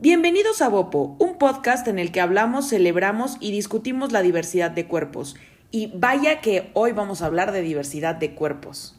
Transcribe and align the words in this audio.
Bienvenidos 0.00 0.62
a 0.62 0.68
Bopo, 0.68 1.16
un 1.18 1.38
podcast 1.38 1.88
en 1.88 1.98
el 1.98 2.12
que 2.12 2.20
hablamos, 2.20 2.68
celebramos 2.68 3.36
y 3.40 3.50
discutimos 3.50 4.12
la 4.12 4.22
diversidad 4.22 4.70
de 4.70 4.86
cuerpos. 4.86 5.34
Y 5.72 5.90
vaya 5.92 6.40
que 6.40 6.70
hoy 6.74 6.92
vamos 6.92 7.20
a 7.20 7.26
hablar 7.26 7.50
de 7.50 7.62
diversidad 7.62 8.14
de 8.14 8.32
cuerpos. 8.36 8.96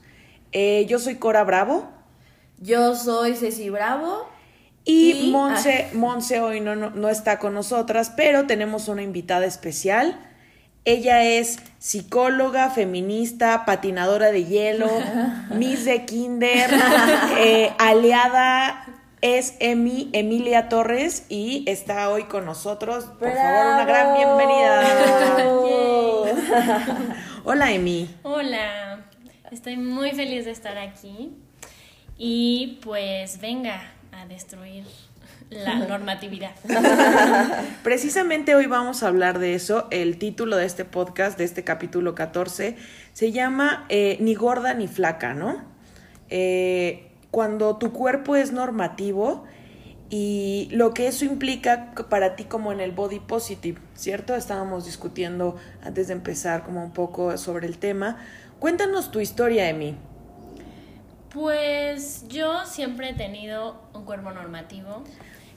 Eh, 0.52 0.86
yo 0.90 1.00
soy 1.00 1.16
Cora 1.16 1.46
Bravo. 1.46 1.90
Yo 2.58 2.98
soy 2.98 3.38
Ceci 3.38 3.70
Bravo. 3.70 4.28
Y, 4.84 5.12
y 5.12 5.32
Monse. 5.32 5.88
Monse 5.94 6.42
hoy 6.42 6.60
no, 6.60 6.76
no, 6.76 6.90
no 6.90 7.08
está 7.08 7.40
con 7.40 7.54
nosotras, 7.54 8.12
pero 8.18 8.46
tenemos 8.46 8.90
una 8.90 9.02
invitada 9.02 9.46
especial. 9.46 10.20
Ella 10.84 11.24
es 11.24 11.60
psicóloga, 11.78 12.72
feminista, 12.72 13.64
patinadora 13.64 14.32
de 14.34 14.44
hielo, 14.44 14.90
Miss 15.56 15.86
de 15.86 16.04
Kinder, 16.04 16.70
eh, 17.38 17.72
aliada 17.78 18.99
es 19.22 19.56
Emi, 19.60 20.10
Emilia 20.14 20.70
Torres 20.70 21.26
y 21.30 21.64
está 21.68 22.10
hoy 22.10 22.24
con 22.24 22.46
nosotros. 22.46 23.06
Por 23.06 23.34
favor, 23.34 23.66
una 23.74 23.86
gran 23.86 24.16
bienvenida. 24.16 24.84
Hola, 27.44 27.72
Emi. 27.72 28.10
Hola, 28.24 29.06
estoy 29.52 29.78
muy 29.78 30.12
feliz 30.12 30.46
de 30.46 30.52
estar 30.52 30.78
aquí 30.78 31.32
y 32.18 32.80
pues 32.82 33.42
venga 33.42 33.82
a 34.12 34.26
destruir 34.26 34.86
la 35.50 35.76
normatividad. 35.88 36.52
Precisamente 37.84 38.56
hoy 38.56 38.68
vamos 38.68 39.04
a 39.04 39.08
hablar 39.08 39.40
de 39.40 39.56
eso. 39.56 39.88
El 39.92 40.18
título 40.18 40.56
de 40.56 40.66
este 40.66 40.86
podcast, 40.86 41.38
de 41.38 41.44
este 41.44 41.64
capítulo 41.64 42.16
14, 42.16 42.78
se 43.14 43.32
llama 43.32 43.86
eh, 43.90 44.18
Ni 44.22 44.36
gorda 44.36 44.74
ni 44.74 44.88
flaca, 44.88 45.34
¿no? 45.34 45.64
Eh, 46.30 47.09
cuando 47.32 47.78
tu 47.78 47.92
cuerpo 47.92 48.36
es 48.36 48.52
normativo 48.52 49.46
y 50.10 50.70
lo 50.72 50.94
que 50.94 51.08
eso 51.08 51.24
implica 51.24 51.94
para 52.10 52.36
ti 52.36 52.46
como 52.46 52.72
en 52.72 52.80
el 52.80 52.92
body 52.92 53.20
positive, 53.20 53.80
¿cierto? 53.94 54.36
Estábamos 54.36 54.86
discutiendo 54.86 55.56
antes 55.84 56.08
de 56.08 56.14
empezar 56.14 56.64
como 56.64 56.84
un 56.84 56.92
poco 56.92 57.38
sobre 57.38 57.68
el 57.68 57.78
tema. 57.78 58.18
Cuéntanos 58.60 59.12
tu 59.12 59.20
historia, 59.20 59.70
Emi. 59.70 59.96
Pues 61.32 62.28
yo 62.28 62.66
siempre 62.66 63.12
he 63.12 63.14
tenido 63.14 63.80
un 63.94 64.04
cuerpo 64.04 64.32
normativo. 64.32 65.04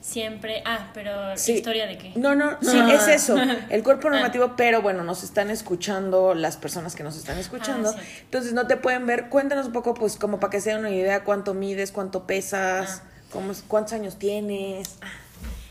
Siempre, 0.02 0.64
ah, 0.66 0.90
pero 0.92 1.32
historia 1.34 1.86
de 1.86 1.96
qué? 1.96 2.12
No, 2.16 2.34
no, 2.34 2.58
sí, 2.60 2.76
es 2.90 3.06
eso, 3.06 3.36
el 3.70 3.84
cuerpo 3.84 4.08
ah. 4.08 4.10
normativo, 4.10 4.54
pero 4.56 4.82
bueno, 4.82 5.04
nos 5.04 5.22
están 5.22 5.48
escuchando 5.48 6.34
las 6.34 6.56
personas 6.56 6.96
que 6.96 7.04
nos 7.04 7.16
están 7.16 7.38
escuchando, 7.38 7.94
ah, 7.96 8.00
entonces 8.22 8.52
no 8.52 8.66
te 8.66 8.76
pueden 8.76 9.06
ver, 9.06 9.28
cuéntanos 9.28 9.66
un 9.66 9.72
poco, 9.72 9.94
pues, 9.94 10.16
como 10.16 10.40
para 10.40 10.50
que 10.50 10.60
se 10.60 10.70
den 10.70 10.80
una 10.80 10.90
idea, 10.90 11.22
cuánto 11.22 11.54
mides, 11.54 11.92
cuánto 11.92 12.26
pesas, 12.26 13.00
ah. 13.00 13.08
cómo, 13.30 13.52
cuántos 13.68 13.92
años 13.92 14.18
tienes. 14.18 14.98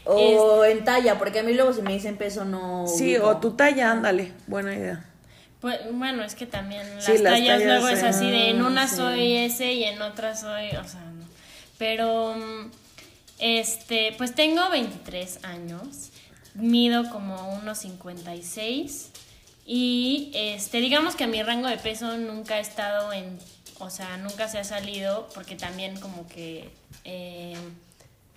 O 0.05 0.66
en 0.66 0.83
talla, 0.83 1.19
porque 1.19 1.39
a 1.39 1.43
mí 1.43 1.53
luego 1.53 1.73
si 1.73 1.81
me 1.81 1.93
dicen 1.93 2.17
peso 2.17 2.43
no... 2.43 2.88
Sí, 2.88 3.17
o 3.17 3.38
tu 3.38 3.51
talla, 3.51 3.91
ándale, 3.91 4.31
buena 4.47 4.73
idea. 4.73 5.05
Pues 5.59 5.77
bueno, 5.91 6.23
es 6.23 6.35
que 6.35 6.47
también 6.47 6.88
las, 6.95 7.05
tallas, 7.05 7.63
luego 7.63 7.88
es 7.89 8.01
así 8.01 8.31
de 8.31 8.49
en 8.49 8.63
una 8.63 8.88
soy 8.88 9.35
ese 9.35 9.73
y 9.73 9.83
en 9.83 10.01
otra 10.01 10.35
soy, 10.35 10.69
o 10.69 10.83
sea, 10.88 11.01
no. 11.01 11.25
Pero 11.77 12.33
mm, 12.33 12.71
este, 13.42 14.14
pues 14.17 14.34
tengo 14.36 14.70
23 14.70 15.44
años, 15.44 16.11
mido 16.53 17.09
como 17.09 17.56
unos 17.56 17.80
56 17.80 19.09
y 19.66 20.31
este, 20.34 20.80
digamos 20.80 21.16
que 21.16 21.28
mi 21.28 21.42
rango 21.42 21.67
de 21.67 21.78
peso 21.78 22.17
nunca 22.17 22.56
ha 22.56 22.59
estado 22.59 23.12
en, 23.12 23.39
o 23.80 23.89
sea, 23.89 24.17
nunca 24.17 24.47
se 24.47 24.59
ha 24.59 24.64
salido 24.64 25.28
porque 25.34 25.56
también 25.56 26.00
como 26.00 26.28
que, 26.28 26.69
eh, 27.03 27.58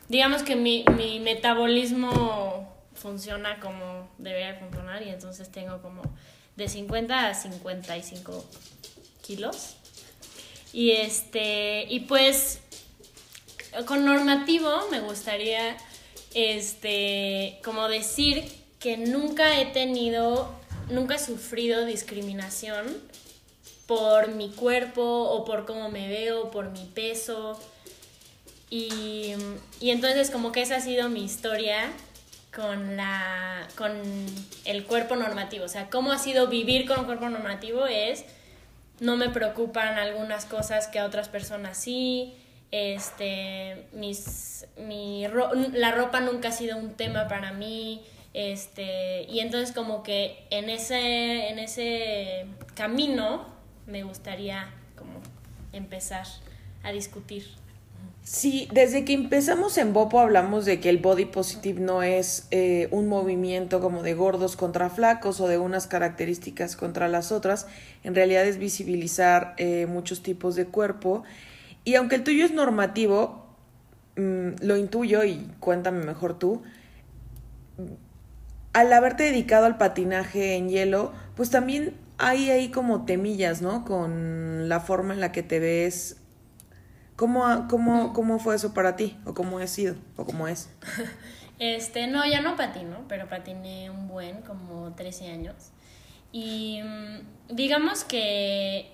digamos 0.09 0.43
que 0.43 0.57
mi, 0.57 0.85
mi 0.97 1.21
metabolismo 1.21 2.73
funciona 2.95 3.61
como 3.61 4.09
debería 4.19 4.55
funcionar 4.55 5.03
y 5.03 5.11
entonces 5.11 5.53
tengo 5.53 5.83
como 5.83 6.03
de 6.57 6.69
50 6.69 7.29
a 7.29 7.35
55 7.35 8.45
kilos. 9.23 9.77
Y 10.73 10.91
este, 10.91 11.85
y 11.89 12.01
pues 12.01 12.61
con 13.86 14.05
normativo 14.05 14.70
me 14.90 15.01
gustaría 15.01 15.77
este 16.35 17.58
como 17.64 17.89
decir 17.89 18.45
que 18.79 18.96
nunca 18.96 19.61
he 19.61 19.67
tenido 19.67 20.51
nunca 20.90 21.14
he 21.14 21.18
sufrido 21.18 21.84
discriminación 21.84 22.86
por 23.86 24.29
mi 24.29 24.51
cuerpo 24.51 25.02
o 25.02 25.45
por 25.45 25.67
cómo 25.67 25.90
me 25.90 26.08
veo, 26.08 26.51
por 26.51 26.70
mi 26.70 26.84
peso. 26.86 27.61
Y, 28.70 29.34
y 29.80 29.90
entonces 29.90 30.30
como 30.30 30.52
que 30.52 30.63
esa 30.63 30.77
ha 30.77 30.80
sido 30.80 31.08
mi 31.08 31.23
historia 31.23 31.92
con 32.55 32.96
la 32.96 33.68
con 33.77 33.92
el 34.64 34.84
cuerpo 34.84 35.17
normativo, 35.17 35.64
o 35.64 35.68
sea, 35.68 35.90
cómo 35.90 36.13
ha 36.13 36.18
sido 36.18 36.46
vivir 36.46 36.86
con 36.86 37.01
un 37.01 37.05
cuerpo 37.05 37.29
normativo 37.29 37.86
es 37.86 38.24
no 39.01 39.17
me 39.17 39.29
preocupan 39.29 39.98
algunas 39.98 40.45
cosas 40.45 40.86
que 40.86 41.01
a 41.01 41.05
otras 41.05 41.29
personas 41.29 41.77
sí, 41.77 42.33
este, 42.74 43.86
mis, 43.92 44.67
mi 44.77 45.24
la 45.74 45.92
ropa 45.92 46.20
nunca 46.20 46.48
ha 46.48 46.52
sido 46.52 46.77
un 46.77 46.95
tema 46.95 47.29
para 47.29 47.52
mí, 47.52 48.02
este, 48.33 49.27
y 49.30 49.39
entonces 49.39 49.73
como 49.73 50.02
que 50.02 50.45
en 50.51 50.68
ese, 50.68 51.51
en 51.51 51.61
ese 51.61 52.46
camino 52.74 53.46
me 53.86 54.02
gustaría 54.02 54.74
como 54.96 55.20
empezar 55.73 56.27
a 56.83 56.90
discutir. 56.90 57.45
Sí, 58.24 58.68
desde 58.73 59.05
que 59.05 59.13
empezamos 59.13 59.79
en 59.79 59.92
Bopo 59.92 60.18
hablamos 60.18 60.64
de 60.64 60.80
que 60.80 60.90
el 60.90 60.98
body 60.98 61.27
positive 61.27 61.80
no 61.80 62.02
es 62.02 62.48
eh, 62.51 62.89
un 62.90 63.07
movimiento 63.07 63.80
como 63.80 64.02
de 64.02 64.14
gordos 64.14 64.57
contra 64.57 64.90
flacos 64.90 65.40
o 65.40 65.46
de 65.46 65.58
unas 65.58 65.86
características 65.86 66.74
contra 66.74 67.07
las 67.07 67.30
otras, 67.30 67.68
en 68.02 68.17
realidad 68.17 68.45
es 68.46 68.58
visibilizar 68.58 69.55
eh, 69.58 69.86
muchos 69.86 70.24
tipos 70.24 70.57
de 70.57 70.67
cuerpo 70.67 71.23
y 71.84 71.95
aunque 71.96 72.17
el 72.17 72.24
tuyo 72.24 72.45
es 72.45 72.52
normativo, 72.52 73.46
mm, 74.17 74.62
lo 74.62 74.77
intuyo 74.77 75.24
y 75.24 75.50
cuéntame 75.61 76.05
mejor 76.05 76.39
tú, 76.39 76.62
al 78.72 78.92
haberte 78.92 79.24
dedicado 79.24 79.67
al 79.67 79.78
patinaje 79.78 80.56
en 80.56 80.68
hielo, 80.68 81.12
pues 81.36 81.50
también 81.50 81.95
hay 82.18 82.50
ahí 82.50 82.70
como 82.70 83.05
temillas, 83.05 83.62
¿no? 83.62 83.84
Con 83.84 84.68
la 84.68 84.80
forma 84.80 85.14
en 85.14 85.20
la 85.20 85.33
que 85.33 85.42
te 85.42 85.61
ves. 85.61 86.20
¿Cómo, 87.17 87.68
cómo, 87.68 88.12
cómo 88.12 88.39
fue 88.39 88.56
eso 88.56 88.74
para 88.74 88.96
ti? 88.96 89.16
¿O 89.24 89.34
cómo 89.34 89.58
ha 89.58 89.66
sido? 89.66 89.95
¿O 90.16 90.24
cómo 90.24 90.48
es? 90.48 90.68
Este, 91.61 92.08
no, 92.08 92.27
ya 92.27 92.40
no 92.40 92.56
patino, 92.56 93.05
pero 93.08 93.28
patiné 93.28 93.89
un 93.89 94.08
buen, 94.08 94.42
como 94.42 94.92
13 94.96 95.30
años. 95.30 95.55
Y 96.33 96.80
mm, 96.83 97.55
digamos 97.55 98.02
que 98.02 98.90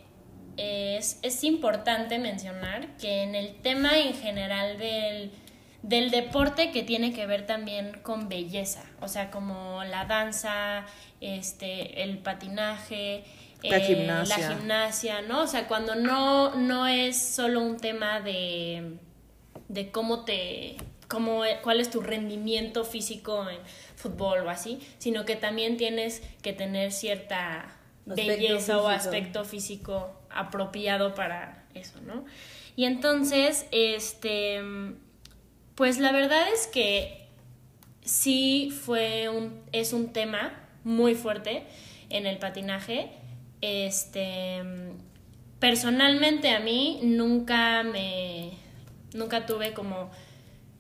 es, 0.60 1.44
importante 1.44 2.19
mencionar 2.19 2.97
que 2.98 3.22
en 3.22 3.34
el 3.34 3.54
tema 3.56 3.98
en 3.98 4.15
general 4.15 4.78
del, 4.78 6.10
deporte 6.10 6.71
que 6.71 6.82
tiene 6.82 7.12
que 7.12 7.26
ver 7.26 7.47
también 7.47 7.98
con 8.03 8.28
belleza, 8.28 8.84
o 9.00 9.09
sea, 9.09 9.31
como 9.31 9.82
la 9.84 10.04
danza, 10.04 10.84
este, 11.20 12.03
el 12.03 12.19
patinaje, 12.19 13.25
la, 13.62 13.78
eh, 13.78 13.81
gimnasia. 13.81 14.38
la 14.38 14.54
gimnasia, 14.54 15.22
¿no? 15.22 15.43
O 15.43 15.47
sea, 15.47 15.66
cuando 15.66 15.94
no, 15.94 16.54
no 16.56 16.87
es 16.87 17.20
solo 17.20 17.60
un 17.60 17.78
tema 17.78 18.20
de, 18.20 18.99
de 19.69 19.91
cómo 19.91 20.25
te, 20.25 20.76
cómo, 21.09 21.43
cuál 21.62 21.81
es 21.81 21.91
tu 21.91 22.00
rendimiento 22.00 22.84
físico 22.84 23.49
en 23.49 23.59
fútbol 23.97 24.47
o 24.47 24.50
así, 24.50 24.81
sino 24.99 25.25
que 25.25 25.37
también 25.37 25.76
tienes 25.76 26.22
que 26.43 26.53
tener 26.53 26.93
cierta 26.93 27.76
belleza 28.04 28.81
o 28.81 28.88
aspecto 28.88 29.44
físico 29.44 30.19
apropiado 30.30 31.14
para 31.14 31.64
eso, 31.74 32.00
¿no? 32.02 32.25
Y 32.76 32.84
entonces, 32.84 33.66
este, 33.72 34.60
pues 35.75 35.99
la 35.99 36.12
verdad 36.12 36.49
es 36.52 36.66
que 36.66 37.26
sí 38.02 38.70
fue 38.70 39.28
un, 39.28 39.62
es 39.72 39.93
un 39.93 40.12
tema 40.12 40.52
muy 40.84 41.14
fuerte 41.14 41.64
en 42.08 42.26
el 42.26 42.38
patinaje. 42.38 43.10
Este, 43.60 44.62
personalmente 45.58 46.50
a 46.50 46.60
mí 46.60 47.00
nunca 47.02 47.82
me, 47.82 48.52
nunca 49.14 49.46
tuve 49.46 49.72
como 49.72 50.10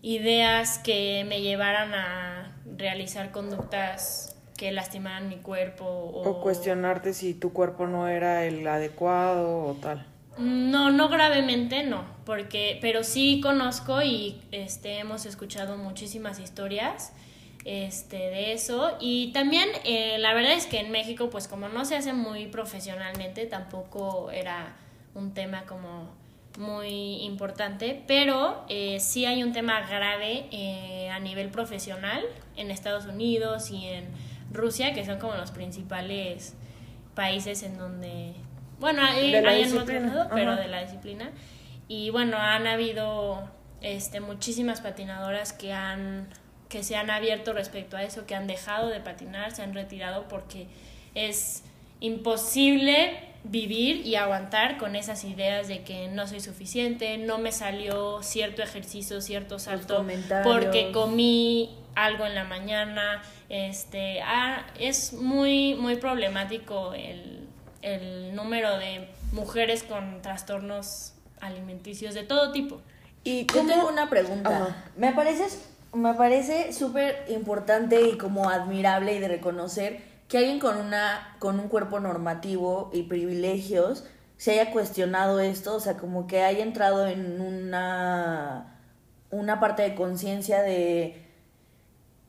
ideas 0.02 0.78
que 0.78 1.24
me 1.28 1.42
llevaran 1.42 1.94
a 1.94 2.56
realizar 2.76 3.30
conductas 3.30 4.39
que 4.60 4.70
lastimaran 4.72 5.30
mi 5.30 5.36
cuerpo. 5.36 5.86
O, 5.86 6.42
cuestionarte 6.42 7.14
si 7.14 7.32
tu 7.32 7.50
cuerpo 7.54 7.86
no 7.86 8.08
era 8.08 8.44
el 8.44 8.68
adecuado 8.68 9.64
o 9.64 9.72
tal. 9.72 10.06
No, 10.36 10.90
no 10.90 11.08
gravemente, 11.08 11.82
no, 11.82 12.04
porque, 12.26 12.76
pero 12.82 13.02
sí 13.02 13.40
conozco 13.42 14.02
y 14.02 14.38
este, 14.52 14.98
hemos 14.98 15.24
escuchado 15.24 15.78
muchísimas 15.78 16.38
historias 16.40 17.14
este, 17.64 18.18
de 18.18 18.52
eso. 18.52 18.98
Y 19.00 19.32
también 19.32 19.66
eh, 19.84 20.18
la 20.18 20.34
verdad 20.34 20.52
es 20.52 20.66
que 20.66 20.78
en 20.78 20.90
México, 20.90 21.30
pues 21.30 21.48
como 21.48 21.70
no 21.70 21.86
se 21.86 21.96
hace 21.96 22.12
muy 22.12 22.46
profesionalmente, 22.46 23.46
tampoco 23.46 24.30
era 24.30 24.76
un 25.14 25.32
tema 25.32 25.64
como 25.64 26.10
muy 26.58 27.22
importante, 27.22 28.02
pero 28.06 28.66
eh, 28.68 29.00
sí 29.00 29.24
hay 29.24 29.42
un 29.42 29.54
tema 29.54 29.80
grave 29.88 30.48
eh, 30.50 31.08
a 31.08 31.18
nivel 31.18 31.48
profesional 31.48 32.22
en 32.56 32.70
Estados 32.70 33.06
Unidos 33.06 33.70
y 33.70 33.86
en 33.86 34.29
Rusia, 34.50 34.92
que 34.94 35.04
son 35.04 35.18
como 35.18 35.34
los 35.34 35.50
principales 35.50 36.54
países 37.14 37.62
en 37.62 37.78
donde, 37.78 38.34
bueno, 38.78 39.02
hay, 39.02 39.34
hay 39.34 39.62
en 39.62 39.78
otro 39.78 40.00
lado, 40.00 40.28
pero 40.32 40.56
de 40.56 40.68
la 40.68 40.82
disciplina. 40.82 41.30
Y 41.88 42.10
bueno, 42.10 42.36
han 42.36 42.66
habido 42.66 43.50
este, 43.80 44.20
muchísimas 44.20 44.80
patinadoras 44.80 45.52
que 45.52 45.72
han 45.72 46.28
que 46.70 46.84
se 46.84 46.96
han 46.96 47.10
abierto 47.10 47.52
respecto 47.52 47.96
a 47.96 48.04
eso, 48.04 48.26
que 48.26 48.36
han 48.36 48.46
dejado 48.46 48.88
de 48.88 49.00
patinar, 49.00 49.50
se 49.50 49.62
han 49.62 49.74
retirado 49.74 50.28
porque 50.28 50.68
es 51.16 51.64
imposible 51.98 53.18
vivir 53.42 54.06
y 54.06 54.14
aguantar 54.14 54.78
con 54.78 54.96
esas 54.96 55.24
ideas 55.24 55.66
de 55.66 55.82
que 55.82 56.08
no 56.08 56.26
soy 56.26 56.40
suficiente, 56.40 57.18
no 57.18 57.38
me 57.38 57.52
salió 57.52 58.22
cierto 58.22 58.62
ejercicio, 58.62 59.20
cierto 59.20 59.58
salto 59.58 60.06
porque 60.44 60.92
comí 60.92 61.76
algo 61.94 62.26
en 62.26 62.34
la 62.34 62.44
mañana, 62.44 63.22
este, 63.48 64.20
ah, 64.22 64.66
es 64.78 65.12
muy 65.12 65.74
muy 65.74 65.96
problemático 65.96 66.94
el, 66.94 67.48
el 67.82 68.34
número 68.34 68.78
de 68.78 69.08
mujeres 69.32 69.82
con 69.82 70.22
trastornos 70.22 71.14
alimenticios 71.40 72.14
de 72.14 72.22
todo 72.22 72.52
tipo. 72.52 72.80
Y 73.24 73.46
Yo 73.46 73.66
tengo 73.66 73.88
una 73.88 74.08
pregunta. 74.08 74.76
Me 74.96 75.12
parece 75.12 75.46
me 75.92 76.14
parece 76.14 76.72
súper 76.72 77.24
importante 77.28 78.00
y 78.02 78.16
como 78.16 78.48
admirable 78.48 79.14
y 79.14 79.18
de 79.18 79.28
reconocer 79.28 80.02
que 80.28 80.38
alguien 80.38 80.60
con 80.60 80.76
una 80.76 81.34
con 81.38 81.58
un 81.58 81.68
cuerpo 81.68 81.98
normativo 81.98 82.90
y 82.92 83.02
privilegios 83.02 84.04
se 84.36 84.52
haya 84.52 84.70
cuestionado 84.70 85.40
esto, 85.40 85.74
o 85.74 85.80
sea, 85.80 85.96
como 85.96 86.26
que 86.26 86.42
haya 86.42 86.62
entrado 86.62 87.06
en 87.08 87.40
una 87.40 88.78
una 89.30 89.60
parte 89.60 89.82
de 89.82 89.94
conciencia 89.94 90.62
de 90.62 91.29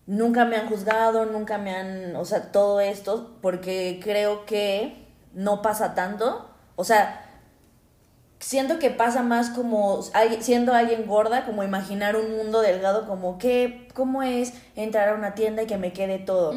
nunca 0.06 0.46
me 0.46 0.56
han 0.56 0.68
juzgado, 0.68 1.26
nunca 1.26 1.58
me 1.58 1.76
han, 1.76 2.16
o 2.16 2.26
sea, 2.26 2.52
todo 2.52 2.80
esto 2.80 3.38
porque 3.42 4.00
creo 4.04 4.46
que 4.46 5.08
no 5.34 5.62
pasa 5.62 5.96
tanto, 5.96 6.50
o 6.76 6.84
sea, 6.84 7.28
siento 8.42 8.80
que 8.80 8.90
pasa 8.90 9.22
más 9.22 9.52
como 9.52 10.02
siendo 10.40 10.74
alguien 10.74 11.06
gorda, 11.06 11.46
como 11.46 11.64
imaginar 11.64 12.16
un 12.16 12.36
mundo 12.36 12.62
delgado, 12.62 13.08
como 13.08 13.38
que, 13.38 13.88
cómo 13.94 14.24
es 14.24 14.54
entrar 14.76 15.10
a 15.10 15.14
una 15.14 15.36
tienda 15.36 15.64
y 15.64 15.68
que 15.68 15.78
me 15.78 15.94
quede 15.94 16.18
todo. 16.18 16.54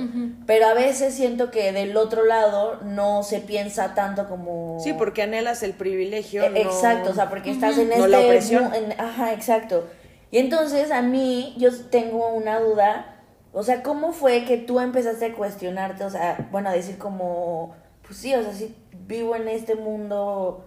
Pero 0.46 0.67
a 0.67 0.75
veces 0.75 1.14
siento 1.14 1.50
que 1.50 1.73
del 1.73 1.96
otro 1.96 2.25
lado 2.25 2.81
no 2.82 3.23
se 3.23 3.41
piensa 3.41 3.94
tanto 3.94 4.29
como... 4.29 4.79
Sí, 4.81 4.94
porque 4.94 5.23
anhelas 5.23 5.62
el 5.62 5.75
privilegio. 5.75 6.43
E, 6.43 6.62
exacto, 6.62 7.11
o 7.11 7.14
sea, 7.14 7.29
porque 7.29 7.50
estás 7.50 7.76
en 7.76 7.93
este... 7.93 8.08
La 8.08 8.20
opresión. 8.20 8.73
Ajá, 8.99 9.35
exacto. 9.35 9.87
Y 10.31 10.38
entonces 10.38 10.91
a 10.91 11.02
mí 11.02 11.55
yo 11.58 11.70
tengo 11.91 12.29
una 12.29 12.61
duda, 12.61 13.14
o 13.55 13.62
sea, 13.62 13.85
¿cómo 13.85 14.12
fue 14.12 14.45
que 14.45 14.59
tú 14.59 14.81
empezaste 14.81 15.27
a 15.27 15.35
cuestionarte? 15.35 16.05
O 16.05 16.11
sea, 16.11 16.49
bueno, 16.51 16.71
a 16.71 16.73
decir 16.73 16.99
como, 16.99 17.75
pues 18.06 18.19
sí, 18.19 18.35
o 18.35 18.43
sea, 18.43 18.53
sí, 18.53 18.75
vivo 19.06 19.37
en 19.37 19.47
este 19.47 19.77
mundo 19.77 20.65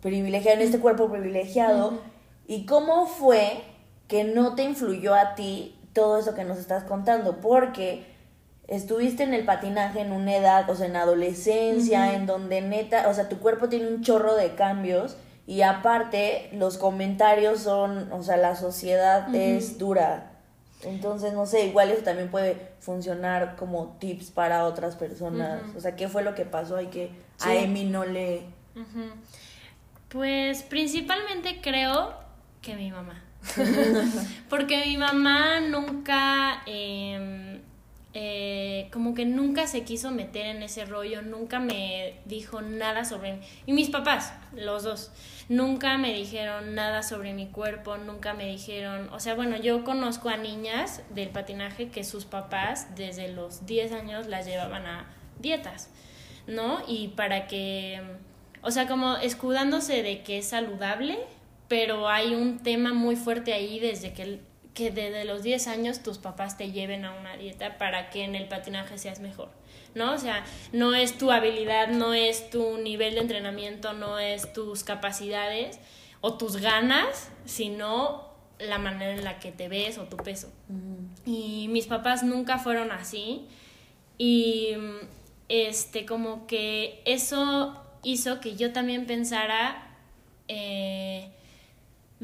privilegiado, 0.00 0.58
en 0.58 0.66
este 0.66 0.80
cuerpo 0.80 1.08
privilegiado. 1.08 2.00
¿Y 2.48 2.66
cómo 2.66 3.06
fue 3.06 3.62
que 4.08 4.24
no 4.24 4.56
te 4.56 4.64
influyó 4.64 5.14
a 5.14 5.36
ti 5.36 5.78
todo 5.92 6.18
eso 6.18 6.34
que 6.34 6.44
nos 6.44 6.58
estás 6.58 6.82
contando? 6.82 7.40
Porque 7.40 8.04
estuviste 8.66 9.22
en 9.22 9.32
el 9.32 9.44
patinaje 9.44 10.00
en 10.00 10.10
una 10.10 10.36
edad, 10.36 10.68
o 10.68 10.74
sea, 10.74 10.86
en 10.86 10.96
adolescencia, 10.96 12.14
en 12.14 12.26
donde 12.26 12.62
neta, 12.62 13.08
o 13.08 13.14
sea, 13.14 13.28
tu 13.28 13.38
cuerpo 13.38 13.68
tiene 13.68 13.86
un 13.86 14.02
chorro 14.02 14.34
de 14.34 14.56
cambios 14.56 15.16
y 15.46 15.62
aparte 15.62 16.48
los 16.52 16.78
comentarios 16.78 17.60
son, 17.60 18.12
o 18.12 18.24
sea, 18.24 18.36
la 18.36 18.56
sociedad 18.56 19.32
es 19.34 19.78
dura. 19.78 20.33
Entonces, 20.84 21.32
no 21.32 21.46
sé, 21.46 21.66
igual 21.66 21.90
eso 21.90 22.02
también 22.02 22.30
puede 22.30 22.72
funcionar 22.80 23.56
como 23.56 23.96
tips 23.98 24.30
para 24.30 24.64
otras 24.64 24.96
personas. 24.96 25.62
O 25.76 25.80
sea, 25.80 25.96
¿qué 25.96 26.08
fue 26.08 26.22
lo 26.22 26.34
que 26.34 26.44
pasó 26.44 26.80
y 26.80 26.86
que 26.86 27.10
a 27.40 27.54
Emi 27.54 27.84
no 27.84 28.04
le... 28.04 28.42
Pues 30.08 30.62
principalmente 30.62 31.60
creo 31.60 32.14
que 32.62 32.76
mi 32.76 32.90
mamá. 32.90 33.22
Porque 34.48 34.84
mi 34.86 34.96
mamá 34.96 35.60
nunca, 35.60 36.62
em, 36.66 37.53
eh, 38.14 38.88
como 38.92 39.14
que 39.14 39.26
nunca 39.26 39.66
se 39.66 39.82
quiso 39.82 40.10
meter 40.10 40.46
en 40.46 40.62
ese 40.62 40.84
rollo, 40.84 41.22
nunca 41.22 41.58
me 41.58 42.14
dijo 42.24 42.62
nada 42.62 43.04
sobre 43.04 43.34
mí. 43.34 43.40
Y 43.66 43.72
mis 43.72 43.90
papás, 43.90 44.32
los 44.54 44.84
dos, 44.84 45.10
nunca 45.48 45.98
me 45.98 46.12
dijeron 46.12 46.74
nada 46.74 47.02
sobre 47.02 47.34
mi 47.34 47.48
cuerpo, 47.48 47.98
nunca 47.98 48.32
me 48.32 48.46
dijeron, 48.46 49.08
o 49.12 49.20
sea, 49.20 49.34
bueno, 49.34 49.56
yo 49.56 49.84
conozco 49.84 50.28
a 50.28 50.36
niñas 50.36 51.02
del 51.10 51.28
patinaje 51.28 51.88
que 51.88 52.04
sus 52.04 52.24
papás 52.24 52.94
desde 52.96 53.28
los 53.28 53.66
10 53.66 53.92
años 53.92 54.26
las 54.28 54.46
llevaban 54.46 54.86
a 54.86 55.06
dietas, 55.40 55.90
¿no? 56.46 56.82
Y 56.86 57.08
para 57.08 57.46
que 57.46 58.00
o 58.64 58.70
sea, 58.70 58.88
como 58.88 59.18
escudándose 59.18 60.02
de 60.02 60.22
que 60.22 60.38
es 60.38 60.48
saludable, 60.48 61.18
pero 61.68 62.08
hay 62.08 62.34
un 62.34 62.60
tema 62.60 62.94
muy 62.94 63.14
fuerte 63.14 63.52
ahí 63.52 63.78
desde 63.78 64.14
que, 64.14 64.40
que 64.74 64.90
desde 64.90 65.24
los 65.24 65.42
10 65.42 65.68
años 65.68 66.02
tus 66.02 66.18
papás 66.18 66.58
te 66.58 66.72
lleven 66.72 67.04
a 67.04 67.12
una 67.14 67.36
dieta 67.36 67.78
para 67.78 68.10
que 68.10 68.24
en 68.24 68.34
el 68.34 68.48
patinaje 68.48 68.98
seas 68.98 69.20
mejor. 69.20 69.48
¿no? 69.94 70.12
O 70.12 70.18
sea, 70.18 70.44
no 70.72 70.94
es 70.94 71.16
tu 71.16 71.30
habilidad, 71.30 71.88
no 71.88 72.14
es 72.14 72.50
tu 72.50 72.78
nivel 72.78 73.14
de 73.14 73.20
entrenamiento, 73.20 73.92
no 73.92 74.18
es 74.18 74.52
tus 74.52 74.84
capacidades 74.84 75.78
o 76.20 76.34
tus 76.34 76.56
ganas, 76.56 77.30
sino 77.44 78.28
la 78.58 78.78
manera 78.78 79.12
en 79.12 79.24
la 79.24 79.38
que 79.38 79.52
te 79.52 79.68
ves 79.68 79.98
o 79.98 80.04
tu 80.04 80.16
peso. 80.16 80.52
Y 81.24 81.68
mis 81.68 81.86
papás 81.86 82.22
nunca 82.22 82.58
fueron 82.58 82.92
así 82.92 83.46
y 84.18 84.72
este 85.48 86.06
como 86.06 86.46
que 86.46 87.02
eso 87.04 87.80
hizo 88.02 88.40
que 88.40 88.56
yo 88.56 88.72
también 88.72 89.06
pensara, 89.06 89.96
eh, 90.48 91.30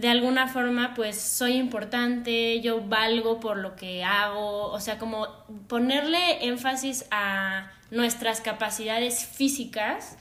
de 0.00 0.08
alguna 0.08 0.48
forma, 0.48 0.94
pues 0.94 1.20
soy 1.20 1.56
importante, 1.56 2.60
yo 2.62 2.80
valgo 2.80 3.38
por 3.38 3.58
lo 3.58 3.76
que 3.76 4.02
hago, 4.02 4.70
o 4.70 4.80
sea, 4.80 4.98
como 4.98 5.26
ponerle 5.68 6.46
énfasis 6.46 7.04
a 7.10 7.70
nuestras 7.90 8.40
capacidades 8.40 9.26
físicas 9.26 10.16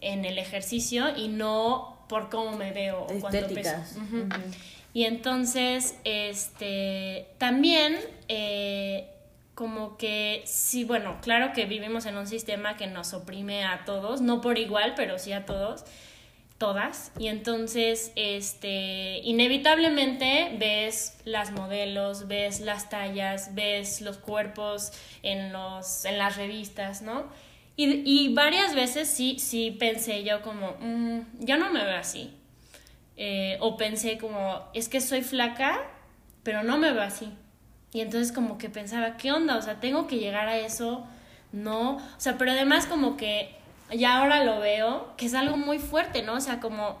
en 0.00 0.24
el 0.24 0.38
ejercicio 0.38 1.16
y 1.16 1.26
no 1.26 1.98
por 2.08 2.30
cómo 2.30 2.56
me 2.56 2.72
veo 2.72 3.02
o 3.02 3.20
cuánto 3.20 3.48
peso. 3.48 3.72
Y 4.94 5.04
entonces, 5.04 5.96
este, 6.04 7.26
también 7.38 7.96
eh, 8.28 9.08
como 9.54 9.96
que 9.96 10.42
sí, 10.46 10.84
bueno, 10.84 11.18
claro 11.22 11.52
que 11.52 11.66
vivimos 11.66 12.06
en 12.06 12.16
un 12.16 12.28
sistema 12.28 12.76
que 12.76 12.86
nos 12.86 13.12
oprime 13.14 13.64
a 13.64 13.84
todos, 13.84 14.20
no 14.20 14.40
por 14.40 14.58
igual, 14.58 14.94
pero 14.96 15.18
sí 15.18 15.32
a 15.32 15.44
todos, 15.44 15.84
todas. 16.58 17.12
Y 17.18 17.28
entonces, 17.28 18.12
este, 18.16 19.18
inevitablemente 19.24 20.56
ves 20.58 21.16
las 21.24 21.52
modelos, 21.52 22.28
ves 22.28 22.60
las 22.60 22.90
tallas, 22.90 23.54
ves 23.54 24.00
los 24.00 24.18
cuerpos 24.18 24.92
en, 25.22 25.52
los, 25.52 26.04
en 26.04 26.18
las 26.18 26.36
revistas, 26.36 27.02
¿no? 27.02 27.26
Y, 27.76 28.02
y 28.04 28.34
varias 28.34 28.74
veces 28.74 29.08
sí, 29.08 29.38
sí 29.38 29.70
pensé 29.70 30.24
yo 30.24 30.42
como, 30.42 30.76
mm, 30.80 31.20
yo 31.38 31.56
no 31.56 31.72
me 31.72 31.84
veo 31.84 31.96
así. 31.96 32.34
Eh, 33.16 33.56
o 33.60 33.76
pensé 33.76 34.16
como, 34.16 34.62
es 34.74 34.88
que 34.88 35.00
soy 35.00 35.22
flaca, 35.22 35.82
pero 36.44 36.62
no 36.62 36.78
me 36.78 36.92
veo 36.92 37.02
así. 37.02 37.28
Y 37.92 38.00
entonces 38.00 38.32
como 38.32 38.58
que 38.58 38.68
pensaba, 38.68 39.16
¿qué 39.16 39.32
onda? 39.32 39.56
O 39.56 39.62
sea, 39.62 39.80
tengo 39.80 40.06
que 40.06 40.18
llegar 40.18 40.48
a 40.48 40.58
eso, 40.58 41.06
no. 41.52 41.96
O 41.96 42.20
sea, 42.20 42.38
pero 42.38 42.52
además 42.52 42.86
como 42.86 43.16
que 43.16 43.57
ya 43.90 44.18
ahora 44.18 44.44
lo 44.44 44.60
veo, 44.60 45.12
que 45.16 45.26
es 45.26 45.34
algo 45.34 45.56
muy 45.56 45.78
fuerte, 45.78 46.22
¿no? 46.22 46.34
O 46.34 46.40
sea, 46.40 46.60
como 46.60 46.98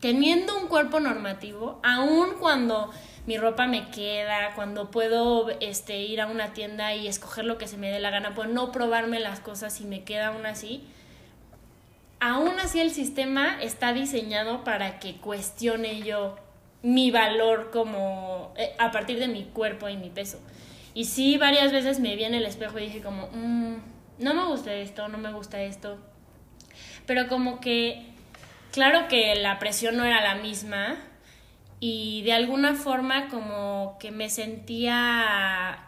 teniendo 0.00 0.58
un 0.58 0.66
cuerpo 0.66 1.00
normativo, 1.00 1.80
aun 1.82 2.30
cuando 2.40 2.90
mi 3.26 3.38
ropa 3.38 3.66
me 3.66 3.88
queda, 3.90 4.52
cuando 4.54 4.90
puedo 4.90 5.48
este, 5.60 6.00
ir 6.00 6.20
a 6.20 6.26
una 6.26 6.52
tienda 6.52 6.94
y 6.94 7.06
escoger 7.06 7.44
lo 7.44 7.56
que 7.56 7.68
se 7.68 7.76
me 7.76 7.90
dé 7.90 8.00
la 8.00 8.10
gana, 8.10 8.34
pues 8.34 8.48
no 8.48 8.72
probarme 8.72 9.20
las 9.20 9.40
cosas 9.40 9.80
y 9.80 9.84
me 9.84 10.02
queda 10.02 10.28
aún 10.28 10.44
así, 10.44 10.84
aún 12.18 12.58
así 12.58 12.80
el 12.80 12.90
sistema 12.90 13.62
está 13.62 13.92
diseñado 13.92 14.64
para 14.64 14.98
que 14.98 15.16
cuestione 15.16 16.02
yo 16.02 16.36
mi 16.82 17.12
valor 17.12 17.70
como 17.70 18.52
eh, 18.56 18.74
a 18.78 18.90
partir 18.90 19.20
de 19.20 19.28
mi 19.28 19.44
cuerpo 19.44 19.88
y 19.88 19.96
mi 19.96 20.10
peso. 20.10 20.40
Y 20.94 21.04
sí, 21.04 21.38
varias 21.38 21.72
veces 21.72 22.00
me 22.00 22.16
vi 22.16 22.24
en 22.24 22.34
el 22.34 22.44
espejo 22.44 22.78
y 22.78 22.86
dije 22.86 23.02
como, 23.02 23.28
mm, 23.32 23.76
no 24.18 24.34
me 24.34 24.44
gusta 24.46 24.74
esto, 24.74 25.08
no 25.08 25.18
me 25.18 25.32
gusta 25.32 25.62
esto. 25.62 25.98
Pero 27.06 27.28
como 27.28 27.60
que, 27.60 28.06
claro 28.70 29.08
que 29.08 29.34
la 29.34 29.58
presión 29.58 29.96
no 29.96 30.04
era 30.04 30.20
la 30.22 30.36
misma 30.36 30.98
y 31.80 32.22
de 32.22 32.32
alguna 32.32 32.74
forma 32.74 33.28
como 33.28 33.96
que 33.98 34.12
me 34.12 34.30
sentía, 34.30 35.86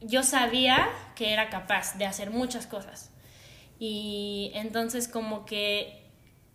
yo 0.00 0.22
sabía 0.22 0.88
que 1.14 1.32
era 1.32 1.50
capaz 1.50 1.96
de 1.98 2.06
hacer 2.06 2.30
muchas 2.30 2.66
cosas. 2.66 3.12
Y 3.78 4.50
entonces 4.54 5.08
como 5.08 5.44
que 5.44 6.02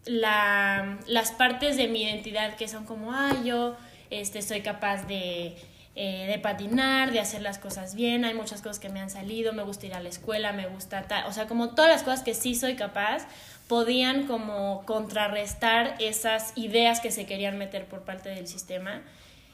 la, 0.05 0.99
las 1.07 1.31
partes 1.31 1.77
de 1.77 1.87
mi 1.87 2.03
identidad 2.03 2.55
que 2.55 2.67
son 2.67 2.85
como, 2.85 3.13
ah, 3.13 3.33
yo 3.43 3.77
este, 4.09 4.41
soy 4.41 4.61
capaz 4.61 5.03
de, 5.07 5.55
eh, 5.95 6.27
de 6.27 6.39
patinar, 6.39 7.11
de 7.11 7.19
hacer 7.19 7.41
las 7.41 7.57
cosas 7.57 7.95
bien, 7.95 8.25
hay 8.25 8.33
muchas 8.33 8.61
cosas 8.61 8.79
que 8.79 8.89
me 8.89 8.99
han 8.99 9.09
salido, 9.09 9.53
me 9.53 9.63
gusta 9.63 9.85
ir 9.85 9.93
a 9.93 9.99
la 9.99 10.09
escuela, 10.09 10.53
me 10.53 10.67
gusta 10.67 11.03
tal, 11.03 11.25
o 11.25 11.33
sea, 11.33 11.47
como 11.47 11.75
todas 11.75 11.91
las 11.91 12.03
cosas 12.03 12.23
que 12.23 12.33
sí 12.33 12.55
soy 12.55 12.75
capaz, 12.75 13.27
podían 13.67 14.25
como 14.25 14.83
contrarrestar 14.85 15.95
esas 15.99 16.53
ideas 16.55 16.99
que 17.01 17.11
se 17.11 17.25
querían 17.25 17.57
meter 17.57 17.85
por 17.85 18.01
parte 18.01 18.29
del 18.29 18.47
sistema. 18.47 19.01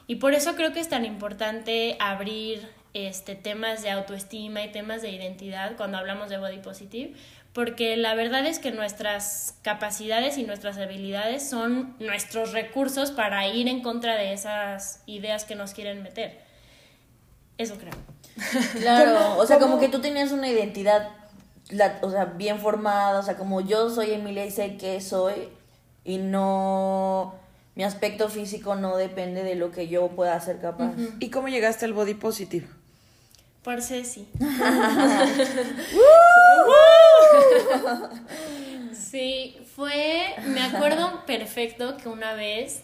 Y 0.07 0.15
por 0.15 0.33
eso 0.33 0.55
creo 0.55 0.71
que 0.71 0.79
es 0.79 0.87
tan 0.87 1.03
importante 1.03 1.97
abrir 1.99 2.69
este, 2.93 3.35
temas 3.35 3.81
de 3.81 3.89
autoestima 3.89 4.63
y 4.63 4.71
temas 4.71 5.01
de 5.01 5.09
identidad 5.09 5.75
cuando 5.75 5.97
hablamos 5.97 6.29
de 6.29 6.37
body 6.37 6.59
positive, 6.59 7.13
porque 7.55 7.95
la 7.95 8.15
verdad 8.15 8.45
es 8.45 8.59
que 8.59 8.71
nuestras 8.71 9.55
capacidades 9.61 10.37
y 10.37 10.43
nuestras 10.43 10.77
habilidades 10.77 11.49
son 11.49 11.95
nuestros 11.99 12.51
recursos 12.51 13.11
para 13.11 13.47
ir 13.47 13.69
en 13.69 13.81
contra 13.81 14.15
de 14.15 14.33
esas 14.33 14.99
ideas 15.05 15.45
que 15.45 15.55
nos 15.55 15.71
quieren 15.71 16.03
meter. 16.03 16.37
Eso 17.57 17.77
creo. 17.77 17.93
Claro, 18.81 19.37
o 19.37 19.47
sea, 19.47 19.57
como 19.57 19.79
que 19.79 19.87
tú 19.87 20.01
tenías 20.01 20.33
una 20.33 20.49
identidad, 20.49 21.11
o 22.01 22.11
sea, 22.11 22.25
bien 22.25 22.59
formada, 22.59 23.19
o 23.19 23.23
sea, 23.23 23.37
como 23.37 23.61
yo 23.61 23.89
soy 23.89 24.11
Emilia 24.11 24.45
y 24.45 24.51
sé 24.51 24.75
qué 24.75 24.99
soy 24.99 25.47
y 26.03 26.17
no 26.17 27.35
mi 27.75 27.85
aspecto 27.85 28.27
físico 28.27 28.75
no 28.75 28.97
depende 28.97 29.43
de 29.43 29.55
lo 29.55 29.71
que 29.71 29.87
yo 29.87 30.09
pueda 30.09 30.37
ser 30.41 30.59
capaz. 30.59 30.91
¿Y 31.21 31.29
cómo 31.29 31.47
llegaste 31.47 31.85
al 31.85 31.93
body 31.93 32.15
positive? 32.15 32.67
Por 33.65 33.81
Ceci. 33.81 34.27
sí, 38.93 39.57
fue, 39.75 40.35
me 40.45 40.61
acuerdo 40.61 41.25
perfecto 41.25 41.97
que 41.97 42.07
una 42.07 42.35
vez 42.35 42.83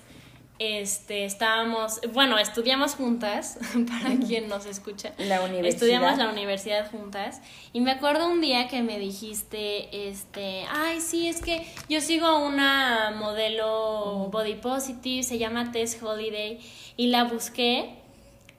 este, 0.58 1.26
estábamos, 1.26 2.02
bueno, 2.14 2.40
estudiamos 2.40 2.96
juntas, 2.96 3.60
para 3.88 4.18
quien 4.26 4.48
nos 4.48 4.66
escucha. 4.66 5.14
La 5.20 5.42
universidad. 5.42 5.74
Estudiamos 5.74 6.18
la 6.18 6.32
universidad 6.32 6.90
juntas. 6.90 7.42
Y 7.74 7.82
me 7.82 7.92
acuerdo 7.92 8.28
un 8.28 8.42
día 8.42 8.68
que 8.68 8.82
me 8.82 8.98
dijiste, 8.98 10.10
este, 10.10 10.66
ay, 10.72 11.00
sí, 11.00 11.28
es 11.28 11.42
que 11.42 11.64
yo 11.90 12.02
sigo 12.02 12.44
una 12.44 13.14
modelo 13.16 14.30
body 14.32 14.56
positive, 14.56 15.22
se 15.22 15.38
llama 15.38 15.72
Tess 15.72 16.02
Holiday, 16.02 16.60
y 16.98 17.08
la 17.08 17.26
busqué 17.26 18.01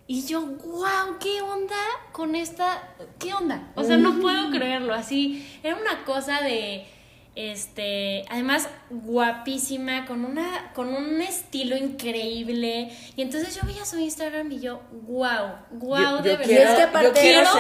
y 0.07 0.27
yo, 0.27 0.41
wow, 0.43 1.19
¿qué 1.21 1.41
onda 1.41 1.77
con 2.13 2.35
esta? 2.35 2.95
¿Qué 3.19 3.33
onda? 3.33 3.73
O 3.77 3.85
sea, 3.85 3.97
no 3.97 4.21
puedo 4.21 4.51
creerlo. 4.51 4.95
Así, 4.95 5.49
era 5.63 5.77
una 5.77 6.05
cosa 6.05 6.43
de, 6.43 6.87
este, 7.35 8.25
además 8.29 8.69
guapísima, 8.91 10.05
con 10.05 10.25
una, 10.25 10.73
con 10.75 10.89
un 10.89 11.23
estilo 11.23 11.77
increíble. 11.77 12.91
Y 13.17 13.23
entonces 13.23 13.55
yo 13.55 13.63
veía 13.65 13.85
su 13.85 13.99
Instagram 13.99 14.51
y 14.53 14.61
yo, 14.61 14.81
wow, 14.91 15.53
wow, 15.71 16.23
de 16.23 16.31
verdad. 16.31 16.45
Quiero, 16.45 16.71
es 16.71 16.77
que 16.77 16.83
aparte 16.83 17.21
quiero, 17.21 17.51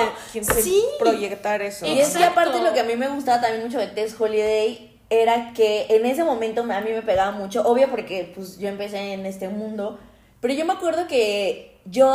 sí. 0.62 0.82
proyectar 0.98 1.62
eso. 1.62 1.86
Y 1.86 2.00
es 2.00 2.16
que 2.16 2.24
aparte 2.24 2.60
lo 2.60 2.72
que 2.74 2.80
a 2.80 2.84
mí 2.84 2.96
me 2.96 3.08
gustaba 3.08 3.40
también 3.40 3.64
mucho 3.64 3.78
de 3.78 3.86
Tess 3.86 4.20
Holiday 4.20 4.90
era 5.08 5.52
que 5.52 5.86
en 5.90 6.06
ese 6.06 6.24
momento 6.24 6.62
a 6.62 6.80
mí 6.80 6.90
me 6.90 7.02
pegaba 7.02 7.32
mucho, 7.32 7.62
obvio 7.66 7.88
porque 7.88 8.32
pues 8.34 8.58
yo 8.58 8.68
empecé 8.68 9.12
en 9.12 9.26
este 9.26 9.48
mundo, 9.48 9.98
pero 10.40 10.54
yo 10.54 10.64
me 10.64 10.72
acuerdo 10.72 11.06
que 11.06 11.71
yo 11.84 12.14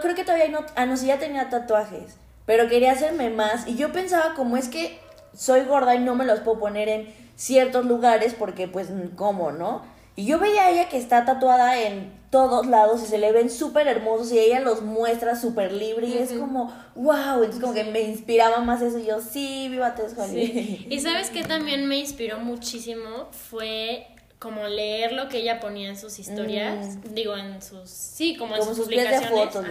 creo 0.00 0.14
que 0.14 0.24
todavía 0.24 0.48
no, 0.48 0.60
ah, 0.74 0.86
no, 0.86 0.96
sí 0.96 1.06
ya 1.06 1.18
tenía 1.18 1.50
tatuajes, 1.50 2.16
pero 2.46 2.68
quería 2.68 2.92
hacerme 2.92 3.30
más 3.30 3.66
y 3.66 3.76
yo 3.76 3.92
pensaba 3.92 4.34
como 4.34 4.56
es 4.56 4.68
que 4.68 4.98
soy 5.34 5.64
gorda 5.64 5.94
y 5.94 5.98
no 5.98 6.14
me 6.14 6.24
los 6.24 6.40
puedo 6.40 6.58
poner 6.58 6.88
en 6.88 7.14
ciertos 7.36 7.86
lugares 7.86 8.34
porque 8.38 8.68
pues 8.68 8.88
cómo, 9.16 9.52
¿no? 9.52 9.82
Y 10.14 10.26
yo 10.26 10.38
veía 10.38 10.66
a 10.66 10.70
ella 10.70 10.88
que 10.88 10.98
está 10.98 11.24
tatuada 11.24 11.80
en 11.80 12.12
todos 12.30 12.66
lados 12.66 13.02
y 13.02 13.06
se 13.06 13.18
le 13.18 13.32
ven 13.32 13.50
súper 13.50 13.86
hermosos 13.86 14.30
y 14.32 14.38
ella 14.38 14.60
los 14.60 14.82
muestra 14.82 15.36
súper 15.36 15.72
libre 15.72 16.06
y 16.06 16.18
es 16.18 16.32
como, 16.32 16.72
wow, 16.94 17.36
entonces 17.36 17.60
como 17.60 17.72
que 17.72 17.84
me 17.84 18.00
inspiraba 18.00 18.60
más 18.60 18.82
eso 18.82 18.98
y 18.98 19.06
yo, 19.06 19.20
sí, 19.20 19.68
viva 19.70 19.94
Tess 19.94 20.14
sí. 20.30 20.86
Y 20.88 21.00
sabes 21.00 21.30
que 21.30 21.44
también 21.44 21.86
me 21.86 21.98
inspiró 21.98 22.38
muchísimo 22.38 23.28
fue 23.30 24.06
como 24.42 24.66
leer 24.66 25.12
lo 25.12 25.28
que 25.28 25.38
ella 25.38 25.60
ponía 25.60 25.88
en 25.88 25.96
sus 25.96 26.18
historias, 26.18 26.96
mm. 26.96 27.14
digo, 27.14 27.36
en 27.36 27.62
sus, 27.62 27.88
sí, 27.88 28.34
como, 28.36 28.56
en 28.56 28.64
sus, 28.64 28.80
publicaciones, 28.80 29.30
fotos, 29.30 29.64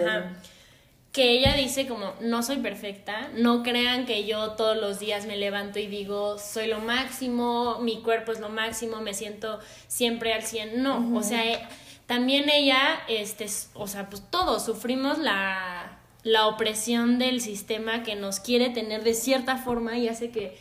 que 1.12 1.32
ella 1.32 1.56
dice 1.56 1.88
como, 1.88 2.14
no 2.22 2.42
soy 2.42 2.60
perfecta, 2.60 3.30
no 3.36 3.64
crean 3.64 4.06
que 4.06 4.26
yo 4.26 4.52
todos 4.52 4.78
los 4.78 4.98
días 4.98 5.26
me 5.26 5.36
levanto 5.36 5.78
y 5.78 5.88
digo, 5.88 6.38
soy 6.40 6.68
lo 6.68 6.80
máximo, 6.80 7.80
mi 7.82 8.02
cuerpo 8.02 8.32
es 8.32 8.40
lo 8.40 8.48
máximo, 8.48 9.02
me 9.02 9.14
siento 9.14 9.60
siempre 9.88 10.34
al 10.34 10.44
100, 10.44 10.82
no, 10.82 11.18
o 11.18 11.22
sea, 11.22 11.46
eh, 11.46 11.60
también 12.06 12.50
ella, 12.50 13.02
este, 13.10 13.48
o 13.74 13.88
sea, 13.88 14.10
pues 14.10 14.24
todos 14.30 14.64
sufrimos 14.64 15.18
la, 15.18 16.00
la 16.24 16.48
opresión 16.48 17.20
del 17.20 17.42
sistema 17.42 18.04
que 18.04 18.16
nos 18.16 18.40
quiere 18.40 18.70
tener 18.70 19.04
de 19.04 19.16
cierta 19.16 19.58
forma 19.58 19.98
y 19.98 20.08
hace 20.08 20.30
que 20.30 20.58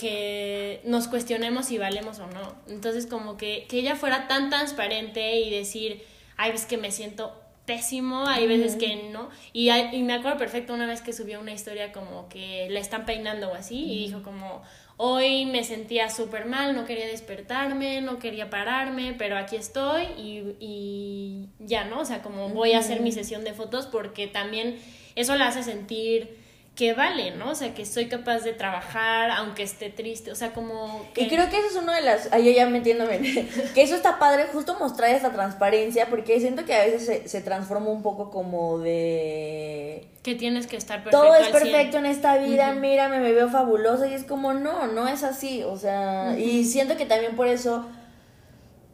que 0.00 0.80
nos 0.84 1.08
cuestionemos 1.08 1.66
si 1.66 1.76
valemos 1.76 2.18
o 2.20 2.26
no. 2.26 2.54
Entonces, 2.68 3.06
como 3.06 3.36
que, 3.36 3.66
que 3.68 3.78
ella 3.80 3.96
fuera 3.96 4.28
tan 4.28 4.48
transparente 4.48 5.38
y 5.40 5.50
decir, 5.50 6.02
hay 6.38 6.52
veces 6.52 6.66
que 6.66 6.78
me 6.78 6.90
siento 6.90 7.38
pésimo, 7.66 8.26
hay 8.26 8.46
veces 8.46 8.76
que 8.76 9.10
no. 9.12 9.28
Y, 9.52 9.70
y, 9.70 10.02
me 10.02 10.14
acuerdo 10.14 10.38
perfecto 10.38 10.72
una 10.72 10.86
vez 10.86 11.02
que 11.02 11.12
subió 11.12 11.38
una 11.38 11.52
historia 11.52 11.92
como 11.92 12.28
que 12.30 12.68
la 12.70 12.80
están 12.80 13.04
peinando 13.04 13.50
o 13.50 13.54
así 13.54 13.84
y 13.84 14.06
dijo 14.06 14.22
como, 14.22 14.62
hoy 14.96 15.44
me 15.44 15.62
sentía 15.64 16.08
súper 16.08 16.46
mal, 16.46 16.74
no 16.74 16.86
quería 16.86 17.06
despertarme, 17.06 18.00
no 18.00 18.18
quería 18.18 18.48
pararme, 18.48 19.14
pero 19.18 19.36
aquí 19.36 19.56
estoy 19.56 20.04
y, 20.16 20.56
y 20.60 21.48
ya, 21.58 21.84
¿no? 21.84 22.00
O 22.00 22.04
sea, 22.06 22.22
como 22.22 22.48
voy 22.48 22.72
a 22.72 22.78
hacer 22.78 23.02
mi 23.02 23.12
sesión 23.12 23.44
de 23.44 23.52
fotos 23.52 23.86
porque 23.86 24.26
también 24.26 24.78
eso 25.14 25.36
la 25.36 25.48
hace 25.48 25.62
sentir 25.62 26.39
que 26.80 26.94
vale, 26.94 27.32
¿no? 27.32 27.50
O 27.50 27.54
sea, 27.54 27.74
que 27.74 27.84
soy 27.84 28.06
capaz 28.06 28.38
de 28.38 28.54
trabajar 28.54 29.30
aunque 29.32 29.62
esté 29.62 29.90
triste, 29.90 30.32
o 30.32 30.34
sea, 30.34 30.54
como... 30.54 31.04
Que... 31.12 31.24
Y 31.24 31.28
creo 31.28 31.50
que 31.50 31.58
eso 31.58 31.66
es 31.66 31.76
una 31.76 31.94
de 31.94 32.00
las, 32.00 32.32
ahí 32.32 32.54
ya 32.54 32.64
metiéndome, 32.70 33.18
que 33.74 33.82
eso 33.82 33.94
está 33.94 34.18
padre 34.18 34.46
justo 34.50 34.78
mostrar 34.80 35.10
esa 35.10 35.30
transparencia, 35.30 36.06
porque 36.08 36.40
siento 36.40 36.64
que 36.64 36.72
a 36.72 36.86
veces 36.86 37.04
se, 37.04 37.28
se 37.28 37.42
transforma 37.42 37.90
un 37.90 38.02
poco 38.02 38.30
como 38.30 38.78
de... 38.78 40.06
Que 40.22 40.34
tienes 40.36 40.66
que 40.66 40.78
estar 40.78 41.04
perfecto. 41.04 41.22
Todo 41.22 41.36
es 41.36 41.48
perfecto 41.48 41.98
en 41.98 42.06
esta 42.06 42.38
vida, 42.38 42.72
mírame, 42.72 43.20
me 43.20 43.32
veo 43.32 43.50
fabulosa, 43.50 44.08
y 44.08 44.14
es 44.14 44.24
como, 44.24 44.54
no, 44.54 44.86
no 44.86 45.06
es 45.06 45.22
así, 45.22 45.62
o 45.62 45.76
sea, 45.76 46.34
y 46.38 46.64
siento 46.64 46.96
que 46.96 47.04
también 47.04 47.36
por 47.36 47.46
eso 47.46 47.86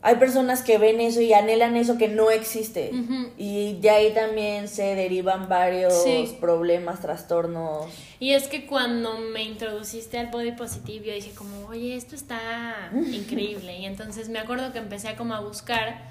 hay 0.06 0.14
personas 0.16 0.62
que 0.62 0.78
ven 0.78 1.00
eso 1.00 1.20
y 1.20 1.32
anhelan 1.32 1.74
eso 1.74 1.98
que 1.98 2.06
no 2.06 2.30
existe. 2.30 2.92
Y 3.36 3.72
de 3.80 3.90
ahí 3.90 4.14
también 4.14 4.68
se 4.68 4.94
derivan 4.94 5.48
varios 5.48 5.94
problemas, 6.38 7.00
trastornos. 7.00 7.86
Y 8.20 8.30
es 8.30 8.46
que 8.46 8.66
cuando 8.66 9.18
me 9.18 9.42
introduciste 9.42 10.16
al 10.16 10.28
body 10.28 10.52
positive, 10.52 11.08
yo 11.08 11.12
dije 11.12 11.32
como, 11.34 11.66
oye, 11.66 11.96
esto 11.96 12.14
está 12.14 12.88
increíble. 13.12 13.78
Y 13.78 13.84
entonces 13.84 14.28
me 14.28 14.38
acuerdo 14.38 14.72
que 14.72 14.78
empecé 14.78 15.08
a 15.08 15.16
como 15.16 15.34
a 15.34 15.40
buscar. 15.40 16.02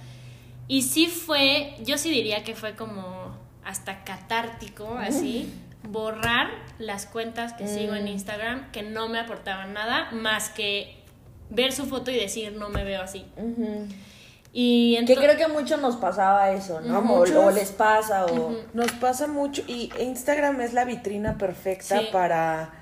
Y 0.67 0.81
sí 0.81 1.07
fue, 1.07 1.75
yo 1.81 1.97
sí 1.97 2.09
diría 2.09 2.43
que 2.43 2.53
fue 2.53 2.75
como 2.75 3.37
hasta 3.63 4.03
catártico, 4.03 4.97
así, 4.97 5.49
borrar 5.87 6.49
las 6.79 7.05
cuentas 7.05 7.53
que 7.53 7.65
sigo 7.65 7.95
en 7.95 8.03
mm. 8.03 8.07
Instagram 8.07 8.71
que 8.73 8.83
no 8.83 9.07
me 9.07 9.19
aportaban 9.19 9.71
nada 9.71 10.11
más 10.11 10.49
que 10.49 11.04
ver 11.49 11.71
su 11.71 11.85
foto 11.85 12.11
y 12.11 12.15
decir, 12.15 12.53
no 12.53 12.69
me 12.69 12.83
veo 12.83 13.01
así. 13.01 13.25
Y 14.57 15.03
que 15.05 15.15
creo 15.15 15.35
que 15.35 15.43
a 15.43 15.47
muchos 15.49 15.81
nos 15.81 15.97
pasaba 15.97 16.51
eso, 16.51 16.79
¿no? 16.79 16.99
o, 16.99 17.51
les 17.51 17.71
pasa 17.71 18.25
o... 18.25 18.55
Nos 18.73 18.91
pasa 18.93 19.27
mucho 19.27 19.61
y 19.67 19.91
Instagram 19.99 20.61
es 20.61 20.71
la 20.71 20.85
vitrina 20.85 21.37
perfecta 21.37 21.99
para, 22.13 22.73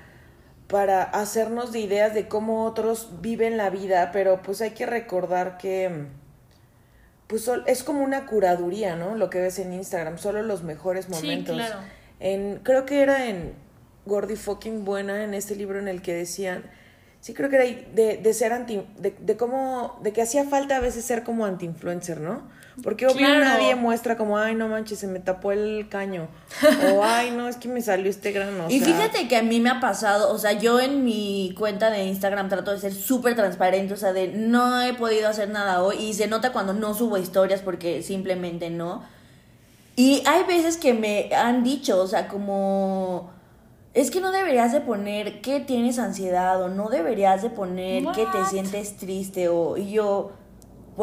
para 0.68 1.02
hacernos 1.02 1.72
de 1.72 1.80
ideas 1.80 2.14
de 2.14 2.28
cómo 2.28 2.64
otros 2.64 3.20
viven 3.20 3.56
la 3.56 3.70
vida, 3.70 4.10
pero 4.12 4.40
pues 4.40 4.60
hay 4.60 4.70
que 4.70 4.86
recordar 4.86 5.58
que 5.58 6.06
pues 7.26 7.50
es 7.66 7.82
como 7.82 8.04
una 8.04 8.26
curaduría, 8.26 8.94
¿no? 8.94 9.16
Lo 9.16 9.28
que 9.30 9.40
ves 9.40 9.58
en 9.58 9.72
Instagram, 9.72 10.18
solo 10.18 10.42
los 10.42 10.62
mejores 10.62 11.08
momentos. 11.08 11.56
Sí, 11.56 11.62
claro. 11.62 11.80
En, 12.20 12.60
creo 12.62 12.86
que 12.86 13.02
era 13.02 13.28
en 13.28 13.54
Gordy 14.06 14.36
Fucking 14.36 14.84
Buena, 14.84 15.24
en 15.24 15.34
este 15.34 15.56
libro 15.56 15.80
en 15.80 15.88
el 15.88 16.02
que 16.02 16.14
decían 16.14 16.62
sí 17.24 17.32
creo 17.32 17.48
que 17.48 17.56
era 17.56 17.64
de, 17.64 18.18
de 18.18 18.34
ser 18.34 18.52
anti, 18.52 18.82
de, 18.98 19.16
de 19.18 19.36
cómo, 19.38 19.98
de 20.02 20.12
que 20.12 20.20
hacía 20.20 20.44
falta 20.44 20.76
a 20.76 20.80
veces 20.80 21.06
ser 21.06 21.24
como 21.24 21.46
anti-influencer, 21.46 22.20
¿no? 22.20 22.42
Porque 22.82 23.06
obvio 23.06 23.26
nadie 23.38 23.76
muestra 23.76 24.18
como, 24.18 24.36
ay, 24.36 24.54
no 24.54 24.68
manches, 24.68 24.98
se 24.98 25.06
me 25.06 25.20
tapó 25.20 25.50
el 25.50 25.88
caño. 25.88 26.28
o, 26.92 27.02
ay, 27.02 27.30
no, 27.30 27.48
es 27.48 27.56
que 27.56 27.68
me 27.68 27.80
salió 27.80 28.10
este 28.10 28.32
grano. 28.32 28.66
y 28.68 28.78
fíjate 28.78 29.26
que 29.26 29.38
a 29.38 29.42
mí 29.42 29.58
me 29.58 29.70
ha 29.70 29.80
pasado, 29.80 30.30
o 30.34 30.36
sea, 30.36 30.52
yo 30.52 30.78
en 30.80 31.02
mi 31.02 31.54
cuenta 31.56 31.88
de 31.88 32.04
Instagram 32.04 32.50
trato 32.50 32.72
de 32.72 32.78
ser 32.78 32.92
súper 32.92 33.34
transparente, 33.34 33.94
o 33.94 33.96
sea, 33.96 34.12
de 34.12 34.28
no 34.28 34.82
he 34.82 34.92
podido 34.92 35.26
hacer 35.26 35.48
nada 35.48 35.82
hoy. 35.82 35.96
Y 35.96 36.12
se 36.12 36.26
nota 36.26 36.52
cuando 36.52 36.74
no 36.74 36.92
subo 36.92 37.16
historias 37.16 37.62
porque 37.62 38.02
simplemente 38.02 38.68
no. 38.68 39.02
Y 39.96 40.22
hay 40.26 40.42
veces 40.44 40.76
que 40.76 40.92
me 40.92 41.34
han 41.34 41.64
dicho, 41.64 42.02
o 42.02 42.06
sea, 42.06 42.28
como 42.28 43.32
es 43.94 44.10
que 44.10 44.20
no 44.20 44.32
deberías 44.32 44.72
de 44.72 44.80
poner 44.80 45.40
que 45.40 45.60
tienes 45.60 45.98
ansiedad 45.98 46.60
o 46.60 46.68
no 46.68 46.88
deberías 46.88 47.42
de 47.42 47.50
poner 47.50 48.04
que 48.14 48.26
te 48.26 48.44
sientes 48.50 48.96
triste 48.96 49.48
o 49.48 49.76
y 49.76 49.92
yo 49.92 50.32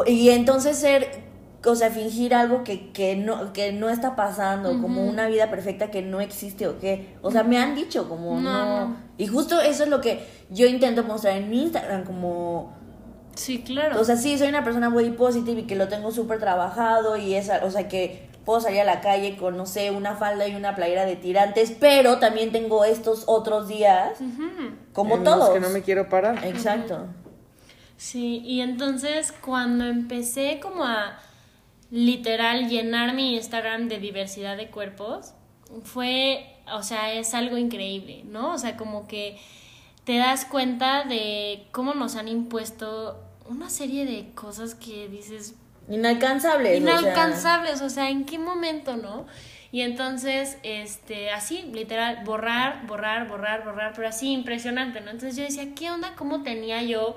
y 0.06 0.30
entonces 0.30 0.76
ser 0.76 1.32
o 1.64 1.76
sea, 1.76 1.90
fingir 1.90 2.34
algo 2.34 2.64
que, 2.64 2.90
que, 2.90 3.14
no, 3.14 3.52
que 3.52 3.72
no 3.72 3.88
está 3.88 4.16
pasando, 4.16 4.80
como 4.80 5.04
una 5.04 5.28
vida 5.28 5.48
perfecta 5.48 5.90
que 5.90 6.02
no 6.02 6.20
existe 6.20 6.66
o 6.66 6.78
qué. 6.78 7.14
O 7.22 7.30
sea, 7.30 7.44
me 7.44 7.58
han 7.58 7.76
dicho 7.76 8.08
como 8.08 8.40
no, 8.40 8.96
Y 9.16 9.28
justo 9.28 9.60
eso 9.60 9.84
es 9.84 9.88
lo 9.88 10.00
que 10.00 10.26
yo 10.50 10.66
intento 10.66 11.04
mostrar 11.04 11.36
en 11.36 11.50
mi 11.50 11.62
Instagram, 11.62 12.04
como... 12.04 12.72
Sí, 13.36 13.62
claro. 13.62 14.00
O 14.00 14.04
sea, 14.04 14.16
sí, 14.16 14.36
soy 14.36 14.48
una 14.48 14.64
persona 14.64 14.90
muy 14.90 15.10
positiva 15.10 15.60
y 15.60 15.64
que 15.64 15.76
lo 15.76 15.88
tengo 15.88 16.10
súper 16.10 16.38
trabajado 16.38 17.16
y 17.16 17.34
esa, 17.34 17.64
o 17.64 17.70
sea, 17.70 17.88
que 17.88 18.28
puedo 18.44 18.60
salir 18.60 18.80
a 18.80 18.84
la 18.84 19.00
calle 19.00 19.36
con, 19.36 19.56
no 19.56 19.66
sé, 19.66 19.90
una 19.90 20.16
falda 20.16 20.46
y 20.48 20.54
una 20.54 20.74
playera 20.74 21.04
de 21.04 21.16
tirantes, 21.16 21.72
pero 21.78 22.18
también 22.18 22.52
tengo 22.52 22.84
estos 22.84 23.24
otros 23.26 23.68
días, 23.68 24.18
como 24.92 25.20
todos. 25.20 25.50
que 25.50 25.60
no 25.60 25.70
me 25.70 25.82
quiero 25.82 26.08
parar. 26.08 26.44
Exacto. 26.44 27.06
Sí, 27.96 28.42
y 28.44 28.62
entonces 28.62 29.32
cuando 29.32 29.84
empecé 29.84 30.58
como 30.60 30.84
a 30.84 31.18
literal 31.90 32.68
llenar 32.68 33.14
mi 33.14 33.36
Instagram 33.36 33.88
de 33.88 33.98
diversidad 33.98 34.56
de 34.56 34.70
cuerpos, 34.70 35.34
fue, 35.84 36.56
o 36.72 36.82
sea, 36.82 37.12
es 37.12 37.34
algo 37.34 37.56
increíble, 37.56 38.24
¿no? 38.24 38.54
O 38.54 38.58
sea, 38.58 38.76
como 38.76 39.06
que 39.06 39.38
te 40.04 40.16
das 40.16 40.44
cuenta 40.44 41.04
de 41.04 41.66
cómo 41.70 41.94
nos 41.94 42.16
han 42.16 42.28
impuesto 42.28 43.22
una 43.48 43.70
serie 43.70 44.04
de 44.04 44.32
cosas 44.34 44.74
que 44.74 45.08
dices... 45.08 45.54
Inalcanzables. 45.88 46.78
Inalcanzables, 46.78 47.82
o 47.82 47.90
sea, 47.90 48.10
¿en 48.10 48.24
qué 48.24 48.38
momento, 48.38 48.96
no? 48.96 49.26
Y 49.70 49.80
entonces, 49.80 50.58
este, 50.62 51.30
así, 51.30 51.62
literal, 51.72 52.24
borrar, 52.24 52.86
borrar, 52.86 53.26
borrar, 53.26 53.64
borrar, 53.64 53.92
pero 53.94 54.08
así 54.08 54.32
impresionante, 54.32 55.00
¿no? 55.00 55.10
Entonces 55.10 55.36
yo 55.36 55.44
decía, 55.44 55.74
¿qué 55.74 55.90
onda? 55.90 56.14
¿Cómo 56.16 56.42
tenía 56.42 56.82
yo 56.82 57.16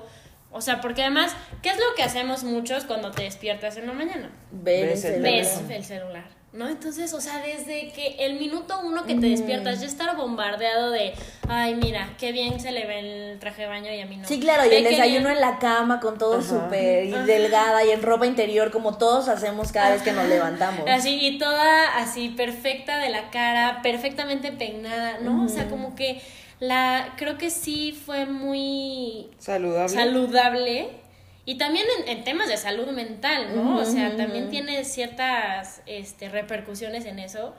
o 0.56 0.62
sea, 0.62 0.80
porque 0.80 1.02
además, 1.02 1.36
¿qué 1.62 1.68
es 1.68 1.76
lo 1.76 1.94
que 1.96 2.02
hacemos 2.02 2.42
muchos 2.42 2.84
cuando 2.84 3.10
te 3.10 3.24
despiertas 3.24 3.76
en 3.76 3.88
la 3.88 3.92
mañana? 3.92 4.30
Ves, 4.50 5.04
el, 5.04 5.84
celular. 5.84 6.24
¿No? 6.56 6.68
Entonces, 6.68 7.12
o 7.12 7.20
sea, 7.20 7.42
desde 7.42 7.90
que 7.92 8.16
el 8.20 8.38
minuto 8.38 8.80
uno 8.82 9.04
que 9.04 9.14
te 9.14 9.26
despiertas, 9.26 9.80
ya 9.80 9.86
estar 9.86 10.16
bombardeado 10.16 10.90
de, 10.90 11.12
ay, 11.48 11.74
mira, 11.74 12.14
qué 12.18 12.32
bien 12.32 12.58
se 12.58 12.72
le 12.72 12.86
ve 12.86 13.32
el 13.32 13.38
traje 13.38 13.62
de 13.62 13.68
baño 13.68 13.92
y 13.92 14.00
a 14.00 14.06
mí 14.06 14.16
no. 14.16 14.26
Sí, 14.26 14.40
claro, 14.40 14.64
y 14.70 14.74
el 14.74 14.84
desayuno 14.84 15.28
en 15.30 15.40
la 15.40 15.58
cama 15.58 16.00
con 16.00 16.18
todo 16.18 16.42
súper 16.42 17.04
y 17.04 17.12
delgada 17.12 17.84
y 17.84 17.90
en 17.90 18.02
ropa 18.02 18.26
interior, 18.26 18.70
como 18.70 18.96
todos 18.96 19.28
hacemos 19.28 19.72
cada 19.72 19.92
vez 19.92 20.02
que 20.02 20.12
nos 20.12 20.28
levantamos. 20.28 20.88
Así, 20.88 21.18
y 21.20 21.38
toda 21.38 21.98
así 21.98 22.30
perfecta 22.30 22.98
de 22.98 23.10
la 23.10 23.30
cara, 23.30 23.80
perfectamente 23.82 24.52
peinada, 24.52 25.18
¿no? 25.20 25.44
O 25.44 25.48
sea, 25.48 25.68
como 25.68 25.94
que 25.94 26.20
la 26.58 27.14
creo 27.16 27.36
que 27.36 27.50
sí 27.50 27.92
fue 27.92 28.24
muy 28.26 29.28
saludable. 29.38 29.88
saludable 29.94 31.05
y 31.46 31.56
también 31.56 31.86
en, 32.06 32.24
temas 32.24 32.48
de 32.48 32.58
salud 32.58 32.88
mental, 32.88 33.56
¿no? 33.56 33.78
o 33.78 33.84
sea, 33.86 34.14
también 34.16 34.50
tiene 34.50 34.84
ciertas 34.84 35.80
este, 35.86 36.28
repercusiones 36.28 37.06
en 37.06 37.18
eso, 37.18 37.54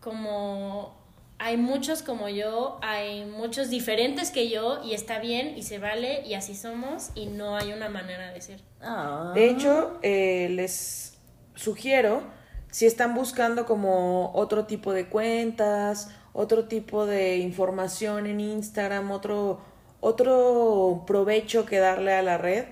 como 0.00 0.96
hay 1.38 1.56
muchos 1.56 2.02
como 2.02 2.28
yo, 2.28 2.78
hay 2.82 3.24
muchos 3.26 3.70
diferentes 3.70 4.32
que 4.32 4.48
yo 4.48 4.82
y 4.82 4.94
está 4.94 5.20
bien 5.20 5.56
y 5.56 5.62
se 5.62 5.78
vale 5.78 6.22
y 6.26 6.34
así 6.34 6.54
somos 6.54 7.10
y 7.14 7.26
no 7.26 7.56
hay 7.56 7.72
una 7.72 7.88
manera 7.88 8.32
de 8.32 8.40
ser. 8.40 8.60
Ah. 8.80 9.32
De 9.34 9.48
hecho, 9.48 9.98
eh, 10.02 10.48
les 10.50 11.18
sugiero, 11.54 12.24
si 12.70 12.86
están 12.86 13.14
buscando 13.14 13.66
como 13.66 14.32
otro 14.34 14.64
tipo 14.64 14.92
de 14.92 15.06
cuentas 15.08 16.08
otro 16.36 16.66
tipo 16.66 17.06
de 17.06 17.38
información 17.38 18.26
en 18.26 18.40
Instagram, 18.40 19.10
otro, 19.10 19.58
otro 20.00 21.04
provecho 21.06 21.64
que 21.64 21.78
darle 21.78 22.12
a 22.12 22.20
la 22.20 22.36
red, 22.36 22.66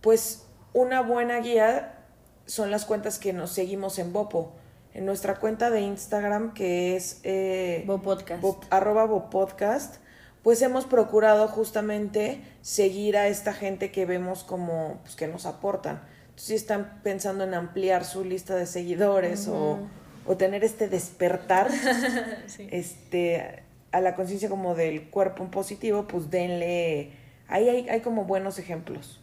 pues 0.00 0.46
una 0.72 1.00
buena 1.02 1.38
guía 1.40 2.04
son 2.46 2.70
las 2.70 2.84
cuentas 2.84 3.18
que 3.18 3.32
nos 3.32 3.50
seguimos 3.50 3.98
en 3.98 4.12
Bopo. 4.12 4.52
En 4.94 5.04
nuestra 5.04 5.36
cuenta 5.36 5.70
de 5.70 5.80
Instagram, 5.82 6.54
que 6.54 6.96
es 6.96 7.20
eh, 7.22 7.84
Bopodcast. 7.86 8.42
arroba 8.70 9.04
Bopodcast, 9.04 9.96
pues 10.42 10.62
hemos 10.62 10.86
procurado 10.86 11.48
justamente 11.48 12.42
seguir 12.62 13.16
a 13.18 13.28
esta 13.28 13.52
gente 13.52 13.90
que 13.90 14.06
vemos 14.06 14.42
como 14.42 15.00
pues, 15.02 15.16
que 15.16 15.26
nos 15.26 15.44
aportan. 15.44 16.00
Entonces, 16.22 16.46
si 16.46 16.54
están 16.54 17.00
pensando 17.02 17.44
en 17.44 17.52
ampliar 17.52 18.04
su 18.04 18.24
lista 18.24 18.54
de 18.54 18.64
seguidores 18.64 19.48
o 19.48 19.80
o 20.26 20.36
tener 20.36 20.64
este 20.64 20.88
despertar 20.88 21.70
este, 22.70 23.62
a 23.92 24.00
la 24.00 24.14
conciencia 24.14 24.48
como 24.48 24.74
del 24.74 25.08
cuerpo 25.08 25.44
en 25.44 25.50
positivo, 25.50 26.06
pues 26.08 26.30
denle, 26.30 27.12
ahí 27.48 27.68
hay, 27.68 27.88
hay 27.88 28.00
como 28.00 28.24
buenos 28.24 28.58
ejemplos. 28.58 29.20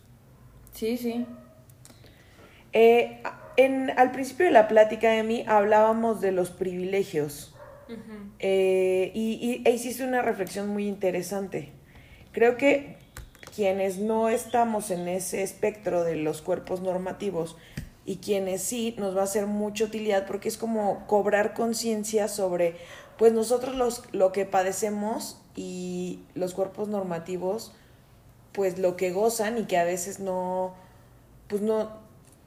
Sí, 0.73 0.97
sí. 0.97 1.25
Eh, 2.73 3.21
en, 3.57 3.91
al 3.97 4.11
principio 4.11 4.45
de 4.47 4.51
la 4.51 4.67
plática, 4.67 5.15
Emi, 5.15 5.45
hablábamos 5.47 6.21
de 6.21 6.31
los 6.31 6.49
privilegios. 6.49 7.49
Eh, 8.39 9.11
y, 9.13 9.61
e 9.65 9.71
hiciste 9.71 10.03
una 10.03 10.21
reflexión 10.21 10.67
muy 10.69 10.87
interesante. 10.87 11.71
Creo 12.31 12.57
que 12.57 12.97
quienes 13.55 13.99
no 13.99 14.29
estamos 14.29 14.89
en 14.89 15.07
ese 15.07 15.43
espectro 15.43 16.03
de 16.03 16.15
los 16.15 16.41
cuerpos 16.41 16.81
normativos, 16.81 17.55
y 18.05 18.17
quienes 18.17 18.61
sí 18.61 18.95
nos 18.97 19.15
va 19.15 19.21
a 19.21 19.25
hacer 19.25 19.47
mucha 19.47 19.85
utilidad 19.85 20.25
porque 20.25 20.49
es 20.49 20.57
como 20.57 21.07
cobrar 21.07 21.53
conciencia 21.53 22.27
sobre 22.27 22.75
pues 23.17 23.31
nosotros 23.31 23.75
los, 23.75 24.03
lo 24.13 24.31
que 24.31 24.45
padecemos 24.45 25.39
y 25.55 26.19
los 26.35 26.53
cuerpos 26.53 26.89
normativos 26.89 27.73
pues 28.53 28.79
lo 28.79 28.95
que 28.95 29.11
gozan 29.11 29.57
y 29.57 29.63
que 29.65 29.77
a 29.77 29.83
veces 29.83 30.19
no 30.19 30.75
pues 31.47 31.61
no 31.61 32.01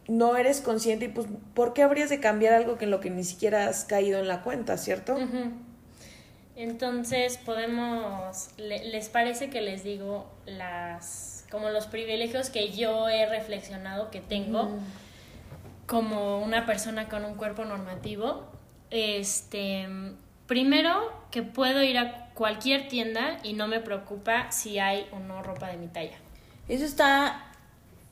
no 0.09 0.37
eres 0.37 0.61
consciente 0.61 1.07
y 1.07 1.09
pues 1.09 1.27
¿por 1.55 1.73
qué 1.73 1.83
habrías 1.83 2.09
de 2.09 2.21
cambiar 2.21 2.55
algo 2.55 2.79
que 2.79 2.85
en 2.85 2.90
lo 2.90 3.01
que 3.01 3.11
ni 3.11 3.25
siquiera 3.25 3.69
has 3.69 3.85
caído 3.85 4.21
en 4.21 4.29
la 4.29 4.42
cuenta, 4.42 4.79
cierto? 4.79 5.16
Entonces 6.55 7.38
podemos, 7.38 8.51
¿les 8.57 9.09
parece 9.09 9.51
que 9.51 9.61
les 9.61 9.83
digo 9.83 10.31
las, 10.47 11.45
como 11.51 11.71
los 11.71 11.87
privilegios 11.87 12.51
que 12.51 12.71
yo 12.71 13.09
he 13.09 13.27
reflexionado 13.27 14.11
que 14.11 14.21
tengo? 14.21 14.79
como 15.87 16.40
una 16.40 16.66
persona 16.66 17.09
con 17.09 17.25
un 17.25 17.35
cuerpo 17.35 17.64
normativo, 17.64 18.45
este, 18.90 19.88
primero 20.47 21.12
que 21.31 21.42
puedo 21.42 21.83
ir 21.83 21.99
a 21.99 22.25
cualquier 22.37 22.87
tienda 22.87 23.38
y 23.42 23.55
no 23.55 23.66
me 23.66 23.81
preocupa 23.81 24.53
si 24.53 24.79
hay 24.79 25.09
o 25.11 25.18
no 25.18 25.42
ropa 25.42 25.68
de 25.68 25.79
mi 25.79 25.88
talla. 25.88 26.18
Eso 26.68 26.85
está, 26.85 27.46